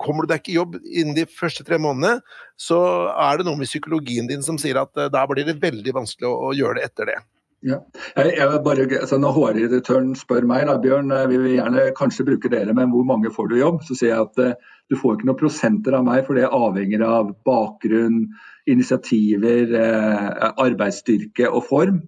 kommer 0.00 0.24
du 0.24 0.32
deg 0.32 0.42
ikke 0.42 0.52
i 0.52 0.58
jobb 0.58 0.78
innen 0.84 1.16
de 1.16 1.26
første 1.30 1.64
tre 1.66 1.78
månedene, 1.80 2.20
så 2.60 2.78
er 3.14 3.40
det 3.40 3.48
noe 3.48 3.60
med 3.60 3.70
psykologien 3.70 4.28
din 4.30 4.44
som 4.44 4.58
sier 4.60 4.80
at 4.82 4.96
eh, 5.00 5.10
da 5.12 5.26
blir 5.28 5.46
det 5.46 5.60
veldig 5.62 5.96
vanskelig 5.96 6.28
å, 6.30 6.50
gjøre 6.56 6.78
det 6.78 6.88
etter 6.90 7.12
det. 7.12 7.18
Ja. 7.66 7.76
Jeg, 8.16 8.32
jeg 8.38 8.60
bare, 8.64 8.86
altså 9.02 9.18
når 9.20 9.34
HR-redaktøren 9.36 10.14
spør 10.16 10.46
meg 10.48 10.64
da, 10.68 10.78
Bjørn, 10.80 11.12
eh, 11.12 11.26
vi 11.32 11.40
vil 11.42 11.58
gjerne 11.58 11.88
kanskje 11.96 12.28
bruke 12.28 12.52
dere, 12.52 12.76
men 12.76 12.92
hvor 12.92 13.04
mange 13.08 13.32
får 13.34 13.50
du 13.50 13.58
jobb? 13.60 13.82
Så 13.88 13.98
sier 13.98 14.14
jeg 14.14 14.28
at 14.28 14.40
uh, 14.40 14.70
du 14.92 14.96
får 15.00 15.18
ikke 15.18 15.28
noen 15.28 15.40
prosenter 15.42 15.96
av 15.98 16.06
meg, 16.08 16.24
for 16.28 16.40
det 16.40 16.48
avhenger 16.48 17.04
av 17.06 17.34
bakgrunn, 17.48 18.24
initiativer, 18.70 19.76
uh, 19.76 20.50
arbeidsstyrke 20.60 21.48
og 21.52 21.64
form. 21.68 22.02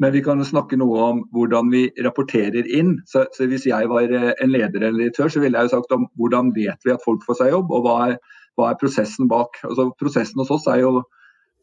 Men 0.00 0.12
vi 0.12 0.22
kan 0.24 0.40
jo 0.40 0.48
snakke 0.48 0.78
noe 0.80 1.00
om 1.10 1.22
hvordan 1.34 1.70
vi 1.72 1.84
rapporterer 2.04 2.68
inn. 2.72 2.96
Så, 3.06 3.26
så 3.36 3.46
Hvis 3.50 3.66
jeg 3.68 3.88
var 3.92 4.08
eh, 4.08 4.32
en 4.40 4.52
leder 4.52 4.80
eller 4.80 5.04
direktør, 5.04 5.28
så 5.28 5.42
ville 5.42 5.60
jeg 5.60 5.68
jo 5.68 5.76
sagt 5.76 5.96
om 5.96 6.08
hvordan 6.20 6.54
vet 6.56 6.86
vi 6.86 6.94
at 6.94 7.04
folk 7.04 7.24
får 7.26 7.42
seg 7.42 7.54
jobb, 7.54 7.72
og 7.76 7.84
hva 7.84 7.96
er, 8.08 8.18
hva 8.56 8.70
er 8.70 8.80
prosessen 8.80 9.28
bak. 9.30 9.60
Altså, 9.68 9.90
prosessen 10.00 10.40
hos 10.40 10.52
oss 10.56 10.68
er 10.72 10.80
jo 10.86 11.02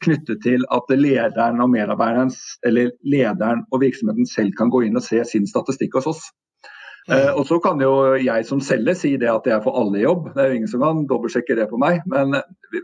knyttet 0.06 0.44
til 0.46 0.66
at 0.70 0.92
lederen 0.94 1.64
og 1.64 1.72
medarbeideren 1.74 2.30
eller 2.70 2.92
lederen 3.02 3.64
og 3.74 3.82
virksomheten 3.82 4.30
selv 4.30 4.54
kan 4.60 4.70
gå 4.70 4.84
inn 4.86 5.00
og 5.00 5.06
se 5.06 5.24
sin 5.26 5.50
statistikk 5.50 5.98
hos 5.98 6.12
oss. 6.14 6.28
Eh, 7.10 7.32
og 7.34 7.48
så 7.50 7.58
kan 7.64 7.82
jo 7.82 8.20
jeg 8.20 8.46
som 8.46 8.62
selger 8.62 8.98
si 9.00 9.16
det 9.18 9.32
at 9.32 9.50
jeg 9.50 9.64
får 9.66 9.82
alle 9.82 10.04
jobb. 10.04 10.34
Det 10.36 10.44
er 10.44 10.52
jo 10.52 10.60
ingen 10.60 10.70
som 10.70 10.84
kan 10.86 11.06
dobbeltsjekke 11.10 11.58
det 11.58 11.70
på 11.72 11.80
meg. 11.82 12.04
Men 12.06 12.38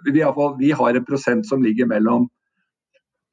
vi, 0.10 0.24
vi 0.64 0.72
har 0.82 0.98
en 0.98 1.06
prosent 1.06 1.46
som 1.46 1.62
ligger 1.62 1.92
mellom 1.92 2.32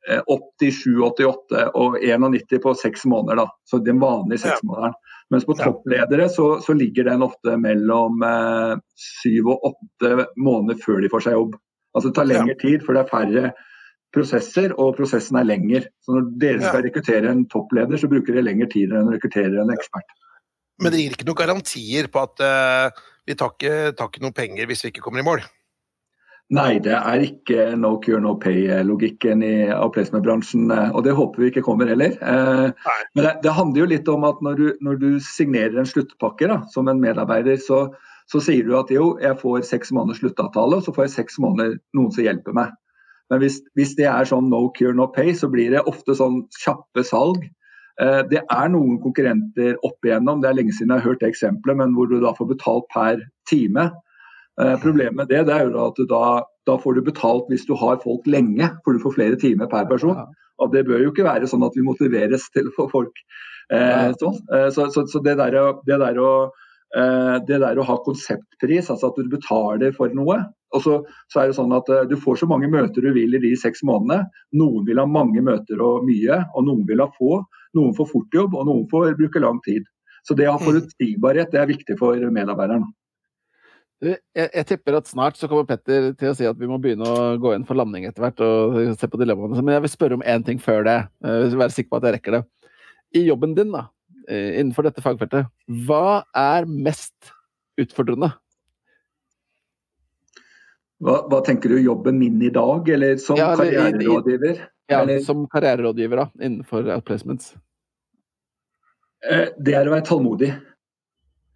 87, 0.08 0.96
88 1.04 1.64
og 1.76 1.96
91 2.00 2.60
på 2.62 2.74
seks 2.78 3.04
måneder. 3.04 3.42
da, 3.42 3.46
så 3.68 3.78
Den 3.84 4.00
vanlige 4.00 4.46
seksmånederen. 4.46 4.96
Mens 5.30 5.44
på 5.46 5.54
toppledere 5.54 6.28
så, 6.28 6.60
så, 6.60 6.74
ligger 6.74 7.06
den 7.06 7.22
ofte 7.22 7.54
mellom 7.60 8.22
eh, 8.26 8.72
syv 8.98 9.52
og 9.52 9.66
åtte 9.68 10.26
måneder 10.36 10.80
før 10.82 11.04
de 11.04 11.10
får 11.12 11.26
seg 11.26 11.36
jobb. 11.36 11.58
Altså 11.94 12.10
Det 12.10 12.16
tar 12.16 12.30
lengre 12.30 12.56
tid, 12.58 12.82
for 12.86 12.96
det 12.96 13.04
er 13.04 13.12
færre 13.12 13.52
prosesser, 14.14 14.74
og 14.74 14.96
prosessen 14.98 15.38
er 15.38 15.46
lengre. 15.46 15.84
Så 16.02 16.16
Når 16.16 16.32
dere 16.42 16.64
skal 16.64 16.82
rekruttere 16.86 17.30
en 17.30 17.44
toppleder, 17.50 18.00
så 18.00 18.10
bruker 18.10 18.34
dere 18.34 18.48
lengre 18.48 18.66
tid 18.72 18.90
enn 18.90 19.06
å 19.06 19.14
rekruttere 19.14 19.62
en 19.62 19.70
ekspert. 19.74 20.16
Men 20.82 20.94
det 20.94 21.02
gir 21.02 21.14
ikke 21.14 21.28
noen 21.28 21.38
garantier 21.38 22.08
på 22.10 22.24
at 22.24 22.42
uh, 22.42 23.02
vi 23.28 23.36
tar 23.38 23.52
ikke, 23.54 23.74
tar 23.94 24.10
ikke 24.10 24.22
noen 24.24 24.34
penger 24.34 24.66
hvis 24.66 24.82
vi 24.86 24.90
ikke 24.94 25.04
kommer 25.04 25.22
i 25.22 25.26
mål? 25.26 25.44
Nei, 26.50 26.80
det 26.82 26.96
er 26.96 27.22
ikke 27.22 27.64
no 27.78 27.92
cure, 28.02 28.18
no 28.22 28.32
pay-logikken 28.42 29.44
i 29.46 29.54
outplacement-bransjen. 29.70 30.64
Eh, 30.74 30.88
og 30.90 31.04
det 31.06 31.14
håper 31.14 31.44
vi 31.44 31.50
ikke 31.52 31.62
kommer 31.62 31.90
heller. 31.90 32.16
Nei. 32.18 32.96
men 33.14 33.22
det, 33.26 33.36
det, 33.44 33.52
handler 33.54 33.84
jo 33.84 33.90
litt 33.92 34.10
om 34.10 34.26
at 34.26 34.40
når 34.42 34.58
du, 34.58 34.64
når 34.82 34.98
du 34.98 35.08
signerer 35.22 35.78
en 35.78 35.86
sluttpakke 35.86 36.50
da, 36.50 36.58
som 36.74 36.90
en 36.90 37.02
medarbeider, 37.02 37.60
så, 37.62 37.84
så, 38.26 38.42
sier 38.42 38.66
du 38.66 38.74
at 38.80 38.90
jo, 38.90 39.12
jeg 39.22 39.38
får 39.38 39.62
seks 39.68 39.94
måneders 39.94 40.24
sluttavtale, 40.24 40.80
og 40.80 40.88
så 40.88 40.96
får 40.96 41.06
jeg 41.06 41.16
seks 41.20 41.38
måneder 41.44 41.78
noen 41.94 42.10
som 42.16 42.26
hjelper 42.26 42.58
meg. 42.58 42.74
Men 43.30 43.44
hvis, 43.44 43.62
hvis, 43.78 43.94
det 43.94 44.10
er 44.10 44.26
sånn 44.26 44.50
no 44.50 44.64
cure, 44.74 44.96
no 44.98 45.06
pay, 45.14 45.30
så 45.38 45.46
blir 45.52 45.70
det 45.70 45.86
ofte 45.86 46.18
sånn 46.18 46.42
kjappe 46.58 47.06
salg. 47.06 47.46
Eh, 48.02 48.22
det 48.26 48.42
er 48.42 48.74
noen 48.74 48.98
konkurrenter 49.06 49.78
opp 49.86 50.02
igjennom, 50.02 50.42
det 50.42 50.50
er 50.50 50.58
lenge 50.58 50.74
siden 50.74 50.96
jeg 50.96 51.04
har 51.04 51.12
hørt 51.12 51.22
det 51.22 51.30
eksempelet, 51.30 51.78
men 51.78 51.94
hvor 51.94 52.10
du 52.10 52.18
da 52.18 52.34
får 52.34 52.56
betalt 52.56 52.90
per 52.90 53.22
time. 53.46 53.92
Eh, 54.60 54.76
problemet 54.82 55.16
med 55.16 55.28
det, 55.30 55.44
det 55.48 55.54
er 55.54 55.68
jo 55.68 55.84
at 55.86 56.00
da, 56.10 56.24
da, 56.68 56.76
får 56.80 56.98
du 56.98 57.06
betalt 57.06 57.48
hvis 57.52 57.66
du 57.68 57.74
har 57.78 58.00
folk 58.02 58.26
lenge, 58.28 58.66
for 58.84 58.96
du 58.96 59.02
får 59.02 59.16
flere 59.16 59.38
timer 59.40 59.70
per 59.70 59.86
person. 59.90 60.18
Og 60.60 60.72
Det 60.74 60.84
bør 60.88 61.04
jo 61.04 61.12
ikke 61.12 61.28
være 61.28 61.48
sånn 61.48 61.64
at 61.64 61.76
vi 61.76 61.86
motiveres 61.86 62.50
til 62.54 62.68
å 62.68 62.74
få 62.76 62.88
folk 62.90 63.22
eh, 63.72 64.10
sånn. 64.20 64.40
Eh, 64.52 64.68
så, 64.74 64.90
så, 64.92 65.06
så, 65.08 65.22
det, 65.24 65.38
der, 65.40 65.56
det, 65.86 66.00
der 66.02 66.20
å, 66.20 66.32
eh, 66.96 67.36
det 67.48 67.60
der 67.62 67.80
å 67.80 67.86
ha 67.88 67.96
konseptpris, 68.04 68.90
altså 68.92 69.12
at 69.12 69.20
du 69.20 69.30
betaler 69.32 69.94
for 69.96 70.12
noe. 70.16 70.42
Og 70.76 70.84
så, 70.84 70.98
så, 71.32 71.40
er 71.40 71.50
det 71.50 71.56
sånn 71.56 71.72
at 71.74 71.88
Du 72.06 72.14
får 72.20 72.42
så 72.42 72.46
mange 72.46 72.68
møter 72.70 73.02
du 73.02 73.10
vil 73.16 73.32
i 73.34 73.42
de 73.42 73.54
seks 73.58 73.80
månedene. 73.86 74.28
Noen 74.54 74.84
vil 74.86 75.00
ha 75.02 75.06
mange 75.08 75.42
møter 75.42 75.80
og 75.82 76.04
mye, 76.06 76.44
og 76.54 76.68
noen 76.68 76.84
vil 76.90 77.02
ha 77.02 77.08
få. 77.16 77.40
Noen 77.78 77.96
får 77.96 78.12
fort 78.12 78.36
jobb, 78.36 78.54
og 78.54 78.68
noen 78.68 78.84
får 78.90 79.16
bruke 79.18 79.42
lang 79.42 79.58
tid. 79.64 79.88
Så 80.28 80.36
det 80.36 80.46
å 80.46 80.54
ha 80.54 80.60
mm. 80.60 80.66
forutsigbarhet 80.68 81.54
det 81.54 81.62
er 81.62 81.72
viktig 81.72 81.96
for 81.98 82.30
medarbeideren. 82.36 82.84
Jeg, 84.00 84.16
jeg, 84.32 84.64
tipper 84.64 84.96
at 84.96 85.08
snart 85.10 85.36
så 85.36 85.48
kommer 85.48 85.66
Petter 85.68 86.14
til 86.16 86.30
å 86.30 86.36
si 86.36 86.46
at 86.48 86.56
vi 86.56 86.68
må 86.68 86.78
begynne 86.80 87.04
å 87.04 87.24
gå 87.40 87.52
inn 87.52 87.66
for 87.68 87.76
landing 87.76 88.06
etter 88.08 88.24
hvert 88.24 88.40
og 88.44 88.78
se 88.96 89.08
på 89.12 89.20
dilemmaene. 89.20 89.60
Men 89.60 89.76
jeg 89.76 89.84
vil 89.84 89.92
spørre 89.92 90.16
om 90.16 90.24
én 90.24 90.44
ting 90.46 90.60
før 90.62 90.86
det. 90.88 90.96
Jeg 91.20 91.50
vil 91.50 91.60
være 91.60 91.76
sikker 91.76 91.92
på 91.92 92.00
at 92.00 92.08
jeg 92.08 92.16
rekker 92.16 92.38
det. 92.38 92.42
I 93.20 93.26
jobben 93.26 93.52
din, 93.58 93.74
da, 93.74 93.88
eh, 94.24 94.56
innenfor 94.62 94.88
dette 94.88 95.04
fagfeltet, 95.04 95.50
hva 95.84 96.22
er 96.32 96.68
mest 96.70 97.34
utfordrende? 97.80 98.30
Hva, 101.00 101.20
hva 101.28 101.40
tenker 101.44 101.72
du, 101.72 101.78
jobben 101.80 102.18
min 102.20 102.40
i 102.44 102.52
dag, 102.52 102.88
eller 102.96 103.20
som 103.20 103.36
ja, 103.40 103.52
eller, 103.52 103.72
karriererådgiver? 103.72 104.64
Ja, 104.90 105.02
eller? 105.02 105.20
som 105.24 105.44
karriererådgiver 105.48 106.24
da, 106.24 106.26
innenfor 106.40 106.88
outplacements. 106.96 107.52
Eh, 109.28 109.48
det 109.60 109.76
er 109.76 109.88
å 109.88 109.94
være 109.94 110.08
tålmodig. 110.08 110.54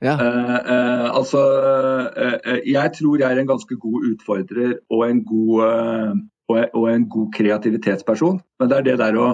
Ja. 0.03 0.15
Uh, 0.19 0.59
uh, 0.59 1.09
altså, 1.19 1.41
uh, 2.19 2.61
jeg 2.67 2.93
tror 2.99 3.19
jeg 3.21 3.31
er 3.31 3.41
en 3.41 3.51
ganske 3.51 3.77
god 3.81 4.07
utfordrer 4.11 4.79
og 4.91 5.05
en 5.09 5.25
god, 5.25 6.23
og, 6.49 6.87
en 6.91 7.09
god 7.09 7.29
kreativitetsperson. 7.37 8.41
Men 8.61 8.71
det 8.71 8.79
er 8.79 8.89
det 8.89 8.99
der 9.01 9.19
å, 9.21 9.29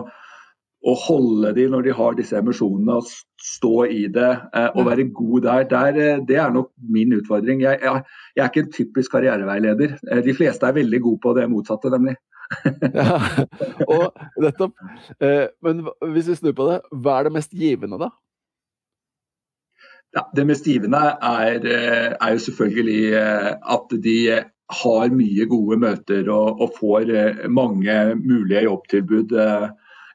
å 0.81 0.95
holde 1.07 1.55
de 1.57 1.67
når 1.73 1.89
de 1.89 1.97
har 1.97 2.17
disse 2.19 2.39
emosjonene, 2.39 3.01
og 3.01 3.09
stå 3.41 3.85
i 3.91 4.05
det 4.13 4.31
og 4.77 4.85
være 4.87 5.09
god 5.17 5.47
der, 5.49 5.67
der 5.71 6.25
det 6.29 6.39
er 6.39 6.55
nok 6.55 6.71
min 6.93 7.17
utfordring. 7.19 7.65
Jeg, 7.65 7.81
jeg, 7.83 8.05
jeg, 8.37 8.45
er 8.45 8.53
ikke 8.53 8.67
en 8.67 8.75
typisk 8.77 9.17
karriereveileder. 9.17 9.97
De 10.27 10.37
fleste 10.37 10.69
er 10.69 10.77
veldig 10.77 11.03
gode 11.09 11.25
på 11.25 11.35
det 11.41 11.51
motsatte, 11.51 11.93
nemlig. 11.93 12.17
ja, 12.99 13.19
og 13.87 14.09
nettopp. 14.43 14.73
men 15.63 15.85
hvis 16.15 16.31
vi 16.31 16.39
snur 16.39 16.57
på 16.59 16.67
det, 16.67 16.81
hva 17.03 17.19
er 17.19 17.29
det 17.29 17.39
mest 17.39 17.55
givende, 17.55 17.99
da? 18.01 18.11
Ja, 20.13 20.25
det 20.35 20.45
mest 20.49 20.67
givende 20.67 21.01
er, 21.23 21.67
eh, 21.67 22.09
er, 22.17 22.33
jo 22.35 22.43
selvfølgelig 22.43 23.13
eh, 23.15 23.51
at 23.75 23.93
de 24.03 24.17
har 24.83 25.13
mye 25.15 25.47
gode 25.51 25.79
møter 25.79 26.31
og, 26.35 26.63
og 26.63 26.75
får 26.79 27.13
eh, 27.15 27.45
mange 27.51 27.97
mulige 28.19 28.65
jobbtilbud 28.67 29.35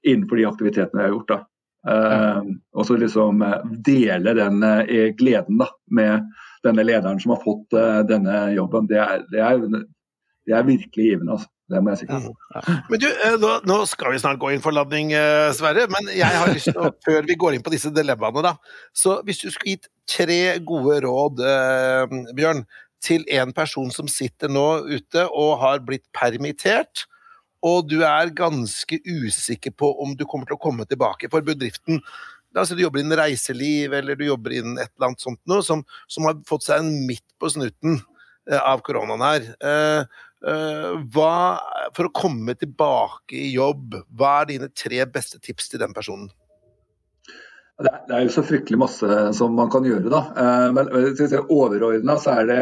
innenfor 0.06 0.40
de 0.40 0.48
aktivitetene 0.50 1.00
vi 1.00 1.08
har 1.08 1.14
gjort. 1.16 1.32
Da. 1.32 1.40
Ja. 1.86 2.42
Og 2.74 2.86
så 2.88 2.96
liksom 2.98 3.44
dele 3.86 4.34
den 4.38 4.64
gleden 5.18 5.60
da, 5.62 5.68
med 5.94 6.28
denne 6.66 6.86
lederen 6.86 7.20
som 7.22 7.36
har 7.36 7.44
fått 7.44 7.76
denne 8.10 8.40
jobben. 8.56 8.88
Det 8.90 8.98
er, 9.02 9.24
det 9.32 9.42
er, 9.46 9.60
det 10.46 10.56
er 10.58 10.68
virkelig 10.68 11.12
givende. 11.12 11.38
altså. 11.38 11.50
Det 11.72 11.82
må 11.82 11.94
jeg 11.94 12.04
si. 12.04 12.08
Ja. 12.10 12.62
Men 12.92 13.02
du, 13.02 13.08
eh, 13.10 13.38
nå, 13.42 13.52
nå, 13.66 13.80
skal 13.90 14.14
vi 14.14 14.22
snart 14.22 14.38
gå 14.42 14.52
inn 14.54 14.62
for 14.62 14.76
landing, 14.76 15.16
eh, 15.18 15.50
Sverre. 15.58 15.88
Men 15.90 16.12
jeg 16.14 16.30
har 16.30 16.52
lyst 16.54 16.70
til 16.70 16.78
å, 16.78 16.92
før 17.06 17.26
vi 17.26 17.38
går 17.42 17.58
inn 17.58 17.66
på 17.66 17.74
disse 17.74 17.90
dilemmaene, 17.94 18.44
da. 18.46 18.84
Så 18.94 19.18
hvis 19.26 19.42
du 19.42 19.48
skulle 19.50 19.74
gitt 19.74 19.90
tre 20.10 20.60
gode 20.66 21.00
råd, 21.08 21.42
eh, 21.42 22.16
Bjørn, 22.38 22.66
til 23.06 23.26
en 23.38 23.52
person 23.54 23.92
som 23.94 24.08
sitter 24.10 24.50
nå 24.50 24.86
ute 24.88 25.26
og 25.28 25.60
har 25.62 25.84
blitt 25.86 26.06
permittert, 26.16 27.06
og 27.66 27.90
du 27.90 28.00
er 28.06 28.34
ganske 28.38 29.02
usikker 29.02 29.74
på 29.74 29.90
om 30.02 30.14
du 30.18 30.26
kommer 30.30 30.50
til 30.50 30.58
å 30.58 30.62
komme 30.62 30.86
tilbake 30.86 31.30
for 31.34 31.46
bedriften. 31.46 32.02
La 32.54 32.64
oss 32.64 32.70
si 32.72 32.78
du 32.78 32.86
jobber 32.86 33.02
innen 33.02 33.18
reiseliv, 33.18 33.94
eller 33.94 34.18
du 34.18 34.28
jobber 34.28 34.54
innen 34.54 34.78
et 34.78 34.92
eller 34.94 35.10
annet 35.10 35.26
sånt 35.26 35.42
noe, 35.50 35.66
som, 35.66 35.82
som 36.08 36.30
har 36.30 36.38
fått 36.48 36.68
seg 36.68 36.84
en 36.84 37.08
midt 37.10 37.26
på 37.42 37.50
snuten 37.52 38.00
av 38.54 38.84
koronaen 38.86 39.24
her. 39.26 39.46
Eh, 40.46 40.96
hva, 41.14 41.36
for 41.96 42.08
å 42.08 42.14
komme 42.14 42.54
tilbake 42.60 43.38
i 43.40 43.54
jobb, 43.56 43.96
hva 44.14 44.42
er 44.42 44.52
dine 44.52 44.68
tre 44.70 45.06
beste 45.10 45.40
tips 45.42 45.72
til 45.72 45.82
den 45.82 45.96
personen? 45.96 46.28
Det 47.82 47.92
er 48.14 48.24
jo 48.24 48.32
så 48.32 48.44
fryktelig 48.46 48.78
masse 48.80 49.22
som 49.36 49.56
man 49.58 49.72
kan 49.74 49.88
gjøre. 49.88 50.12
da. 50.12 50.22
Eh, 50.40 50.68
men 50.76 50.92
overordna 51.50 52.18
så 52.22 52.38
er 52.40 52.52
det, 52.52 52.60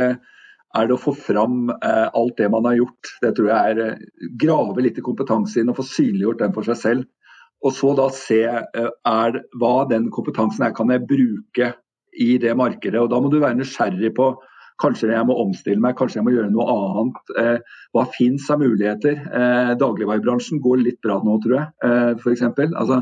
er 0.73 0.87
det, 0.87 0.95
å 0.95 1.01
få 1.01 1.13
fram 1.17 1.67
eh, 1.75 2.07
alt 2.07 2.39
det 2.39 2.49
man 2.53 2.65
har 2.69 2.79
gjort. 2.79 3.11
Det 3.21 3.35
tror 3.37 3.51
jeg 3.51 3.75
er 3.75 4.31
grave 4.41 4.85
litt 4.85 4.97
i 4.97 5.05
kompetansen 5.05 5.61
inn 5.63 5.73
og 5.73 5.81
få 5.81 5.87
synliggjort 5.91 6.41
den 6.45 6.55
for 6.55 6.69
seg 6.69 6.79
selv. 6.79 7.11
Og 7.63 7.75
så 7.75 7.93
da 7.95 8.09
se 8.11 8.41
er, 8.43 9.37
hva 9.59 9.75
den 9.87 10.09
kompetansen 10.11 10.65
er, 10.65 10.73
kan 10.75 10.89
jeg 10.91 11.05
bruke 11.07 11.69
i 12.19 12.33
det 12.41 12.57
markedet. 12.59 12.99
Og 12.99 13.11
Da 13.11 13.21
må 13.23 13.29
du 13.31 13.39
være 13.39 13.55
nysgjerrig 13.59 14.11
på 14.17 14.33
Kanskje 14.83 15.11
jeg 15.13 15.27
må 15.29 15.35
omstille 15.39 15.79
meg, 15.83 15.95
kanskje 15.95 16.19
jeg 16.19 16.27
må 16.27 16.33
gjøre 16.35 16.51
noe 16.51 16.65
annet. 16.73 17.35
Eh, 17.39 17.75
hva 17.95 18.03
fins 18.11 18.49
av 18.51 18.59
muligheter? 18.59 19.21
Eh, 19.39 19.75
dagligvarebransjen 19.79 20.59
går 20.63 20.81
litt 20.81 20.99
bra 21.05 21.21
nå, 21.23 21.37
tror 21.43 21.55
jeg, 21.55 21.69
eh, 21.87 22.25
eksempel. 22.33 22.73
Altså, 22.79 22.99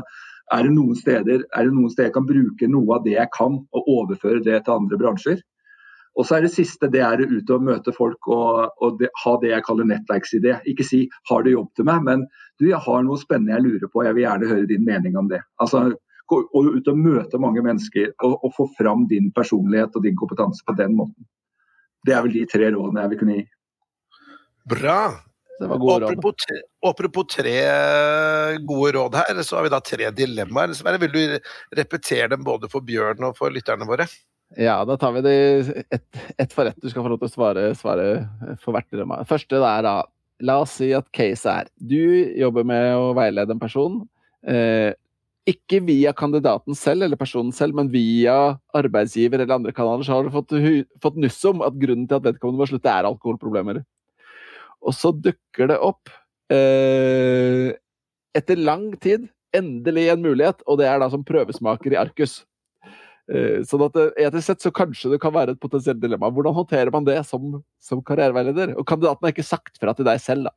er 0.52 0.62
det, 0.66 0.74
noen 0.76 0.98
steder, 0.98 1.42
er 1.42 1.66
det 1.66 1.72
noen 1.74 1.90
steder 1.90 2.10
jeg 2.10 2.18
kan 2.18 2.28
bruke 2.28 2.68
noe 2.70 2.98
av 2.98 3.06
det 3.06 3.16
jeg 3.16 3.32
kan, 3.34 3.58
og 3.72 3.90
overføre 3.96 4.44
det 4.44 4.60
til 4.66 4.76
andre 4.76 5.00
bransjer? 5.00 5.42
Og 6.12 6.26
så 6.28 6.36
er 6.36 6.44
det 6.44 6.52
siste 6.52 6.90
det 6.92 7.00
er 7.00 7.22
å 7.24 7.26
ut 7.30 7.50
og 7.54 7.64
møte 7.64 7.92
folk 7.96 8.28
og, 8.28 8.76
og 8.84 8.98
det, 9.00 9.08
ha 9.24 9.32
det 9.40 9.54
jeg 9.54 9.64
kaller 9.64 9.88
nettverksidé. 9.88 10.58
Ikke 10.68 10.84
si 10.84 11.08
'har 11.30 11.42
du 11.42 11.50
jobb 11.50 11.70
til 11.74 11.88
meg', 11.88 12.04
men 12.04 12.26
du, 12.60 12.68
jeg 12.68 12.84
har 12.84 13.02
noe 13.02 13.16
spennende 13.16 13.56
jeg 13.56 13.64
lurer 13.64 13.88
på, 13.88 14.04
jeg 14.04 14.14
vil 14.14 14.26
gjerne 14.28 14.50
høre 14.52 14.68
din 14.68 14.84
mening 14.84 15.16
om 15.16 15.28
det. 15.28 15.40
Altså, 15.58 15.92
Gå 16.32 16.38
ut 16.64 16.88
og 16.88 16.96
møte 16.96 17.38
mange 17.42 17.60
mennesker 17.60 18.12
og, 18.24 18.44
og 18.44 18.52
få 18.56 18.64
fram 18.78 19.02
din 19.10 19.32
personlighet 19.36 19.96
og 19.98 20.04
din 20.06 20.16
kompetanse 20.16 20.64
på 20.64 20.72
den 20.78 20.94
måten. 20.96 21.26
Det 22.06 22.14
er 22.14 22.24
vel 22.24 22.34
de 22.34 22.46
tre 22.50 22.70
rådene 22.74 23.04
jeg 23.04 23.12
vil 23.12 23.20
kunne 23.20 23.36
gi. 23.38 23.44
Bra. 24.72 24.98
Apropos 25.62 26.34
tre, 26.42 26.56
apropos 26.82 27.26
tre 27.30 27.54
gode 28.66 28.92
råd 28.96 29.18
her, 29.20 29.42
så 29.46 29.58
har 29.58 29.66
vi 29.66 29.72
da 29.74 29.78
tre 29.84 30.10
dilemmaer. 30.16 30.74
Sverre, 30.74 30.98
vil 31.02 31.12
du 31.14 31.52
repetere 31.78 32.32
dem 32.32 32.42
både 32.46 32.70
for 32.72 32.82
Bjørn 32.86 33.22
og 33.28 33.36
for 33.38 33.54
lytterne 33.54 33.86
våre? 33.86 34.08
Ja, 34.58 34.80
da 34.84 34.96
tar 35.00 35.14
vi 35.14 35.22
det 35.24 35.36
ett 35.94 36.22
et 36.38 36.52
for 36.52 36.68
ett. 36.68 36.80
Du 36.82 36.90
skal 36.90 37.04
få 37.04 37.12
lov 37.12 37.22
til 37.22 37.30
å 37.30 37.36
svare, 37.36 37.68
svare 37.78 38.08
for 38.60 38.74
hvert 38.74 38.90
dilemma. 38.90 39.22
Første 39.28 39.62
er 39.62 39.86
da 39.86 40.00
La 40.42 40.56
oss 40.58 40.72
si 40.80 40.88
at 40.96 41.06
case 41.14 41.46
er 41.46 41.68
du 41.78 42.02
jobber 42.34 42.66
med 42.66 42.96
å 42.98 43.12
veilede 43.14 43.54
en 43.54 43.60
person. 43.62 44.00
Eh, 44.42 44.90
ikke 45.48 45.80
via 45.82 46.12
kandidaten 46.14 46.76
selv 46.78 47.06
eller 47.06 47.18
personen 47.18 47.50
selv, 47.54 47.74
men 47.74 47.90
via 47.90 48.56
arbeidsgiver 48.78 49.42
eller 49.42 49.56
andre 49.56 49.74
kanaler, 49.74 50.06
så 50.06 50.14
har 50.14 50.26
du 50.26 50.34
fått, 50.34 50.54
fått 51.02 51.18
nuss 51.18 51.40
om 51.50 51.64
at 51.66 51.78
grunnen 51.80 52.06
til 52.06 52.20
at 52.20 52.28
vedkommende 52.28 52.62
må 52.62 52.68
slutte, 52.70 52.92
er 52.92 53.08
alkoholproblemer. 53.08 53.82
Og 54.82 54.94
så 54.94 55.10
dukker 55.14 55.70
det 55.70 55.80
opp, 55.82 56.10
eh, 56.52 57.74
etter 58.38 58.62
lang 58.62 58.92
tid, 59.02 59.28
endelig 59.54 60.08
en 60.12 60.24
mulighet, 60.24 60.62
og 60.66 60.78
det 60.80 60.88
er 60.88 61.02
da 61.02 61.10
som 61.12 61.26
prøvesmaker 61.26 61.94
i 61.94 62.00
Arkus. 62.00 62.42
Eh, 63.30 63.62
sånn 63.66 63.84
at 63.86 63.98
eh, 63.98 64.24
etisk 64.26 64.46
sett 64.46 64.64
så 64.64 64.72
kanskje 64.74 65.12
det 65.12 65.20
kan 65.22 65.34
være 65.34 65.54
et 65.54 65.62
potensielt 65.62 66.00
dilemma. 66.02 66.30
Hvordan 66.34 66.56
håndterer 66.56 66.90
man 66.94 67.06
det 67.06 67.20
som, 67.28 67.60
som 67.82 68.02
karriereveileder? 68.02 68.74
Og 68.78 68.86
kandidaten 68.88 69.26
har 69.26 69.34
ikke 69.34 69.46
sagt 69.46 69.78
fra 69.82 69.94
til 69.94 70.06
deg 70.08 70.22
selv, 70.22 70.50
da. 70.50 70.56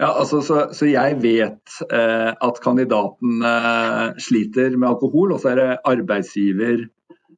Ja, 0.00 0.14
altså, 0.16 0.40
så, 0.44 0.62
så 0.72 0.88
jeg 0.88 1.18
vet 1.20 1.74
eh, 1.92 2.30
at 2.32 2.60
kandidaten 2.64 3.44
eh, 3.44 4.06
sliter 4.22 4.72
med 4.78 4.88
alkohol, 4.94 5.34
og 5.34 5.42
så 5.42 5.52
er 5.52 5.60
det 5.60 5.68
arbeidsgiver 5.92 6.86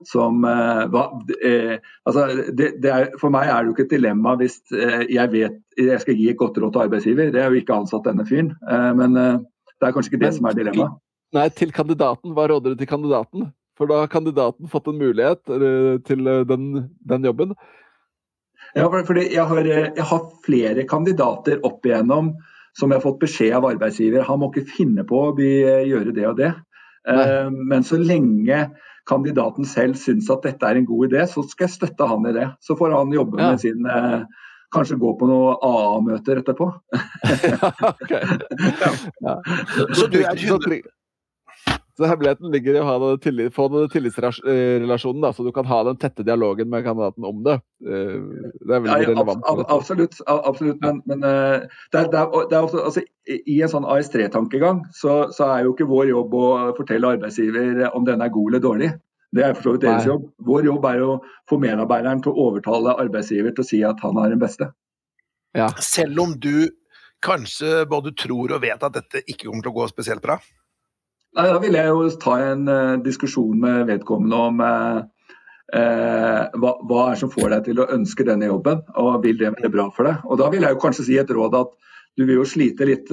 som 0.06 0.44
eh, 0.46 0.84
hva, 0.92 1.04
eh, 1.42 1.74
altså, 2.06 2.28
det, 2.54 2.76
det 2.82 2.92
er, 2.92 3.08
For 3.18 3.34
meg 3.34 3.50
er 3.50 3.62
det 3.62 3.72
jo 3.72 3.76
ikke 3.76 3.88
et 3.88 3.96
dilemma 3.96 4.36
hvis 4.38 4.60
jeg 4.72 5.32
vet 5.34 5.58
jeg 5.78 6.02
skal 6.02 6.18
gi 6.18 6.28
et 6.30 6.38
godt 6.38 6.60
råd 6.62 6.74
til 6.74 6.84
arbeidsgiver. 6.84 7.32
Det 7.34 7.42
er 7.42 7.50
jo 7.50 7.62
ikke 7.62 7.80
ansatt 7.82 8.06
denne 8.06 8.26
fyren. 8.28 8.52
men 8.98 9.14
det 9.16 9.88
er 9.88 9.94
kanskje 9.96 10.12
ikke 10.12 10.24
det 10.26 10.34
som 10.36 10.46
er 10.46 10.58
dilemmaet. 10.58 11.00
Nei, 11.32 11.48
til 11.56 11.72
kandidaten. 11.72 12.34
Hva 12.36 12.44
råder 12.50 12.74
du 12.74 12.82
til 12.82 12.90
kandidaten? 12.90 13.48
For 13.78 13.88
da 13.88 14.02
har 14.02 14.10
kandidaten 14.12 14.68
fått 14.70 14.90
en 14.90 15.00
mulighet 15.00 15.48
eh, 15.50 15.96
til 16.06 16.28
eh, 16.28 16.44
den, 16.48 16.66
den 17.08 17.24
jobben. 17.26 17.54
Ja, 18.76 18.86
fordi 18.88 19.26
jeg 19.34 19.44
har, 19.48 19.68
jeg 19.68 20.06
har, 20.08 20.20
flere 20.46 20.84
kandidater 20.88 21.60
opp 21.66 21.84
igjennom 21.84 22.30
som 22.78 22.92
jeg 22.92 23.00
har 23.00 23.04
fått 23.04 23.20
beskjed 23.22 23.56
av 23.56 23.66
arbeidsgiver. 23.68 24.24
Han 24.28 24.40
må 24.40 24.50
ikke 24.50 24.76
finne 24.78 25.04
på 25.08 25.26
å 25.28 25.34
gjøre 25.36 26.14
det 26.16 26.28
og 26.28 26.38
det. 26.40 26.52
Nei. 27.08 27.26
Eh, 27.26 27.50
men 27.72 27.84
så 27.84 27.98
lenge 28.00 28.64
kandidaten 29.08 29.66
selv 29.66 29.98
syns 29.98 30.30
at 30.30 30.46
dette 30.46 30.68
er 30.68 30.78
en 30.78 30.86
god 30.86 31.10
idé, 31.10 31.26
så 31.28 31.42
skal 31.48 31.66
jeg 31.66 31.76
støtte 31.76 32.06
han 32.08 32.28
i 32.30 32.34
det. 32.36 32.48
Så 32.62 32.78
får 32.78 32.94
han 32.94 33.12
jobbe 33.14 33.40
ja. 33.42 33.52
med 33.52 33.62
sin 33.64 33.92
Kanskje 34.72 34.96
gå 34.96 35.10
på 35.20 35.26
noen 35.28 35.58
AA-møter 35.68 36.38
etterpå. 36.40 36.70
ja, 37.44 37.72
okay. 37.90 38.38
ja. 39.26 39.34
Så 39.92 40.06
du 40.08 40.22
er 40.22 40.32
100 40.32 40.78
så 42.02 42.08
hemmeligheten 42.10 42.50
ligger 42.50 42.74
i 42.74 42.80
å 42.82 42.86
ha 42.86 42.94
den 42.98 43.20
tillit, 43.22 43.54
få 43.54 43.68
den 43.70 43.90
tillitsrelasjonen, 43.92 45.20
da, 45.22 45.30
så 45.32 45.44
du 45.46 45.52
kan 45.54 45.68
ha 45.70 45.78
den 45.86 45.98
tette 46.02 46.24
dialogen 46.26 46.70
med 46.72 46.82
kandidaten 46.86 47.26
om 47.28 47.44
det. 47.46 47.54
Eh, 47.86 48.18
det 48.58 48.74
er 48.74 48.82
veldig 48.82 49.06
ja, 49.06 49.12
relevant. 49.12 49.46
Ab 49.46 49.62
absolutt. 49.70 50.18
absolutt. 50.26 50.82
Men, 50.82 50.98
men 51.06 51.22
uh, 51.22 51.62
det 51.94 52.02
er, 52.02 52.10
det 52.10 52.20
er, 52.20 52.48
det 52.50 52.58
er 52.58 52.66
også, 52.66 52.82
altså, 52.90 53.04
i 53.30 53.56
en 53.62 53.70
sånn 53.70 53.86
AS3-tankegang 53.86 54.82
så, 54.98 55.16
så, 55.30 55.46
er 55.54 55.68
jo 55.68 55.76
ikke 55.76 55.86
vår 55.90 56.10
jobb 56.10 56.36
å 56.36 56.46
fortelle 56.78 57.14
arbeidsgiver 57.16 57.84
om 57.94 58.06
den 58.08 58.24
er 58.24 58.34
god 58.34 58.50
eller 58.50 58.64
dårlig. 58.66 58.92
Det 59.32 59.46
er 59.46 59.54
for 59.56 59.64
så 59.70 59.74
vidt 59.76 59.86
deres 59.86 60.08
jobb. 60.10 60.26
Vår 60.44 60.66
jobb 60.68 60.86
er 60.90 61.06
å 61.06 61.12
få 61.48 61.56
medarbeideren 61.62 62.20
til 62.24 62.34
å 62.34 62.48
overtale 62.50 62.98
arbeidsgiver 63.00 63.54
til 63.54 63.64
å 63.64 63.68
si 63.70 63.80
at 63.86 64.02
han 64.04 64.18
er 64.20 64.34
den 64.34 64.42
beste. 64.42 64.68
Ja. 65.56 65.70
Selv 65.80 66.20
om 66.20 66.34
du 66.40 66.68
kanskje 67.22 67.84
både 67.88 68.12
tror 68.18 68.56
og 68.56 68.64
vet 68.64 68.82
at 68.82 68.98
dette 68.98 69.22
ikke 69.24 69.46
kommer 69.46 69.64
til 69.64 69.72
å 69.72 69.78
gå 69.78 69.88
spesielt 69.92 70.24
bra? 70.24 70.40
Nei, 71.38 71.48
Da 71.48 71.58
vil 71.62 71.76
jeg 71.78 71.88
jo 71.88 72.08
ta 72.20 72.36
en 72.50 72.66
uh, 72.68 73.00
diskusjon 73.04 73.60
med 73.62 73.86
vedkommende 73.88 74.40
om 74.48 74.60
uh, 74.60 74.98
uh, 75.72 76.42
hva, 76.60 76.72
hva 76.88 77.04
er 77.12 77.20
som 77.20 77.32
får 77.32 77.54
deg 77.54 77.70
til 77.70 77.80
å 77.80 77.88
ønske 77.94 78.26
denne 78.28 78.50
jobben, 78.50 78.82
og 79.00 79.22
vil 79.24 79.38
det 79.40 79.54
være 79.56 79.72
bra 79.72 79.88
for 79.96 80.08
deg. 80.08 80.26
Og 80.28 80.40
Da 80.42 80.50
vil 80.52 80.66
jeg 80.66 80.76
jo 80.76 80.82
kanskje 80.82 81.06
si 81.08 81.20
et 81.20 81.32
råd 81.32 81.56
at 81.62 81.72
du 82.20 82.26
vil 82.26 82.42
jo 82.42 82.44
slite 82.44 82.84
litt 82.84 83.08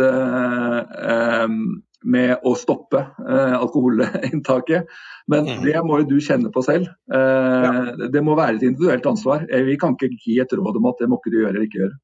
med 2.12 2.32
å 2.44 2.52
stoppe 2.60 3.00
alkoholinntaket, 3.24 4.90
men 5.32 5.48
mm. 5.48 5.62
det 5.64 5.84
må 5.88 6.02
jo 6.02 6.10
du 6.10 6.18
kjenne 6.20 6.52
på 6.52 6.60
selv. 6.68 6.90
Ja. 7.08 7.96
Det 8.12 8.24
må 8.28 8.36
være 8.36 8.58
et 8.58 8.66
individuelt 8.68 9.08
ansvar. 9.08 9.46
Vi 9.48 9.78
kan 9.80 9.96
ikke 9.96 10.12
gi 10.20 10.36
et 10.44 10.52
råd 10.52 10.82
om 10.82 10.90
at 10.92 11.00
det 11.00 11.08
må 11.08 11.22
ikke 11.22 11.32
du 11.32 11.40
gjøre 11.40 11.54
eller 11.54 11.70
ikke 11.70 11.80
gjøre. 11.80 11.96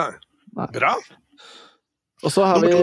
Nei. 0.00 0.10
Bra. 0.74 0.92
Og 2.26 2.34
så 2.34 2.50
har 2.50 2.58
vi 2.64 2.74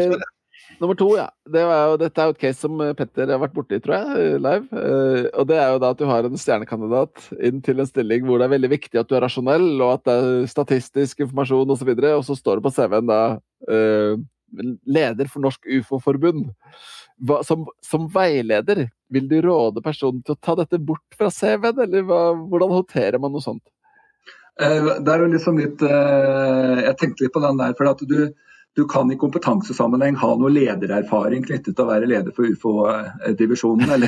Nummer 0.83 0.97
to, 0.99 1.05
ja. 1.15 1.29
Det 1.47 1.61
jo, 1.63 1.93
dette 1.95 2.19
er 2.19 2.27
jo 2.27 2.33
et 2.33 2.41
case 2.41 2.59
som 2.59 2.81
eh, 2.83 2.91
Petter 2.97 3.29
har 3.31 3.39
vært 3.39 3.53
borti, 3.55 3.77
tror 3.79 3.93
jeg, 3.95 4.23
eh, 4.33 4.41
live. 4.41 4.65
Uh, 4.75 5.29
og 5.39 5.47
det 5.47 5.55
er 5.55 5.69
jo 5.71 5.79
da 5.79 5.91
at 5.93 6.01
du 6.01 6.03
har 6.09 6.27
en 6.27 6.41
stjernekandidat 6.41 7.29
inn 7.47 7.61
til 7.63 7.79
en 7.79 7.87
stilling 7.87 8.25
hvor 8.27 8.41
det 8.41 8.49
er 8.49 8.55
veldig 8.57 8.71
viktig 8.73 8.99
at 8.99 9.07
du 9.07 9.15
er 9.15 9.23
rasjonell, 9.23 9.69
og 9.77 9.93
at 9.93 10.03
det 10.09 10.17
er 10.17 10.51
statistisk 10.51 11.23
informasjon 11.23 11.71
osv., 11.71 11.71
og, 11.71 11.79
så 11.79 11.87
videre, 11.87 12.13
og 12.19 12.27
så 12.27 12.35
står 12.35 12.59
det 12.59 12.65
på 12.67 12.73
CV-en 12.75 13.07
da 13.13 13.21
uh, 13.71 14.19
leder 14.99 15.31
for 15.31 15.47
Norsk 15.47 15.71
ufo-forbund. 15.79 16.51
Som, 17.47 17.67
som, 17.85 18.11
veileder, 18.11 18.89
vil 19.13 19.31
du 19.31 19.39
råde 19.45 19.79
personen 19.85 20.19
til 20.25 20.35
å 20.35 20.43
ta 20.43 20.59
dette 20.59 20.83
bort 20.83 21.15
fra 21.15 21.31
CV-en, 21.31 21.79
eller 21.85 22.03
hva, 22.09 22.23
hvordan 22.35 22.79
håndterer 22.81 23.23
man 23.23 23.31
noe 23.31 23.45
sånt? 23.45 23.63
Det 24.59 25.09
er 25.09 25.23
jo 25.23 25.29
liksom 25.31 25.55
litt 25.57 25.79
Jeg 25.81 26.91
tenkte 26.99 27.23
litt 27.23 27.33
på 27.33 27.41
den 27.41 27.57
der, 27.57 27.71
for 27.73 27.89
at 27.89 28.03
du 28.05 28.33
du 28.75 28.85
kan 28.89 29.11
i 29.11 29.17
kompetansesammenheng 29.17 30.15
ha 30.17 30.31
noe 30.37 30.49
ledererfaring 30.49 31.45
knyttet 31.45 31.75
til 31.75 31.85
å 31.85 31.91
være 31.91 32.09
leder 32.09 32.33
for 32.33 32.49
ufo-divisjonen. 32.49 34.07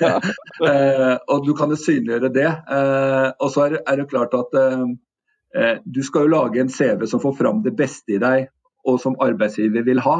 eh, 0.70 1.14
og 1.18 1.46
du 1.46 1.52
kan 1.58 1.74
jo 1.74 1.78
synliggjøre 1.80 2.30
det. 2.34 2.46
Eh, 2.46 3.28
og 3.34 3.50
så 3.54 3.66
er, 3.66 3.80
det 3.98 4.08
klart 4.12 4.36
at 4.38 4.54
eh, 4.60 5.76
du 5.82 6.00
skal 6.06 6.26
jo 6.26 6.34
lage 6.36 6.62
en 6.62 6.70
CV 6.70 7.08
som 7.10 7.22
får 7.22 7.38
fram 7.40 7.64
det 7.66 7.74
beste 7.78 8.14
i 8.14 8.22
deg, 8.22 8.48
og 8.86 9.00
som 9.02 9.18
arbeidsgiver 9.24 9.86
vil 9.88 10.02
ha. 10.06 10.18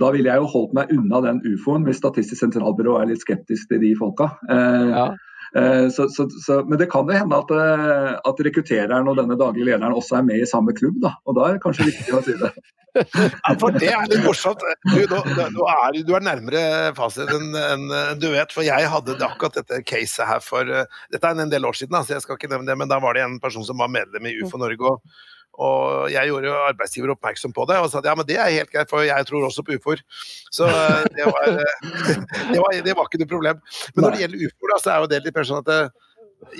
Da 0.00 0.10
ville 0.14 0.30
jeg 0.30 0.42
jo 0.42 0.50
holdt 0.50 0.74
meg 0.74 0.90
unna 0.94 1.22
den 1.22 1.40
ufoen 1.46 1.86
hvis 1.86 1.98
Statistisk 2.02 2.42
sentralbyrå 2.42 2.98
er 2.98 3.10
litt 3.10 3.22
skeptisk 3.22 3.70
til 3.70 3.82
de 3.82 3.94
folka. 3.98 4.32
Ja. 4.50 5.10
Eh, 5.56 5.88
så, 5.90 6.08
så, 6.08 6.28
så, 6.46 6.64
men 6.64 6.78
det 6.78 6.86
kan 6.92 7.08
jo 7.08 7.16
hende 7.16 7.38
at, 7.42 7.50
eh, 7.50 8.10
at, 8.30 8.42
rekruttereren 8.46 9.08
og 9.10 9.16
denne 9.18 9.38
daglige 9.38 9.66
lederen 9.72 9.96
også 9.96 10.20
er 10.20 10.28
med 10.28 10.42
i 10.42 10.48
samme 10.48 10.74
klubb. 10.76 11.00
Da. 11.02 11.16
Og 11.26 11.38
da 11.38 11.48
er 11.48 11.56
det 11.56 11.64
kanskje 11.64 11.88
viktig 11.90 12.14
å 12.14 12.22
si 12.26 12.36
det. 12.40 12.52
Ja, 12.90 13.52
for 13.54 13.70
det 13.70 13.86
er 13.94 14.08
litt 14.10 14.24
morsomt. 14.24 14.64
Du, 14.90 14.96
nå, 15.06 15.66
er, 15.70 15.98
du 16.02 16.08
er 16.16 16.24
nærmere 16.26 16.62
fasiten 16.96 17.52
enn 17.54 17.84
en, 17.86 18.16
du 18.18 18.26
vet. 18.32 18.50
For 18.50 18.66
jeg 18.66 18.88
hadde 18.90 19.14
akkurat 19.22 19.60
dette 19.60 19.78
caset 19.86 20.26
her 20.26 20.42
for 20.42 20.66
eh, 20.66 20.88
Dette 21.14 21.30
er 21.30 21.38
en 21.38 21.52
del 21.52 21.68
år 21.68 21.78
siden, 21.78 21.94
så 22.02 22.16
jeg 22.16 22.24
skal 22.24 22.34
ikke 22.34 22.50
nevne 22.50 22.66
det, 22.66 22.74
men 22.80 22.90
da 22.90 22.98
var 22.98 23.14
det 23.14 23.22
en 23.22 23.38
person 23.42 23.62
som 23.66 23.78
var 23.78 23.92
medlem 23.94 24.26
i 24.26 24.34
UFO 24.42 24.58
Norge. 24.58 24.90
og 24.90 25.39
og 25.60 26.08
jeg 26.12 26.30
gjorde 26.30 26.48
jo 26.48 26.58
arbeidsgiver 26.64 27.12
oppmerksom 27.14 27.52
på 27.56 27.66
det 27.68 27.78
og 27.82 27.90
sa 27.92 28.00
at 28.00 28.08
ja, 28.08 28.14
men 28.16 28.28
det 28.28 28.38
er 28.40 28.52
helt 28.54 28.70
greit, 28.72 28.88
for 28.90 29.04
jeg 29.04 29.26
tror 29.28 29.48
også 29.48 29.64
på 29.66 29.76
ufoer. 29.76 30.00
Så 30.48 30.68
eh, 30.68 31.02
det 31.16 31.26
var, 31.28 31.48
eh, 31.50 31.90
det, 32.52 32.60
var, 32.62 32.78
det 32.86 32.94
var, 32.96 33.08
ikke 33.08 33.20
noe 33.20 33.32
problem. 33.34 33.60
Men 33.94 34.06
når 34.06 34.14
det 34.14 34.22
gjelder 34.24 34.46
ufoer, 34.46 34.76
så 34.80 34.94
er 34.94 35.02
jo 35.02 35.10
det 35.12 35.20
litt 35.26 35.36
mer 35.36 35.48
sånn 35.50 35.60
at 35.60 35.68
det, 35.68 35.80
eh, 35.90 36.06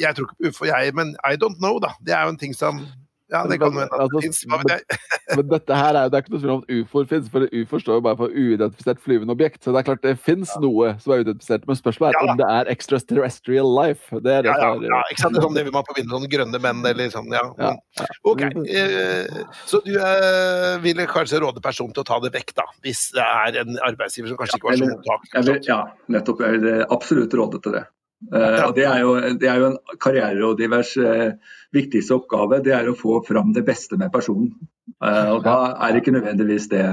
jeg 0.03 0.16
tror 0.16 0.28
ikke 0.28 0.36
på 0.36 0.51
ufo, 0.53 0.68
jeg, 0.68 0.92
men 0.96 1.14
I 1.24 1.40
don't 1.40 1.57
know, 1.62 1.78
da. 1.80 1.94
Det 2.05 2.12
er 2.12 2.28
jo 2.28 2.34
en 2.34 2.40
ting 2.42 2.53
som 2.57 2.82
ja, 3.31 3.43
det 3.47 3.59
kan 3.62 3.76
hende 3.76 3.87
at 3.87 4.11
det 4.14 4.22
vet 4.26 4.72
jeg. 4.72 4.99
Men 5.39 5.47
dette 5.53 5.76
her 5.78 5.95
er, 5.95 6.11
det 6.11 6.18
er 6.18 6.24
ikke 6.24 6.33
noe 6.35 6.43
tvil 6.43 6.53
om 6.55 6.62
at 6.64 6.72
ufoer 6.74 7.09
fins, 7.11 7.28
for 7.31 7.47
ufoer 7.47 7.83
står 7.85 7.99
jo 7.99 8.05
bare 8.07 8.18
for 8.18 8.35
uidentifisert 8.35 9.03
flyvende 9.05 9.37
objekt. 9.37 9.61
Så 9.62 9.74
det 9.74 9.83
er 9.83 9.87
klart 9.87 10.03
det 10.07 10.16
fins 10.18 10.51
ja. 10.57 10.62
noe 10.64 10.95
som 11.03 11.14
er 11.14 11.22
uidentifisert, 11.22 11.68
men 11.68 11.78
spørsmålet 11.78 12.16
er 12.16 12.18
ja, 12.18 12.24
om 12.24 12.41
det 12.41 12.49
er 12.57 12.72
extraterrestrial 12.74 13.70
life. 13.76 14.11
Det 14.16 14.35
er 14.35 14.47
det 14.47 14.51
ja, 14.51 14.57
ja, 14.59 14.91
ja, 14.91 15.03
ikke 15.12 15.22
sant. 15.22 15.37
Det 15.37 15.43
er 15.43 15.47
sånn 15.47 15.61
det 15.61 15.66
vil 15.68 15.76
man 15.76 15.87
forbinde 15.87 16.16
sånne 16.16 16.33
grønne 16.35 16.62
menn 16.66 16.83
eller 16.91 17.14
sånn, 17.14 17.31
ja. 17.37 17.45
ja, 17.61 18.09
OK. 18.33 18.45
Eh, 18.66 19.39
så 19.70 19.83
du 19.87 19.95
eh, 19.95 20.74
ville 20.83 21.07
kanskje 21.11 21.43
råde 21.45 21.62
personen 21.64 21.95
til 21.95 22.05
å 22.05 22.09
ta 22.11 22.18
det 22.24 22.35
vekk, 22.35 22.57
da, 22.59 22.66
hvis 22.87 23.07
det 23.14 23.24
er 23.24 23.62
en 23.62 23.78
arbeidsgiver 23.87 24.33
som 24.33 24.43
kanskje 24.43 24.61
ikke 24.61 24.72
var 24.72 24.83
så 24.83 24.91
mottakelig? 24.91 25.59
Ja, 25.70 25.81
nettopp. 26.11 26.45
Jeg 26.47 26.62
vil 26.66 26.85
absolutt 26.91 27.39
råde 27.39 27.62
til 27.62 27.78
det. 27.78 27.87
Uh, 28.28 28.68
og 28.68 28.74
det 28.76 28.84
er, 28.84 28.98
jo, 29.00 29.14
det 29.40 29.48
er, 29.48 29.62
jo, 29.62 29.70
en 29.70 29.98
karriererådgivers 30.00 30.92
uh, 31.00 31.54
viktigste 31.72 32.18
oppgave. 32.18 32.60
Det 32.64 32.74
er 32.76 32.90
å 32.90 32.96
få 32.98 33.22
fram 33.24 33.54
det 33.56 33.64
beste 33.64 33.96
med 34.00 34.12
personen. 34.12 34.52
Uh, 35.00 35.38
og 35.38 35.44
da 35.46 35.56
er 35.80 35.94
det 35.94 36.02
ikke 36.02 36.14
nødvendigvis 36.18 36.68
det 36.72 36.84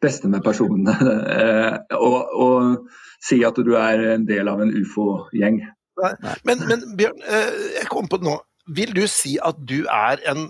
beste 0.00 0.28
med 0.32 0.44
personen 0.44 0.88
å 2.08 2.50
si 3.20 3.42
at 3.44 3.58
du 3.60 3.74
er 3.76 4.04
en 4.14 4.24
del 4.28 4.48
av 4.48 4.62
en 4.64 4.72
ufo-gjeng. 4.72 5.60
Men, 6.48 6.62
men, 6.68 6.86
Bjørn, 6.96 7.20
jeg 7.76 7.88
kom 7.92 8.08
på 8.08 8.20
det 8.20 8.28
nå. 8.28 8.38
Vil 8.72 8.94
du 8.96 9.02
si 9.10 9.34
at 9.44 9.58
du 9.60 9.82
er 9.84 10.22
en 10.30 10.46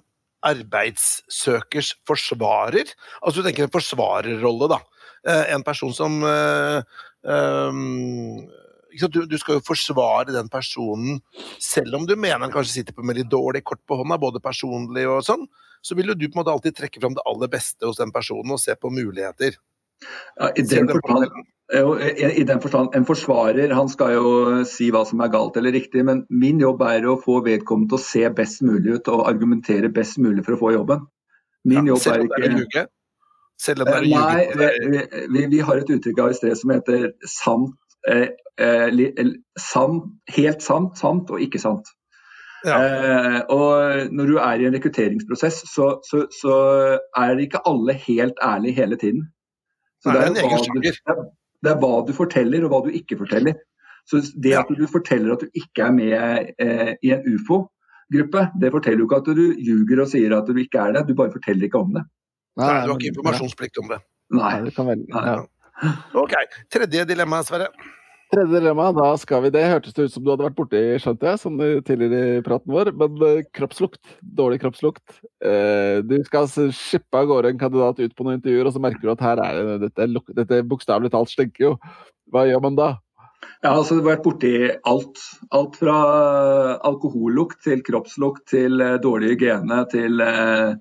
arbeidssøkers 0.47 1.97
forsvarer? 2.07 2.95
Altså 3.19 3.41
du 3.41 3.49
tenker 3.49 3.67
en 3.67 3.75
forsvarerrolle, 3.75 4.71
da. 4.71 4.79
En 5.51 5.67
person 5.67 5.91
som 5.97 6.23
um, 6.23 6.87
du, 8.91 9.21
du, 9.27 9.37
skal 9.39 9.59
jo 9.59 9.65
forsvare 9.65 10.35
den 10.35 10.51
personen, 10.53 11.21
selv 11.63 11.99
om 11.99 12.07
du 12.09 12.17
mener 12.17 12.45
han 12.47 12.55
kanskje 12.55 12.81
sitter 12.81 12.97
på 12.97 13.05
med 13.07 13.21
litt 13.21 13.31
dårlig 13.31 13.65
kort 13.65 13.83
på 13.89 14.01
hånda, 14.01 14.19
både 14.21 14.43
personlig 14.45 15.07
og 15.11 15.23
sånn, 15.27 15.47
så 15.81 15.97
vil 15.97 16.13
jo 16.13 16.19
du 16.19 16.27
på 16.29 16.37
en 16.37 16.43
måte 16.43 16.55
alltid 16.55 16.77
trekke 16.77 17.01
fram 17.03 17.17
det 17.17 17.25
aller 17.29 17.51
beste 17.53 17.89
hos 17.89 18.01
den 18.01 18.13
personen 18.13 18.57
og 18.57 18.61
se 18.63 18.77
på 18.77 18.93
muligheter. 18.93 19.57
Ja, 20.37 20.51
i, 20.57 20.65
den 20.65 20.89
forstand, 20.89 21.27
I 21.71 22.45
den 22.49 22.61
forstand, 22.61 22.95
En 22.97 23.05
forsvarer 23.05 23.73
han 23.77 23.91
skal 23.93 24.15
jo 24.15 24.31
si 24.69 24.89
hva 24.93 25.03
som 25.09 25.21
er 25.21 25.33
galt 25.33 25.59
eller 25.61 25.77
riktig, 25.77 26.05
men 26.09 26.25
min 26.33 26.61
jobb 26.61 26.81
er 26.89 27.05
å 27.09 27.19
få 27.21 27.41
vedkommende 27.45 27.93
til 27.93 28.01
å 28.01 28.05
se 28.05 28.25
best 28.37 28.65
mulig 28.65 28.97
ut 28.97 29.13
og 29.13 29.27
argumentere 29.29 29.93
best 29.93 30.19
mulig 30.19 30.47
for 30.47 30.57
å 30.57 30.63
få 30.63 30.73
jobben. 30.79 31.05
Min 31.69 31.85
ja, 31.85 31.93
jobb 31.93 32.09
er 32.15 32.57
ikke 32.65 32.89
selv 33.61 33.85
om 33.85 33.91
det 33.91 33.99
er 33.99 34.07
å 34.07 34.11
Nei, 34.17 35.05
vi, 35.29 35.45
vi, 35.53 35.61
har 35.65 35.81
et 35.83 35.93
uttrykk 35.93 36.23
av 36.25 36.33
i 36.33 36.39
sted 36.39 36.57
som 36.57 36.73
heter 36.73 37.11
sant 37.29 37.77
sant, 39.61 40.05
helt 40.37 40.63
sant, 40.65 40.99
sant 40.99 41.31
og 41.33 41.43
ikke 41.43 41.61
sant. 41.63 41.89
Ja. 42.67 42.77
Eh, 42.77 43.39
og 43.49 44.13
når 44.13 44.27
du 44.29 44.37
er 44.37 44.61
i 44.61 44.67
en 44.69 44.75
rekrutteringsprosess, 44.77 45.63
så, 45.71 45.95
så, 46.05 46.27
så, 46.35 46.57
er 47.17 47.35
det 47.37 47.49
ikke 47.49 47.63
alle 47.69 47.97
helt 47.97 48.41
ærlige 48.45 48.77
hele 48.83 48.99
tiden. 49.01 49.29
Så 50.05 50.13
det, 50.13 50.21
er 50.27 50.35
det, 50.35 50.45
er 50.45 50.65
du, 50.69 51.25
det, 51.65 51.73
er 51.73 51.81
hva 51.81 51.93
du 52.05 52.13
forteller 52.17 52.65
og 52.65 52.73
hva 52.73 52.83
du 52.85 52.91
ikke 52.97 53.19
forteller. 53.21 53.57
Så 54.09 54.23
det 54.43 54.57
at 54.59 54.71
du 54.77 54.87
forteller 54.91 55.35
at 55.35 55.45
du 55.45 55.49
ikke 55.57 55.87
er 55.87 55.93
med 55.95 56.53
eh, 56.61 56.93
i 57.05 57.13
en 57.15 57.27
ufo-gruppe, 57.29 58.47
det 58.61 58.73
forteller 58.75 59.05
jo 59.05 59.09
ikke 59.09 59.21
at 59.23 59.33
du 59.37 59.45
ljuger 59.69 60.05
og 60.05 60.13
sier 60.13 60.37
at 60.37 60.49
du 60.49 60.61
ikke 60.61 60.85
er 60.85 60.97
det, 60.97 61.07
du 61.09 61.17
bare 61.17 61.33
forteller 61.33 61.69
ikke 61.69 61.81
om 61.81 61.95
det. 61.97 62.05
Nei, 62.61 62.73
du 62.85 62.93
har 62.93 62.97
ikke 62.97 63.13
informasjonsplikt 63.15 63.81
om 63.85 63.93
det. 63.93 64.01
Nei. 64.37 64.55
det 64.67 64.75
kan 64.77 64.89
være, 64.89 65.07
ja. 65.11 65.41
Ok. 66.15 66.37
Tredje 66.73 67.05
dilemma, 67.09 67.43
Sverre. 67.47 67.71
Tredje 68.31 68.61
dilemma, 68.61 68.93
da 68.95 69.09
skal 69.19 69.43
vi 69.43 69.51
Det 69.51 69.65
hørtes 69.67 69.95
det 69.97 70.05
ut 70.07 70.13
som 70.15 70.23
du 70.23 70.31
hadde 70.31 70.45
vært 70.45 70.59
borti, 70.59 70.81
skjønte 71.03 71.27
jeg, 71.27 71.41
som 71.43 71.57
tidligere 71.59 72.39
i 72.39 72.45
praten 72.47 72.71
vår. 72.71 72.93
Men 72.95 73.17
uh, 73.19 73.41
kroppslukt. 73.57 74.01
Dårlig 74.23 74.61
kroppslukt. 74.63 75.03
Uh, 75.43 75.99
du 76.07 76.15
skal 76.29 76.47
shippe 76.77 77.19
av 77.19 77.27
gårde 77.31 77.51
en 77.51 77.61
kandidat 77.61 77.99
ut 77.99 78.15
på 78.15 78.27
noen 78.27 78.39
intervjuer, 78.39 78.71
og 78.71 78.77
så 78.77 78.83
merker 78.83 79.03
du 79.03 79.15
at 79.17 79.25
her 79.27 79.43
er 79.43 79.59
det 79.59 79.89
dette, 79.89 80.25
dette 80.39 80.63
bokstavelig 80.71 81.11
talt 81.15 81.33
stinker 81.33 81.73
jo. 81.73 81.75
Hva 82.31 82.47
gjør 82.47 82.63
man 82.69 82.79
da? 82.79 82.91
Ja, 83.65 83.73
altså 83.73 83.97
Det 83.97 84.05
har 84.05 84.13
vært 84.13 84.27
borti 84.29 84.55
alt. 84.89 85.27
Alt 85.57 85.81
fra 85.81 85.99
alkohollukt 86.87 87.65
til 87.67 87.83
kroppslukt 87.83 88.47
til 88.53 88.79
dårlig 89.03 89.35
hygiene 89.35 89.83
til 89.91 90.23
uh, 90.23 90.77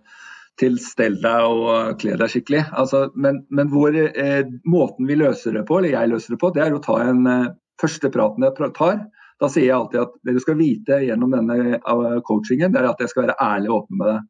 til 0.59 0.75
stell 0.83 1.15
deg 1.23 1.45
og 1.47 1.99
kle 2.01 2.17
deg 2.19 2.31
skikkelig. 2.33 2.65
Altså, 2.77 3.05
men, 3.15 3.43
men 3.55 3.71
hvor, 3.71 3.95
eh, 3.95 4.43
måten 4.67 5.07
vi 5.09 5.17
løser 5.19 5.55
det 5.55 5.65
på, 5.69 5.79
eller 5.79 5.95
jeg 5.95 6.11
løser 6.11 6.35
det 6.35 6.41
på, 6.41 6.51
det 6.55 6.65
er 6.65 6.75
å 6.75 6.81
ta 6.83 6.99
en 7.05 7.23
eh, 7.29 7.47
første 7.79 8.11
praten 8.13 8.45
jeg 8.45 8.73
tar. 8.77 8.99
Da 9.39 9.47
sier 9.47 9.69
jeg 9.69 9.77
alltid 9.77 10.01
at 10.01 10.17
det 10.27 10.35
du 10.35 10.41
skal 10.43 10.59
vite 10.59 10.97
gjennom 11.05 11.31
denne 11.31 11.77
uh, 11.79 12.17
coachingen, 12.27 12.73
det 12.73 12.81
er 12.81 12.89
at 12.89 12.99
jeg 12.99 13.13
skal 13.13 13.23
være 13.23 13.37
ærlig 13.39 13.69
og 13.69 13.77
åpen 13.77 14.01
med 14.01 14.09
deg. 14.11 14.25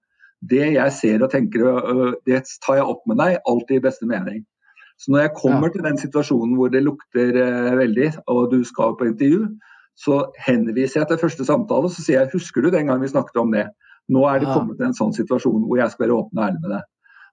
Det 0.52 0.68
jeg 0.76 0.94
ser 0.96 1.24
og 1.26 1.32
tenker, 1.34 1.64
det 2.30 2.44
tar 2.64 2.78
jeg 2.78 2.86
opp 2.94 3.02
med 3.10 3.18
deg, 3.20 3.40
alltid 3.50 3.80
i 3.80 3.84
beste 3.88 4.06
mening. 4.08 4.44
Så 5.02 5.10
når 5.10 5.26
jeg 5.26 5.34
kommer 5.40 5.68
ja. 5.68 5.74
til 5.74 5.86
den 5.88 5.98
situasjonen 5.98 6.54
hvor 6.60 6.70
det 6.70 6.84
lukter 6.86 7.34
uh, 7.42 7.74
veldig, 7.82 8.12
og 8.30 8.54
du 8.54 8.62
skal 8.70 8.94
på 9.00 9.10
intervju, 9.10 9.50
så 10.00 10.22
henviser 10.46 11.02
jeg 11.02 11.10
til 11.10 11.22
første 11.26 11.48
samtale 11.48 11.90
så 11.92 12.06
sier 12.06 12.22
jeg 12.22 12.34
husker 12.38 12.64
du 12.64 12.70
den 12.72 12.88
gang 12.92 13.02
vi 13.02 13.10
snakket 13.10 13.42
om 13.42 13.52
det. 13.56 13.66
Nå 14.10 14.26
er 14.30 14.42
det 14.42 14.50
kommet 14.50 14.80
til 14.80 14.90
en 14.90 14.98
sånn 14.98 15.14
situasjon 15.16 15.66
hvor 15.68 15.80
jeg 15.82 15.94
skal 15.94 16.08
være 16.08 16.18
åpen 16.18 16.40
og 16.40 16.46
ærlig 16.48 16.62
med 16.64 16.74
deg. 16.76 16.88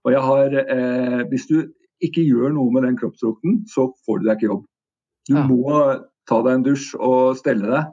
Og 0.06 0.14
jeg 0.14 0.22
har, 0.28 0.56
eh, 0.76 1.22
Hvis 1.30 1.46
du 1.50 1.56
ikke 2.04 2.22
gjør 2.22 2.52
noe 2.52 2.72
med 2.72 2.84
den 2.84 2.96
kroppsdrakten, 3.00 3.62
så 3.72 3.88
får 4.06 4.20
du 4.20 4.26
deg 4.28 4.36
ikke 4.36 4.50
jobb. 4.52 4.64
Du 5.28 5.34
ja. 5.34 5.46
må 5.48 5.80
ta 6.28 6.42
deg 6.44 6.52
en 6.52 6.66
dusj 6.66 6.94
og 7.00 7.36
stelle 7.40 7.70
deg 7.70 7.84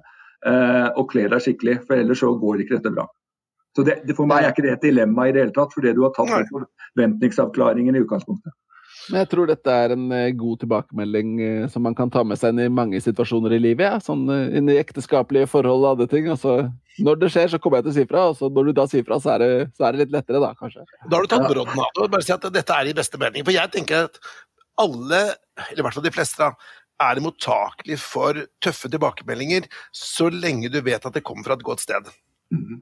eh, 0.51 0.89
og 0.99 1.07
kle 1.11 1.29
deg 1.31 1.45
skikkelig, 1.45 1.77
for 1.87 1.95
ellers 1.97 2.19
så 2.21 2.33
går 2.39 2.63
ikke 2.63 2.77
dette 2.77 2.93
bra. 2.93 3.07
Så 3.73 3.85
det, 3.87 4.01
det 4.05 4.15
For 4.17 4.29
meg 4.29 4.43
er 4.43 4.53
ikke 4.53 4.65
det 4.67 4.75
et 4.75 4.85
dilemma 4.85 5.25
i 5.27 5.33
det 5.33 5.45
hele 5.45 5.55
tatt, 5.55 5.73
fordi 5.73 5.95
du 5.95 6.03
har 6.05 6.13
tatt 6.13 6.51
forventningsavklaringen 6.51 7.95
i 7.95 8.03
utgangspunktet. 8.03 8.53
Men 9.09 9.23
jeg 9.23 9.29
tror 9.33 9.49
dette 9.49 9.73
er 9.83 9.93
en 9.95 10.05
uh, 10.13 10.35
god 10.39 10.61
tilbakemelding 10.61 11.33
uh, 11.41 11.65
som 11.71 11.83
man 11.85 11.95
kan 11.97 12.11
ta 12.13 12.23
med 12.27 12.39
seg 12.39 12.53
inn 12.53 12.63
i 12.65 12.71
mange 12.71 13.01
situasjoner 13.03 13.55
i 13.57 13.61
livet. 13.61 13.85
Ja. 13.89 13.99
Sånn 14.03 14.23
uh, 14.31 14.47
inn 14.55 14.71
i 14.71 14.77
ekteskapelige 14.79 15.49
forhold 15.51 15.83
og 15.83 15.95
andre 15.95 16.07
ting. 16.11 16.29
Altså, 16.31 16.69
når 17.03 17.19
det 17.23 17.31
skjer, 17.33 17.49
så 17.51 17.59
kommer 17.61 17.81
jeg 17.81 17.87
til 17.87 17.93
å 17.93 17.97
si 17.97 18.07
fra. 18.11 18.27
Og 18.31 18.37
så 18.39 18.51
når 18.53 18.69
du 18.69 18.75
da 18.79 18.87
sier 18.91 19.07
fra, 19.07 19.19
så 19.23 19.33
er, 19.35 19.43
det, 19.43 19.51
så 19.77 19.87
er 19.87 19.95
det 19.95 20.05
litt 20.05 20.15
lettere, 20.15 20.43
da, 20.43 20.53
kanskje. 20.59 20.85
Da 21.03 21.17
har 21.17 21.25
du 21.25 21.33
tatt 21.33 21.49
brodden 21.49 21.83
av 21.83 21.99
det. 21.99 22.07
Bare 22.15 22.27
si 22.27 22.35
at 22.35 22.47
dette 22.59 22.79
er 22.79 22.91
i 22.91 22.95
beste 23.01 23.19
mening. 23.21 23.45
For 23.47 23.55
jeg 23.55 23.73
tenker 23.75 24.07
at 24.07 24.21
alle, 24.81 25.25
eller 25.67 25.83
i 25.83 25.85
hvert 25.85 25.97
fall 25.97 26.07
de 26.07 26.15
fleste, 26.15 26.47
da, 26.47 26.79
er 27.03 27.19
mottakelig 27.25 27.97
for 27.99 28.37
tøffe 28.63 28.89
tilbakemeldinger 28.91 29.65
så 29.97 30.29
lenge 30.31 30.69
du 30.71 30.79
vet 30.85 31.03
at 31.03 31.15
det 31.15 31.25
kommer 31.25 31.47
fra 31.47 31.57
et 31.57 31.65
godt 31.65 31.83
sted. 31.83 32.07
Mm 32.53 32.63
-hmm. 32.63 32.81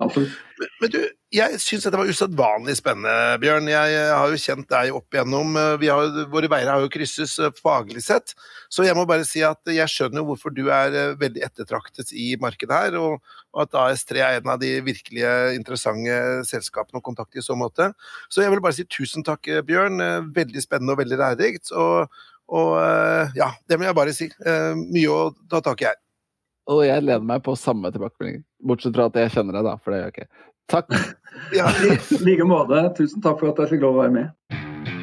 Men, 0.00 0.70
men, 0.80 0.92
du, 0.92 0.98
jeg 1.34 1.58
syns 1.60 1.84
dette 1.84 1.98
var 2.00 2.08
usedvanlig 2.08 2.74
spennende, 2.78 3.36
Bjørn. 3.42 3.68
Jeg 3.68 3.98
har 4.16 4.32
jo 4.32 4.40
kjent 4.40 4.68
deg 4.72 4.94
opp 4.96 5.14
igjennom. 5.14 5.58
Har, 5.58 6.16
våre 6.32 6.50
veier 6.52 6.70
har 6.72 6.84
jo 6.84 6.90
krysses 6.92 7.36
eh, 7.40 7.52
faglig 7.60 8.02
sett. 8.04 8.34
Så 8.72 8.86
jeg 8.86 8.96
må 8.96 9.04
bare 9.08 9.26
si 9.28 9.44
at 9.46 9.60
jeg 9.68 9.92
skjønner 9.92 10.24
hvorfor 10.26 10.54
du 10.56 10.64
er 10.72 10.96
eh, 10.96 11.12
veldig 11.20 11.44
ettertraktet 11.50 12.14
i 12.16 12.32
markedet 12.40 12.82
her, 12.86 12.98
og, 13.00 13.20
og 13.52 13.64
at 13.66 13.78
AS3 13.84 14.24
er 14.24 14.40
en 14.40 14.52
av 14.56 14.60
de 14.62 14.72
virkelige 14.86 15.36
interessante 15.58 16.18
selskapene 16.48 17.02
å 17.02 17.04
kontakte 17.04 17.42
i 17.42 17.44
så 17.44 17.56
måte. 17.58 17.92
Så 18.32 18.44
jeg 18.44 18.54
vil 18.54 18.64
bare 18.64 18.78
si 18.80 18.88
tusen 18.88 19.26
takk, 19.26 19.52
Bjørn. 19.68 20.00
Eh, 20.00 20.20
veldig 20.40 20.64
spennende 20.64 20.96
og 20.96 21.04
veldig 21.04 21.20
lærerikt. 21.20 21.74
Og, 21.76 22.22
og 22.50 22.76
ja, 23.36 23.52
det 23.68 23.78
må 23.78 23.86
jeg 23.86 24.00
bare 24.00 24.16
si. 24.16 24.32
Mye 24.40 25.10
å 25.12 25.34
ta 25.50 25.60
tak 25.62 25.84
i 25.84 25.92
her. 25.92 26.00
Og 26.70 26.84
jeg 26.86 27.02
lener 27.02 27.26
meg 27.26 27.42
på 27.42 27.56
samme 27.58 27.90
tilbakemelding. 27.90 28.44
Bortsett 28.62 28.94
fra 28.94 29.08
at 29.10 29.18
jeg 29.18 29.34
kjenner 29.34 29.58
deg, 29.58 29.66
da. 29.66 29.76
For 29.82 29.92
det 29.92 30.00
gjør 30.00 30.10
jeg 30.10 30.16
ikke. 30.16 30.46
Takk. 30.70 30.94
ja, 31.58 31.70
like 32.22 32.46
måte. 32.46 32.84
Tusen 32.98 33.24
takk 33.24 33.42
for 33.42 33.50
at 33.50 33.64
jeg 33.64 33.74
fikk 33.74 33.86
lov 33.88 33.98
å 33.98 34.04
være 34.04 34.16
med. 34.20 34.99